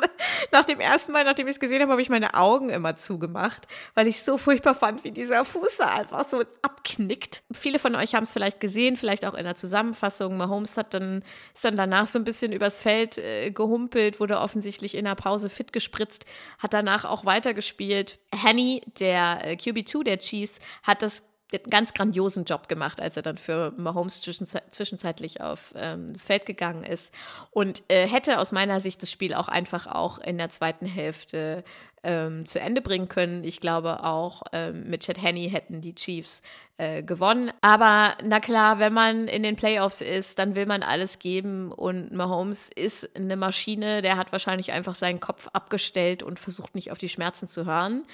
nach 0.50 0.64
dem 0.64 0.80
ersten 0.80 1.12
Mal, 1.12 1.24
nachdem 1.24 1.46
ich 1.46 1.54
es 1.54 1.60
gesehen 1.60 1.82
habe, 1.82 1.92
habe 1.92 2.02
ich 2.02 2.08
meine 2.08 2.34
Augen 2.34 2.70
immer 2.70 2.96
zugemacht, 2.96 3.68
weil 3.94 4.06
ich 4.06 4.22
so 4.22 4.38
furchtbar 4.38 4.74
fand, 4.74 5.04
wie 5.04 5.10
dieser 5.10 5.44
Fuß 5.44 5.76
da 5.78 5.88
einfach 5.88 6.24
so 6.24 6.42
abknickt. 6.62 7.42
Viele 7.52 7.78
von 7.78 7.94
euch 7.94 8.14
haben 8.14 8.24
es 8.24 8.32
vielleicht 8.32 8.60
gesehen, 8.60 8.96
vielleicht 8.96 9.24
auch 9.24 9.34
in 9.34 9.44
der 9.44 9.54
Zusammenfassung. 9.54 10.36
Mahomes 10.36 10.76
hat 10.76 10.94
dann, 10.94 11.22
ist 11.54 11.64
dann 11.64 11.76
danach 11.76 12.06
so 12.06 12.18
ein 12.18 12.24
bisschen 12.24 12.52
übers 12.52 12.80
Feld 12.80 13.18
äh, 13.18 13.50
gehumpelt, 13.50 14.18
wurde 14.18 14.38
offensichtlich 14.38 14.94
in 14.94 15.04
der 15.04 15.14
Pause 15.14 15.50
fit 15.50 15.72
gespritzt, 15.72 16.24
hat 16.58 16.72
danach 16.72 17.04
auch 17.04 17.24
weitergespielt. 17.26 18.18
Henny, 18.34 18.82
der 18.98 19.40
äh, 19.44 19.52
QB2 19.54 20.04
der 20.04 20.18
Chiefs, 20.18 20.58
hat 20.82 21.02
das 21.02 21.22
einen 21.52 21.70
ganz 21.70 21.94
grandiosen 21.94 22.44
Job 22.44 22.68
gemacht, 22.68 23.00
als 23.00 23.16
er 23.16 23.22
dann 23.22 23.38
für 23.38 23.72
Mahomes 23.76 24.20
zwischenzeitlich 24.20 25.40
auf 25.40 25.72
ähm, 25.76 26.12
das 26.12 26.26
Feld 26.26 26.46
gegangen 26.46 26.84
ist. 26.84 27.12
Und 27.50 27.82
äh, 27.88 28.06
hätte 28.06 28.38
aus 28.38 28.52
meiner 28.52 28.80
Sicht 28.80 29.02
das 29.02 29.10
Spiel 29.10 29.34
auch 29.34 29.48
einfach 29.48 29.86
auch 29.86 30.18
in 30.18 30.38
der 30.38 30.50
zweiten 30.50 30.86
Hälfte 30.86 31.64
ähm, 32.02 32.44
zu 32.44 32.60
Ende 32.60 32.80
bringen 32.80 33.08
können. 33.08 33.44
Ich 33.44 33.60
glaube 33.60 34.04
auch 34.04 34.42
ähm, 34.52 34.88
mit 34.88 35.02
Chad 35.02 35.20
Henney 35.22 35.50
hätten 35.50 35.80
die 35.80 35.94
Chiefs 35.94 36.42
äh, 36.78 37.02
gewonnen. 37.02 37.52
Aber 37.60 38.16
na 38.24 38.40
klar, 38.40 38.78
wenn 38.78 38.92
man 38.92 39.28
in 39.28 39.42
den 39.42 39.56
Playoffs 39.56 40.00
ist, 40.00 40.38
dann 40.38 40.54
will 40.56 40.66
man 40.66 40.82
alles 40.82 41.18
geben 41.18 41.70
und 41.70 42.12
Mahomes 42.12 42.70
ist 42.74 43.14
eine 43.14 43.36
Maschine, 43.36 44.02
der 44.02 44.16
hat 44.16 44.32
wahrscheinlich 44.32 44.72
einfach 44.72 44.94
seinen 44.94 45.20
Kopf 45.20 45.48
abgestellt 45.52 46.22
und 46.22 46.40
versucht 46.40 46.74
nicht 46.74 46.90
auf 46.90 46.98
die 46.98 47.08
Schmerzen 47.08 47.46
zu 47.46 47.66
hören. 47.66 48.04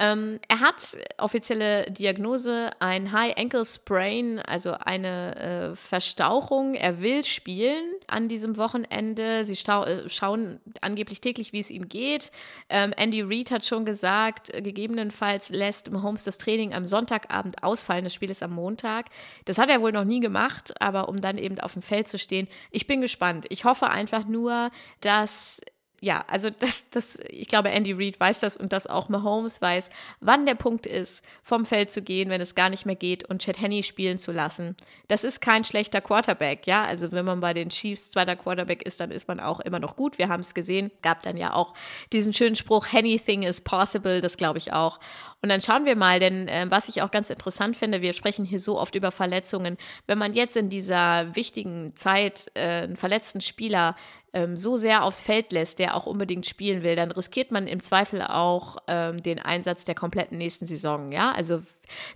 Ähm, 0.00 0.38
er 0.46 0.60
hat 0.60 0.96
offizielle 1.18 1.90
Diagnose, 1.90 2.70
ein 2.78 3.10
High 3.10 3.36
Ankle 3.36 3.64
Sprain, 3.64 4.38
also 4.38 4.72
eine 4.72 5.36
äh, 5.36 5.76
Verstauchung. 5.76 6.74
Er 6.74 7.02
will 7.02 7.24
spielen 7.24 7.84
an 8.06 8.28
diesem 8.28 8.56
Wochenende. 8.56 9.44
Sie 9.44 9.54
äh, 9.54 10.08
schauen 10.08 10.60
angeblich 10.80 11.20
täglich, 11.20 11.52
wie 11.52 11.58
es 11.58 11.70
ihm 11.70 11.88
geht. 11.88 12.30
Ähm, 12.68 12.92
Andy 12.96 13.27
Reid 13.28 13.50
hat 13.50 13.64
schon 13.64 13.84
gesagt, 13.84 14.52
äh, 14.54 14.62
gegebenenfalls 14.62 15.50
lässt 15.50 15.90
Mahomes 15.90 16.24
das 16.24 16.38
Training 16.38 16.74
am 16.74 16.86
Sonntagabend 16.86 17.62
ausfallen. 17.62 18.04
Das 18.04 18.14
Spiel 18.14 18.30
ist 18.30 18.42
am 18.42 18.52
Montag. 18.52 19.06
Das 19.44 19.58
hat 19.58 19.70
er 19.70 19.80
wohl 19.80 19.92
noch 19.92 20.04
nie 20.04 20.20
gemacht, 20.20 20.80
aber 20.80 21.08
um 21.08 21.20
dann 21.20 21.38
eben 21.38 21.60
auf 21.60 21.72
dem 21.72 21.82
Feld 21.82 22.08
zu 22.08 22.18
stehen. 22.18 22.48
Ich 22.70 22.86
bin 22.86 23.00
gespannt. 23.00 23.46
Ich 23.48 23.64
hoffe 23.64 23.90
einfach 23.90 24.26
nur, 24.26 24.70
dass 25.00 25.60
ja, 26.00 26.24
also 26.28 26.48
das, 26.50 26.88
das, 26.90 27.18
ich 27.28 27.48
glaube, 27.48 27.70
Andy 27.70 27.92
Reid 27.92 28.20
weiß 28.20 28.40
das 28.40 28.56
und 28.56 28.72
dass 28.72 28.86
auch 28.86 29.08
Mahomes 29.08 29.60
weiß, 29.60 29.90
wann 30.20 30.46
der 30.46 30.54
Punkt 30.54 30.86
ist, 30.86 31.22
vom 31.42 31.64
Feld 31.64 31.90
zu 31.90 32.02
gehen, 32.02 32.30
wenn 32.30 32.40
es 32.40 32.54
gar 32.54 32.68
nicht 32.68 32.86
mehr 32.86 32.94
geht 32.94 33.28
und 33.28 33.42
Chad 33.42 33.60
Henney 33.60 33.82
spielen 33.82 34.18
zu 34.18 34.30
lassen. 34.30 34.76
Das 35.08 35.24
ist 35.24 35.40
kein 35.40 35.64
schlechter 35.64 36.00
Quarterback, 36.00 36.66
ja. 36.66 36.84
Also 36.84 37.10
wenn 37.10 37.24
man 37.24 37.40
bei 37.40 37.52
den 37.52 37.70
Chiefs 37.70 38.10
zweiter 38.10 38.36
Quarterback 38.36 38.82
ist, 38.82 39.00
dann 39.00 39.10
ist 39.10 39.26
man 39.26 39.40
auch 39.40 39.58
immer 39.60 39.80
noch 39.80 39.96
gut. 39.96 40.18
Wir 40.18 40.28
haben 40.28 40.40
es 40.40 40.54
gesehen. 40.54 40.92
Gab 41.02 41.22
dann 41.22 41.36
ja 41.36 41.52
auch 41.54 41.74
diesen 42.12 42.32
schönen 42.32 42.56
Spruch, 42.56 42.86
anything 42.92 43.42
is 43.42 43.60
possible, 43.60 44.20
das 44.20 44.36
glaube 44.36 44.58
ich 44.58 44.72
auch. 44.72 45.00
Und 45.40 45.50
dann 45.50 45.60
schauen 45.60 45.84
wir 45.84 45.96
mal, 45.96 46.18
denn 46.18 46.48
äh, 46.48 46.66
was 46.68 46.88
ich 46.88 47.00
auch 47.02 47.12
ganz 47.12 47.30
interessant 47.30 47.76
finde, 47.76 48.02
wir 48.02 48.12
sprechen 48.12 48.44
hier 48.44 48.58
so 48.58 48.78
oft 48.78 48.96
über 48.96 49.12
Verletzungen. 49.12 49.76
Wenn 50.06 50.18
man 50.18 50.34
jetzt 50.34 50.56
in 50.56 50.68
dieser 50.68 51.34
wichtigen 51.36 51.94
Zeit 51.94 52.50
äh, 52.54 52.82
einen 52.82 52.96
verletzten 52.96 53.40
Spieler 53.40 53.94
ähm, 54.32 54.56
so 54.56 54.76
sehr 54.76 55.04
aufs 55.04 55.22
Feld 55.22 55.52
lässt, 55.52 55.78
der 55.78 55.96
auch 55.96 56.06
unbedingt 56.06 56.46
spielen 56.46 56.82
will, 56.82 56.96
dann 56.96 57.10
riskiert 57.10 57.50
man 57.50 57.66
im 57.66 57.80
Zweifel 57.80 58.22
auch 58.22 58.76
ähm, 58.86 59.22
den 59.22 59.38
Einsatz 59.38 59.84
der 59.84 59.94
kompletten 59.94 60.38
nächsten 60.38 60.66
Saison. 60.66 61.12
Ja, 61.12 61.32
also 61.32 61.62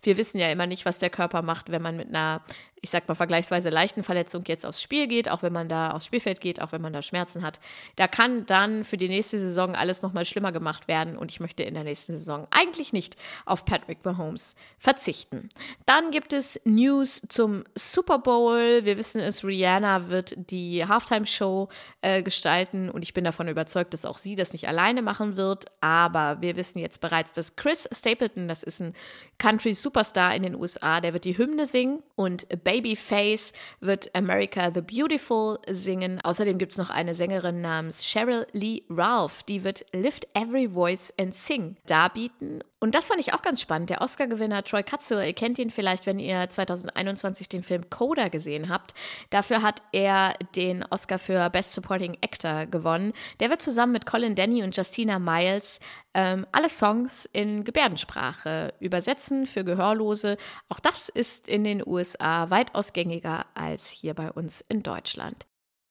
wir 0.03 0.17
wissen 0.17 0.39
ja 0.39 0.51
immer 0.51 0.67
nicht, 0.67 0.85
was 0.85 0.99
der 0.99 1.11
Körper 1.11 1.43
macht, 1.43 1.71
wenn 1.71 1.83
man 1.83 1.97
mit 1.97 2.09
einer 2.09 2.43
ich 2.85 2.91
sag 2.91 3.07
mal, 3.07 3.15
vergleichsweise 3.15 3.71
leichten 3.71 4.03
Verletzung 4.03 4.43
jetzt 4.49 4.67
aufs 4.67 4.83
Spiel 4.83 5.07
geht, 5.07 5.31
auch 5.31 5.43
wenn 5.43 5.53
man 5.53 5.69
da 5.69 5.93
aufs 5.93 6.07
Spielfeld 6.07 6.41
geht, 6.41 6.61
auch 6.61 6.73
wenn 6.73 6.83
man 6.83 6.93
da 6.93 7.01
Schmerzen 7.01 7.43
hat, 7.43 7.61
da 7.95 8.09
kann 8.09 8.45
dann 8.47 8.83
für 8.83 8.97
die 8.97 9.09
nächste 9.09 9.39
Saison 9.39 9.77
alles 9.77 10.03
nochmal 10.03 10.25
schlimmer 10.25 10.51
gemacht 10.51 10.89
werden 10.89 11.17
und 11.17 11.31
ich 11.31 11.39
möchte 11.39 11.63
in 11.63 11.75
der 11.75 11.85
nächsten 11.85 12.19
Saison 12.19 12.49
eigentlich 12.51 12.93
nicht 12.93 13.17
auf 13.47 13.65
Patrick 13.65 14.05
Mahomes 14.05 14.57
verzichten. 14.79 15.49
Dann 15.87 16.11
gibt 16.11 16.33
es 16.33 16.61
News 16.65 17.23
zum 17.29 17.63
Super 17.77 18.19
Bowl. 18.19 18.85
Wir 18.85 18.99
wissen 18.99 19.21
es, 19.21 19.45
Rihanna 19.45 20.09
wird 20.09 20.35
die 20.51 20.85
Halftime-Show 20.85 21.69
äh, 22.01 22.25
gestalten 22.25 22.91
und 22.91 23.03
ich 23.03 23.15
bin 23.15 23.23
davon 23.23 23.47
überzeugt, 23.47 23.95
dass 23.95 24.05
auch 24.05 24.19
sie 24.19 24.35
das 24.35 24.53
nicht 24.53 24.67
alleine 24.67 25.03
machen 25.03 25.37
wird, 25.37 25.67
aber 25.81 26.41
wir 26.41 26.57
wissen 26.57 26.81
jetzt 26.81 27.01
bereits, 27.01 27.33
dass 27.33 27.55
Chris 27.55 27.89
Stapleton, 27.93 28.49
das 28.49 28.65
ist 28.65 28.81
ein 28.81 28.95
Country-Superstar 29.39 30.35
in 30.35 30.43
den 30.43 30.57
USA, 30.57 31.01
der 31.01 31.13
wird 31.13 31.25
die 31.25 31.39
Hymne 31.39 31.67
singen 31.67 32.03
und 32.17 32.49
Babyface 32.73 33.53
wird 33.81 34.15
America 34.15 34.71
the 34.73 34.81
Beautiful 34.81 35.59
singen. 35.69 36.21
Außerdem 36.23 36.57
gibt 36.57 36.73
es 36.73 36.79
noch 36.79 36.89
eine 36.89 37.15
Sängerin 37.15 37.61
namens 37.61 38.03
Cheryl 38.03 38.47
Lee 38.53 38.83
Ralph, 38.89 39.43
die 39.43 39.63
wird 39.63 39.85
Lift 39.93 40.27
Every 40.33 40.71
Voice 40.71 41.13
and 41.21 41.35
Sing 41.35 41.77
darbieten. 41.85 42.65
Und 42.81 42.97
das 42.97 43.07
fand 43.07 43.21
ich 43.21 43.33
auch 43.33 43.43
ganz 43.43 43.61
spannend. 43.61 43.91
Der 43.91 44.01
Oscar-Gewinner 44.01 44.65
Troy 44.65 44.83
Katsuo, 44.83 45.21
ihr 45.21 45.35
kennt 45.35 45.57
ihn 45.61 45.71
vielleicht, 45.71 46.05
wenn 46.05 46.19
ihr 46.19 46.49
2021 46.49 47.49
den 47.49 47.63
Film 47.63 47.89
Coda 47.91 48.27
gesehen 48.27 48.71
habt. 48.71 48.95
Dafür 49.31 49.63
hat 49.63 49.83
er 49.93 50.35
den 50.57 50.85
Oscar 50.91 51.21
für 51.21 51.49
Best 51.51 51.75
Supporting 51.75 52.19
Actor 52.23 52.67
gewonnen. 52.67 53.13
Der 53.39 53.51
wird 53.51 53.63
zusammen 53.63 53.93
mit 53.93 54.05
Colin 54.05 54.35
Denny 54.35 54.65
und 54.65 54.77
Justina 54.77 55.21
Miles 55.21 55.79
ähm, 56.15 56.47
alle 56.53 56.69
Songs 56.69 57.29
in 57.33 57.65
Gebärdensprache 57.65 58.75
übersetzen 58.81 59.47
für 59.47 59.65
Gehörlose. 59.65 60.37
Auch 60.69 60.81
das 60.81 61.09
ist 61.09 61.49
in 61.49 61.65
den 61.65 61.87
USA 61.87 62.51
weitaus 62.51 62.93
gängiger 62.93 63.47
als 63.55 63.89
hier 63.89 64.15
bei 64.15 64.31
uns 64.31 64.65
in 64.69 64.83
Deutschland. 64.83 65.47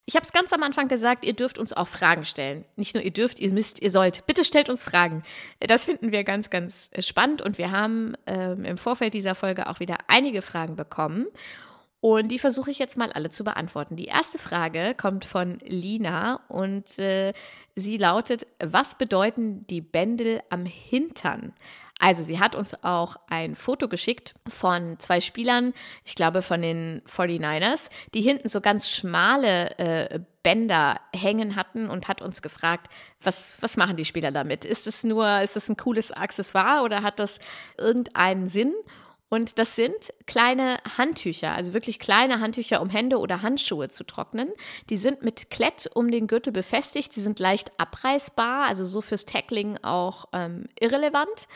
Ich 0.05 0.15
habe 0.15 0.25
es 0.25 0.33
ganz 0.33 0.51
am 0.51 0.63
Anfang 0.63 0.87
gesagt, 0.87 1.23
ihr 1.23 1.33
dürft 1.33 1.57
uns 1.57 1.73
auch 1.73 1.87
Fragen 1.87 2.25
stellen. 2.25 2.65
Nicht 2.75 2.95
nur 2.95 3.03
ihr 3.03 3.13
dürft, 3.13 3.39
ihr 3.39 3.53
müsst, 3.53 3.81
ihr 3.81 3.91
sollt. 3.91 4.25
Bitte 4.25 4.43
stellt 4.43 4.69
uns 4.69 4.83
Fragen. 4.83 5.23
Das 5.59 5.85
finden 5.85 6.11
wir 6.11 6.23
ganz, 6.23 6.49
ganz 6.49 6.89
spannend 6.99 7.41
und 7.41 7.57
wir 7.57 7.71
haben 7.71 8.15
ähm, 8.25 8.65
im 8.65 8.77
Vorfeld 8.77 9.13
dieser 9.13 9.35
Folge 9.35 9.69
auch 9.69 9.79
wieder 9.79 9.97
einige 10.07 10.41
Fragen 10.41 10.75
bekommen. 10.75 11.27
Und 12.01 12.29
die 12.29 12.39
versuche 12.39 12.71
ich 12.71 12.79
jetzt 12.79 12.97
mal 12.97 13.11
alle 13.11 13.29
zu 13.29 13.43
beantworten. 13.43 13.95
Die 13.95 14.05
erste 14.05 14.39
Frage 14.39 14.95
kommt 14.99 15.23
von 15.23 15.59
Lina 15.63 16.41
und 16.47 16.97
äh, 16.97 17.31
sie 17.75 17.97
lautet, 17.97 18.47
was 18.59 18.95
bedeuten 18.95 19.67
die 19.67 19.81
Bändel 19.81 20.41
am 20.49 20.65
Hintern? 20.65 21.53
Also 21.99 22.23
sie 22.23 22.39
hat 22.39 22.55
uns 22.55 22.83
auch 22.83 23.17
ein 23.29 23.55
Foto 23.55 23.87
geschickt 23.87 24.33
von 24.49 24.97
zwei 24.97 25.21
Spielern, 25.21 25.73
ich 26.03 26.15
glaube 26.15 26.41
von 26.41 26.63
den 26.63 27.03
49ers, 27.07 27.91
die 28.15 28.21
hinten 28.21 28.49
so 28.49 28.59
ganz 28.59 28.89
schmale 28.89 29.77
äh, 29.77 30.19
Bänder 30.41 30.99
hängen 31.15 31.55
hatten 31.55 31.87
und 31.87 32.07
hat 32.07 32.23
uns 32.23 32.41
gefragt, 32.41 32.87
was, 33.21 33.55
was 33.61 33.77
machen 33.77 33.97
die 33.97 34.05
Spieler 34.05 34.31
damit? 34.31 34.65
Ist 34.65 34.87
es 34.87 35.03
nur, 35.03 35.41
ist 35.41 35.55
es 35.55 35.69
ein 35.69 35.77
cooles 35.77 36.11
Accessoire 36.11 36.81
oder 36.81 37.03
hat 37.03 37.19
das 37.19 37.39
irgendeinen 37.77 38.47
Sinn? 38.47 38.73
Und 39.33 39.57
das 39.59 39.77
sind 39.77 40.11
kleine 40.27 40.77
Handtücher, 40.97 41.53
also 41.53 41.73
wirklich 41.73 41.99
kleine 41.99 42.41
Handtücher, 42.41 42.81
um 42.81 42.89
Hände 42.89 43.17
oder 43.17 43.41
Handschuhe 43.41 43.87
zu 43.87 44.03
trocknen. 44.03 44.51
Die 44.89 44.97
sind 44.97 45.23
mit 45.23 45.49
Klett 45.49 45.89
um 45.93 46.11
den 46.11 46.27
Gürtel 46.27 46.51
befestigt. 46.51 47.13
Sie 47.13 47.21
sind 47.21 47.39
leicht 47.39 47.71
abreißbar, 47.79 48.67
also 48.67 48.83
so 48.83 48.99
fürs 48.99 49.25
Tackling 49.25 49.77
auch 49.83 50.25
ähm, 50.33 50.65
irrelevant. 50.77 51.47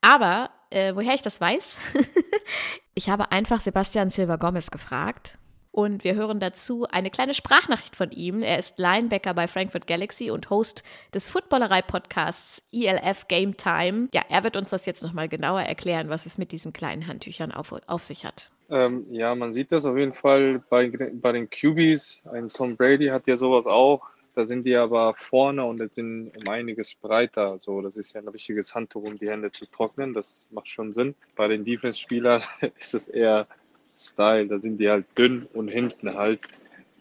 Aber 0.00 0.50
äh, 0.70 0.94
woher 0.94 1.12
ich 1.12 1.22
das 1.22 1.40
weiß? 1.40 1.74
ich 2.94 3.10
habe 3.10 3.32
einfach 3.32 3.60
Sebastian 3.62 4.10
Silva 4.10 4.36
Gomez 4.36 4.70
gefragt. 4.70 5.38
Und 5.78 6.02
wir 6.02 6.16
hören 6.16 6.40
dazu 6.40 6.88
eine 6.90 7.08
kleine 7.08 7.34
Sprachnachricht 7.34 7.94
von 7.94 8.10
ihm. 8.10 8.42
Er 8.42 8.58
ist 8.58 8.80
Linebacker 8.80 9.32
bei 9.32 9.46
Frankfurt 9.46 9.86
Galaxy 9.86 10.28
und 10.28 10.50
Host 10.50 10.82
des 11.14 11.28
Footballerei-Podcasts 11.28 12.64
ELF 12.72 13.28
Game 13.28 13.56
Time. 13.56 14.08
Ja, 14.12 14.22
er 14.28 14.42
wird 14.42 14.56
uns 14.56 14.70
das 14.70 14.86
jetzt 14.86 15.04
nochmal 15.04 15.28
genauer 15.28 15.60
erklären, 15.60 16.08
was 16.08 16.26
es 16.26 16.36
mit 16.36 16.50
diesen 16.50 16.72
kleinen 16.72 17.06
Handtüchern 17.06 17.52
auf, 17.52 17.72
auf 17.86 18.02
sich 18.02 18.24
hat. 18.24 18.50
Ähm, 18.70 19.06
ja, 19.12 19.36
man 19.36 19.52
sieht 19.52 19.70
das 19.70 19.86
auf 19.86 19.96
jeden 19.96 20.14
Fall 20.14 20.60
bei, 20.68 20.88
bei 21.12 21.30
den 21.30 21.48
QBs. 21.48 22.22
Ein 22.32 22.48
Tom 22.48 22.76
Brady 22.76 23.06
hat 23.06 23.28
ja 23.28 23.36
sowas 23.36 23.68
auch. 23.68 24.10
Da 24.34 24.44
sind 24.44 24.64
die 24.64 24.74
aber 24.74 25.14
vorne 25.14 25.64
und 25.64 25.94
sind 25.94 26.32
um 26.36 26.48
einiges 26.52 26.96
breiter. 26.96 27.58
So, 27.60 27.82
das 27.82 27.96
ist 27.96 28.14
ja 28.14 28.20
ein 28.20 28.26
richtiges 28.26 28.74
Handtuch, 28.74 29.04
um 29.04 29.16
die 29.16 29.30
Hände 29.30 29.52
zu 29.52 29.64
trocknen. 29.66 30.12
Das 30.12 30.48
macht 30.50 30.66
schon 30.66 30.92
Sinn. 30.92 31.14
Bei 31.36 31.46
den 31.46 31.64
Defense-Spielern 31.64 32.42
ist 32.80 32.94
es 32.94 33.08
eher 33.08 33.46
Style. 33.98 34.46
Da 34.46 34.58
sind 34.58 34.78
die 34.78 34.88
halt 34.88 35.06
dünn 35.16 35.46
und 35.52 35.68
hinten 35.68 36.14
halt. 36.14 36.40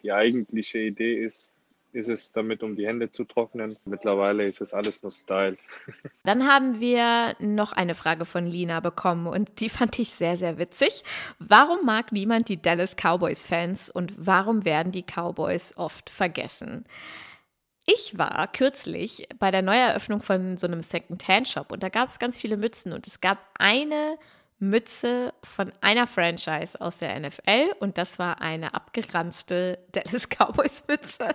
Die 0.03 0.11
eigentliche 0.11 0.79
Idee 0.79 1.23
ist, 1.23 1.53
ist 1.91 2.09
es 2.09 2.31
damit, 2.31 2.63
um 2.63 2.75
die 2.75 2.87
Hände 2.87 3.11
zu 3.11 3.23
trocknen. 3.23 3.75
Mittlerweile 3.85 4.43
ist 4.43 4.61
es 4.61 4.73
alles 4.73 5.01
nur 5.01 5.11
Style. 5.11 5.57
Dann 6.23 6.47
haben 6.47 6.79
wir 6.79 7.35
noch 7.39 7.73
eine 7.73 7.95
Frage 7.95 8.25
von 8.25 8.45
Lina 8.45 8.79
bekommen 8.79 9.27
und 9.27 9.59
die 9.59 9.69
fand 9.77 9.97
ich 9.99 10.11
sehr, 10.11 10.37
sehr 10.37 10.57
witzig. 10.57 11.03
Warum 11.39 11.85
mag 11.85 12.11
niemand 12.11 12.49
die 12.49 12.61
Dallas 12.61 12.95
Cowboys-Fans 12.95 13.89
und 13.89 14.13
warum 14.17 14.65
werden 14.65 14.91
die 14.91 15.03
Cowboys 15.03 15.75
oft 15.77 16.09
vergessen? 16.09 16.85
Ich 17.89 18.17
war 18.17 18.51
kürzlich 18.51 19.29
bei 19.39 19.49
der 19.49 19.61
Neueröffnung 19.61 20.21
von 20.21 20.57
so 20.57 20.67
einem 20.67 20.81
Second-Hand-Shop 20.81 21.71
und 21.71 21.83
da 21.83 21.89
gab 21.89 22.09
es 22.09 22.19
ganz 22.19 22.39
viele 22.39 22.57
Mützen 22.57 22.91
und 22.91 23.07
es 23.07 23.21
gab 23.21 23.39
eine 23.57 24.17
Mütze 24.59 25.33
von 25.43 25.71
einer 25.81 26.07
Franchise 26.07 26.79
aus 26.81 26.97
der 26.97 27.19
NFL 27.19 27.73
und 27.79 27.97
das 27.97 28.17
war 28.17 28.41
eine 28.41 28.73
abgeranzte 28.73 29.79
Dallas 29.91 30.27
Cowboys 30.29 30.87
Mütze. 30.87 31.29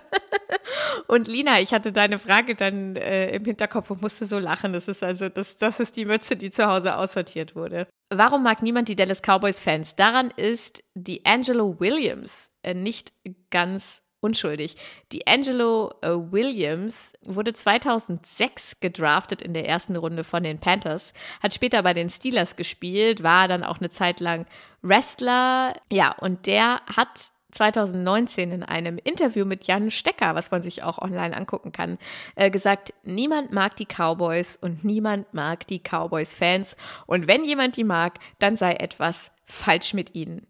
und 1.07 1.27
Lina, 1.27 1.59
ich 1.59 1.73
hatte 1.73 1.91
deine 1.91 2.19
Frage 2.19 2.55
dann 2.55 2.95
äh, 2.95 3.35
im 3.35 3.45
Hinterkopf 3.45 3.91
und 3.91 4.01
musste 4.01 4.25
so 4.25 4.39
lachen. 4.39 4.73
Das 4.73 4.87
ist 4.87 5.03
also, 5.03 5.29
das, 5.29 5.57
das 5.57 5.79
ist 5.79 5.95
die 5.95 6.05
Mütze, 6.05 6.35
die 6.35 6.51
zu 6.51 6.67
Hause 6.67 6.97
aussortiert 6.97 7.55
wurde. 7.55 7.87
Warum 8.09 8.43
mag 8.43 8.61
niemand 8.61 8.89
die 8.89 8.95
Dallas 8.95 9.21
Cowboys 9.21 9.59
Fans? 9.59 9.95
Daran 9.95 10.31
ist 10.35 10.83
die 10.93 11.25
Angelo 11.25 11.79
Williams 11.79 12.51
äh, 12.61 12.73
nicht 12.73 13.13
ganz 13.49 14.03
unschuldig. 14.23 14.77
Die 15.11 15.27
Angelo 15.27 15.93
äh, 16.01 16.09
Williams 16.09 17.13
wurde 17.21 17.53
2006 17.53 18.79
gedraftet 18.79 19.41
in 19.41 19.53
der 19.53 19.67
ersten 19.67 19.95
Runde 19.95 20.23
von 20.23 20.43
den 20.43 20.59
Panthers, 20.59 21.13
hat 21.41 21.53
später 21.53 21.83
bei 21.83 21.93
den 21.93 22.09
Steelers 22.09 22.55
gespielt, 22.55 23.23
war 23.23 23.47
dann 23.47 23.63
auch 23.63 23.79
eine 23.79 23.89
Zeit 23.89 24.19
lang 24.19 24.45
Wrestler. 24.81 25.75
Ja, 25.91 26.13
und 26.19 26.45
der 26.45 26.81
hat 26.95 27.33
2019 27.53 28.51
in 28.51 28.63
einem 28.63 28.97
Interview 29.03 29.45
mit 29.45 29.65
Jan 29.65 29.91
Stecker, 29.91 30.35
was 30.35 30.51
man 30.51 30.63
sich 30.63 30.83
auch 30.83 30.97
online 30.97 31.35
angucken 31.35 31.71
kann, 31.71 31.97
äh, 32.35 32.49
gesagt, 32.49 32.93
niemand 33.03 33.51
mag 33.51 33.75
die 33.75 33.85
Cowboys 33.85 34.55
und 34.55 34.83
niemand 34.83 35.33
mag 35.33 35.67
die 35.67 35.79
Cowboys-Fans. 35.79 36.75
Und 37.05 37.27
wenn 37.27 37.45
jemand 37.45 37.77
die 37.77 37.83
mag, 37.83 38.19
dann 38.39 38.57
sei 38.57 38.73
etwas 38.73 39.31
falsch 39.45 39.93
mit 39.93 40.15
ihnen. 40.15 40.47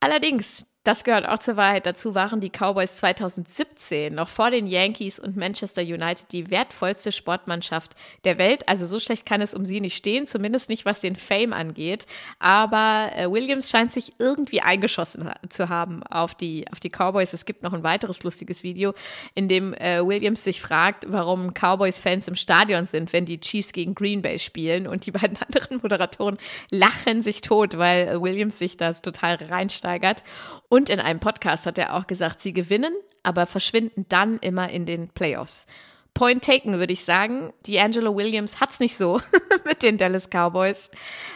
Allerdings, 0.00 0.66
das 0.84 1.02
gehört 1.02 1.26
auch 1.26 1.38
zur 1.38 1.56
Wahrheit 1.56 1.86
dazu, 1.86 2.14
waren 2.14 2.40
die 2.40 2.50
Cowboys 2.50 2.96
2017 2.96 4.14
noch 4.14 4.28
vor 4.28 4.50
den 4.50 4.66
Yankees 4.66 5.18
und 5.18 5.34
Manchester 5.34 5.80
United 5.80 6.30
die 6.30 6.50
wertvollste 6.50 7.10
Sportmannschaft 7.10 7.92
der 8.24 8.36
Welt. 8.36 8.68
Also 8.68 8.84
so 8.84 9.00
schlecht 9.00 9.24
kann 9.24 9.40
es 9.40 9.54
um 9.54 9.64
sie 9.64 9.80
nicht 9.80 9.96
stehen, 9.96 10.26
zumindest 10.26 10.68
nicht 10.68 10.84
was 10.84 11.00
den 11.00 11.16
Fame 11.16 11.54
angeht. 11.54 12.04
Aber 12.38 13.10
äh, 13.16 13.30
Williams 13.30 13.70
scheint 13.70 13.92
sich 13.92 14.12
irgendwie 14.18 14.60
eingeschossen 14.60 15.30
zu 15.48 15.70
haben 15.70 16.02
auf 16.02 16.34
die, 16.34 16.66
auf 16.70 16.80
die 16.80 16.90
Cowboys. 16.90 17.32
Es 17.32 17.46
gibt 17.46 17.62
noch 17.62 17.72
ein 17.72 17.82
weiteres 17.82 18.22
lustiges 18.22 18.62
Video, 18.62 18.92
in 19.34 19.48
dem 19.48 19.72
äh, 19.72 20.06
Williams 20.06 20.44
sich 20.44 20.60
fragt, 20.60 21.06
warum 21.08 21.54
Cowboys-Fans 21.54 22.28
im 22.28 22.36
Stadion 22.36 22.84
sind, 22.84 23.14
wenn 23.14 23.24
die 23.24 23.40
Chiefs 23.40 23.72
gegen 23.72 23.94
Green 23.94 24.20
Bay 24.20 24.38
spielen. 24.38 24.86
Und 24.86 25.06
die 25.06 25.12
beiden 25.12 25.38
anderen 25.46 25.78
Moderatoren 25.80 26.36
lachen 26.70 27.22
sich 27.22 27.40
tot, 27.40 27.78
weil 27.78 28.06
äh, 28.06 28.20
Williams 28.20 28.58
sich 28.58 28.76
das 28.76 29.00
total 29.00 29.36
reinsteigert. 29.36 30.22
Und 30.68 30.88
in 30.88 31.00
einem 31.00 31.20
Podcast 31.20 31.66
hat 31.66 31.78
er 31.78 31.94
auch 31.94 32.06
gesagt, 32.06 32.40
sie 32.40 32.52
gewinnen, 32.52 32.94
aber 33.22 33.46
verschwinden 33.46 34.06
dann 34.08 34.38
immer 34.38 34.70
in 34.70 34.86
den 34.86 35.08
Playoffs. 35.08 35.66
Point 36.14 36.44
taken, 36.44 36.78
würde 36.78 36.92
ich 36.92 37.04
sagen. 37.04 37.52
D'Angelo 37.66 38.14
Williams 38.14 38.60
hat 38.60 38.70
es 38.70 38.78
nicht 38.78 38.96
so 38.96 39.20
mit 39.66 39.82
den 39.82 39.98
Dallas 39.98 40.28
Cowboys. 40.28 40.90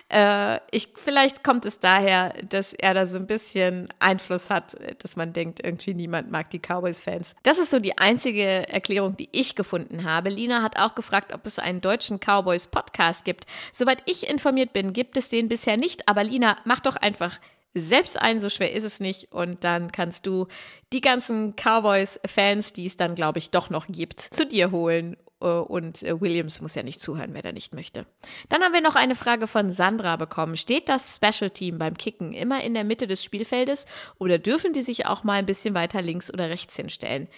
Äh, 0.08 0.60
ich, 0.70 0.90
vielleicht 0.94 1.42
kommt 1.42 1.66
es 1.66 1.80
daher, 1.80 2.32
dass 2.48 2.72
er 2.74 2.94
da 2.94 3.04
so 3.04 3.18
ein 3.18 3.26
bisschen 3.26 3.88
Einfluss 3.98 4.50
hat, 4.50 4.76
dass 5.02 5.16
man 5.16 5.32
denkt, 5.32 5.64
irgendwie 5.64 5.94
niemand 5.94 6.30
mag 6.30 6.50
die 6.50 6.60
Cowboys-Fans. 6.60 7.34
Das 7.42 7.58
ist 7.58 7.70
so 7.70 7.80
die 7.80 7.98
einzige 7.98 8.68
Erklärung, 8.68 9.16
die 9.16 9.28
ich 9.32 9.56
gefunden 9.56 10.04
habe. 10.04 10.30
Lina 10.30 10.62
hat 10.62 10.78
auch 10.78 10.94
gefragt, 10.94 11.34
ob 11.34 11.44
es 11.44 11.58
einen 11.58 11.80
deutschen 11.80 12.20
Cowboys-Podcast 12.20 13.24
gibt. 13.24 13.46
Soweit 13.72 14.02
ich 14.06 14.28
informiert 14.28 14.72
bin, 14.72 14.92
gibt 14.92 15.16
es 15.16 15.28
den 15.28 15.48
bisher 15.48 15.76
nicht. 15.76 16.08
Aber 16.08 16.22
Lina, 16.22 16.56
mach 16.64 16.80
doch 16.80 16.94
einfach 16.94 17.40
selbst 17.74 18.20
ein, 18.20 18.40
so 18.40 18.48
schwer 18.48 18.72
ist 18.72 18.84
es 18.84 19.00
nicht. 19.00 19.32
Und 19.32 19.64
dann 19.64 19.92
kannst 19.92 20.26
du 20.26 20.46
die 20.92 21.00
ganzen 21.00 21.54
Cowboys-Fans, 21.54 22.72
die 22.72 22.86
es 22.86 22.96
dann, 22.96 23.14
glaube 23.14 23.38
ich, 23.38 23.50
doch 23.50 23.70
noch 23.70 23.86
gibt, 23.86 24.20
zu 24.20 24.46
dir 24.46 24.70
holen. 24.70 25.16
Äh, 25.40 25.46
und 25.46 26.02
äh, 26.02 26.20
Williams 26.20 26.60
muss 26.60 26.74
ja 26.74 26.82
nicht 26.82 27.00
zuhören, 27.00 27.34
wenn 27.34 27.44
er 27.44 27.52
nicht 27.52 27.74
möchte. 27.74 28.06
Dann 28.48 28.62
haben 28.62 28.72
wir 28.72 28.80
noch 28.80 28.96
eine 28.96 29.14
Frage 29.14 29.46
von 29.46 29.70
Sandra 29.70 30.16
bekommen. 30.16 30.56
Steht 30.56 30.88
das 30.88 31.16
Special 31.16 31.50
Team 31.50 31.78
beim 31.78 31.96
Kicken 31.96 32.32
immer 32.32 32.62
in 32.62 32.74
der 32.74 32.84
Mitte 32.84 33.06
des 33.06 33.22
Spielfeldes 33.22 33.86
oder 34.18 34.38
dürfen 34.38 34.72
die 34.72 34.82
sich 34.82 35.06
auch 35.06 35.24
mal 35.24 35.34
ein 35.34 35.46
bisschen 35.46 35.74
weiter 35.74 36.02
links 36.02 36.32
oder 36.32 36.48
rechts 36.48 36.76
hinstellen? 36.76 37.28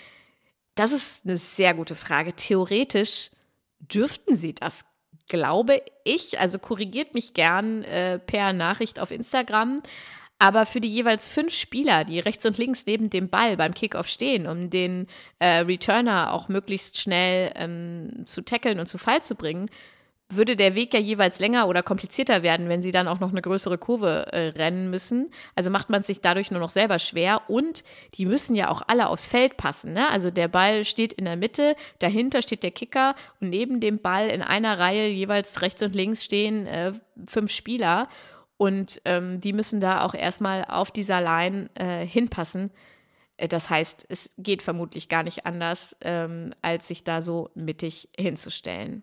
Das 0.74 0.92
ist 0.92 1.24
eine 1.24 1.36
sehr 1.36 1.74
gute 1.74 1.94
Frage. 1.94 2.32
Theoretisch 2.32 3.30
dürften 3.80 4.36
sie 4.36 4.54
das, 4.54 4.84
glaube 5.28 5.82
ich. 6.04 6.38
Also 6.38 6.58
korrigiert 6.58 7.14
mich 7.14 7.34
gern 7.34 7.82
äh, 7.84 8.18
per 8.18 8.52
Nachricht 8.52 8.98
auf 8.98 9.10
Instagram. 9.10 9.82
Aber 10.42 10.64
für 10.64 10.80
die 10.80 10.88
jeweils 10.88 11.28
fünf 11.28 11.54
Spieler, 11.54 12.04
die 12.04 12.18
rechts 12.18 12.46
und 12.46 12.56
links 12.56 12.86
neben 12.86 13.10
dem 13.10 13.28
Ball 13.28 13.58
beim 13.58 13.74
Kickoff 13.74 14.08
stehen, 14.08 14.46
um 14.46 14.70
den 14.70 15.06
äh, 15.38 15.58
Returner 15.58 16.32
auch 16.32 16.48
möglichst 16.48 16.98
schnell 16.98 17.52
ähm, 17.56 18.22
zu 18.24 18.42
tackeln 18.42 18.80
und 18.80 18.86
zu 18.86 18.96
Fall 18.96 19.22
zu 19.22 19.34
bringen, 19.34 19.68
würde 20.30 20.56
der 20.56 20.74
Weg 20.74 20.94
ja 20.94 21.00
jeweils 21.00 21.40
länger 21.40 21.68
oder 21.68 21.82
komplizierter 21.82 22.42
werden, 22.42 22.70
wenn 22.70 22.80
sie 22.80 22.90
dann 22.90 23.06
auch 23.06 23.20
noch 23.20 23.32
eine 23.32 23.42
größere 23.42 23.76
Kurve 23.76 24.32
äh, 24.32 24.48
rennen 24.48 24.88
müssen. 24.88 25.30
Also 25.56 25.68
macht 25.68 25.90
man 25.90 26.00
es 26.00 26.06
sich 26.06 26.22
dadurch 26.22 26.50
nur 26.50 26.60
noch 26.60 26.70
selber 26.70 26.98
schwer. 26.98 27.42
Und 27.48 27.84
die 28.14 28.24
müssen 28.24 28.56
ja 28.56 28.70
auch 28.70 28.80
alle 28.86 29.08
aufs 29.08 29.26
Feld 29.26 29.58
passen. 29.58 29.92
Ne? 29.92 30.08
Also 30.08 30.30
der 30.30 30.48
Ball 30.48 30.84
steht 30.84 31.12
in 31.12 31.26
der 31.26 31.36
Mitte, 31.36 31.76
dahinter 31.98 32.40
steht 32.40 32.62
der 32.62 32.70
Kicker 32.70 33.14
und 33.40 33.50
neben 33.50 33.80
dem 33.80 33.98
Ball 33.98 34.28
in 34.28 34.40
einer 34.40 34.78
Reihe 34.78 35.08
jeweils 35.08 35.60
rechts 35.60 35.82
und 35.82 35.94
links 35.94 36.24
stehen 36.24 36.66
äh, 36.66 36.92
fünf 37.26 37.50
Spieler. 37.50 38.08
Und 38.60 39.00
ähm, 39.06 39.40
die 39.40 39.54
müssen 39.54 39.80
da 39.80 40.04
auch 40.04 40.12
erstmal 40.12 40.66
auf 40.66 40.90
dieser 40.90 41.22
Line 41.22 41.70
äh, 41.76 42.04
hinpassen. 42.04 42.70
Äh, 43.38 43.48
das 43.48 43.70
heißt, 43.70 44.04
es 44.10 44.28
geht 44.36 44.60
vermutlich 44.60 45.08
gar 45.08 45.22
nicht 45.22 45.46
anders, 45.46 45.96
ähm, 46.02 46.52
als 46.60 46.86
sich 46.86 47.02
da 47.02 47.22
so 47.22 47.48
mittig 47.54 48.10
hinzustellen. 48.18 49.02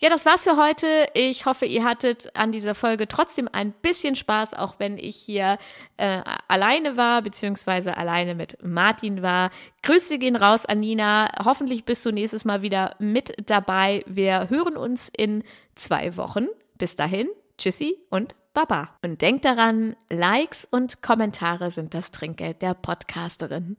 Ja, 0.00 0.10
das 0.10 0.26
war's 0.26 0.42
für 0.42 0.56
heute. 0.56 1.06
Ich 1.14 1.46
hoffe, 1.46 1.64
ihr 1.64 1.84
hattet 1.84 2.34
an 2.34 2.50
dieser 2.50 2.74
Folge 2.74 3.06
trotzdem 3.06 3.48
ein 3.52 3.70
bisschen 3.70 4.16
Spaß, 4.16 4.52
auch 4.54 4.74
wenn 4.78 4.98
ich 4.98 5.14
hier 5.14 5.58
äh, 5.96 6.22
alleine 6.48 6.96
war, 6.96 7.22
beziehungsweise 7.22 7.96
alleine 7.96 8.34
mit 8.34 8.58
Martin 8.64 9.22
war. 9.22 9.52
Grüße 9.84 10.18
gehen 10.18 10.34
raus 10.34 10.66
an 10.66 10.80
Nina. 10.80 11.30
Hoffentlich 11.44 11.84
bist 11.84 12.04
du 12.04 12.10
nächstes 12.10 12.44
Mal 12.44 12.62
wieder 12.62 12.96
mit 12.98 13.48
dabei. 13.48 14.02
Wir 14.08 14.50
hören 14.50 14.76
uns 14.76 15.08
in 15.16 15.44
zwei 15.76 16.16
Wochen. 16.16 16.48
Bis 16.78 16.96
dahin, 16.96 17.28
tschüssi 17.58 17.98
und 18.10 18.34
Baba. 18.54 18.96
Und 19.02 19.22
denkt 19.22 19.44
daran, 19.44 19.96
Likes 20.10 20.66
und 20.70 21.02
Kommentare 21.02 21.70
sind 21.70 21.94
das 21.94 22.10
Trinkgeld 22.10 22.62
der 22.62 22.74
Podcasterin. 22.74 23.76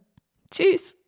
Tschüss. 0.52 0.96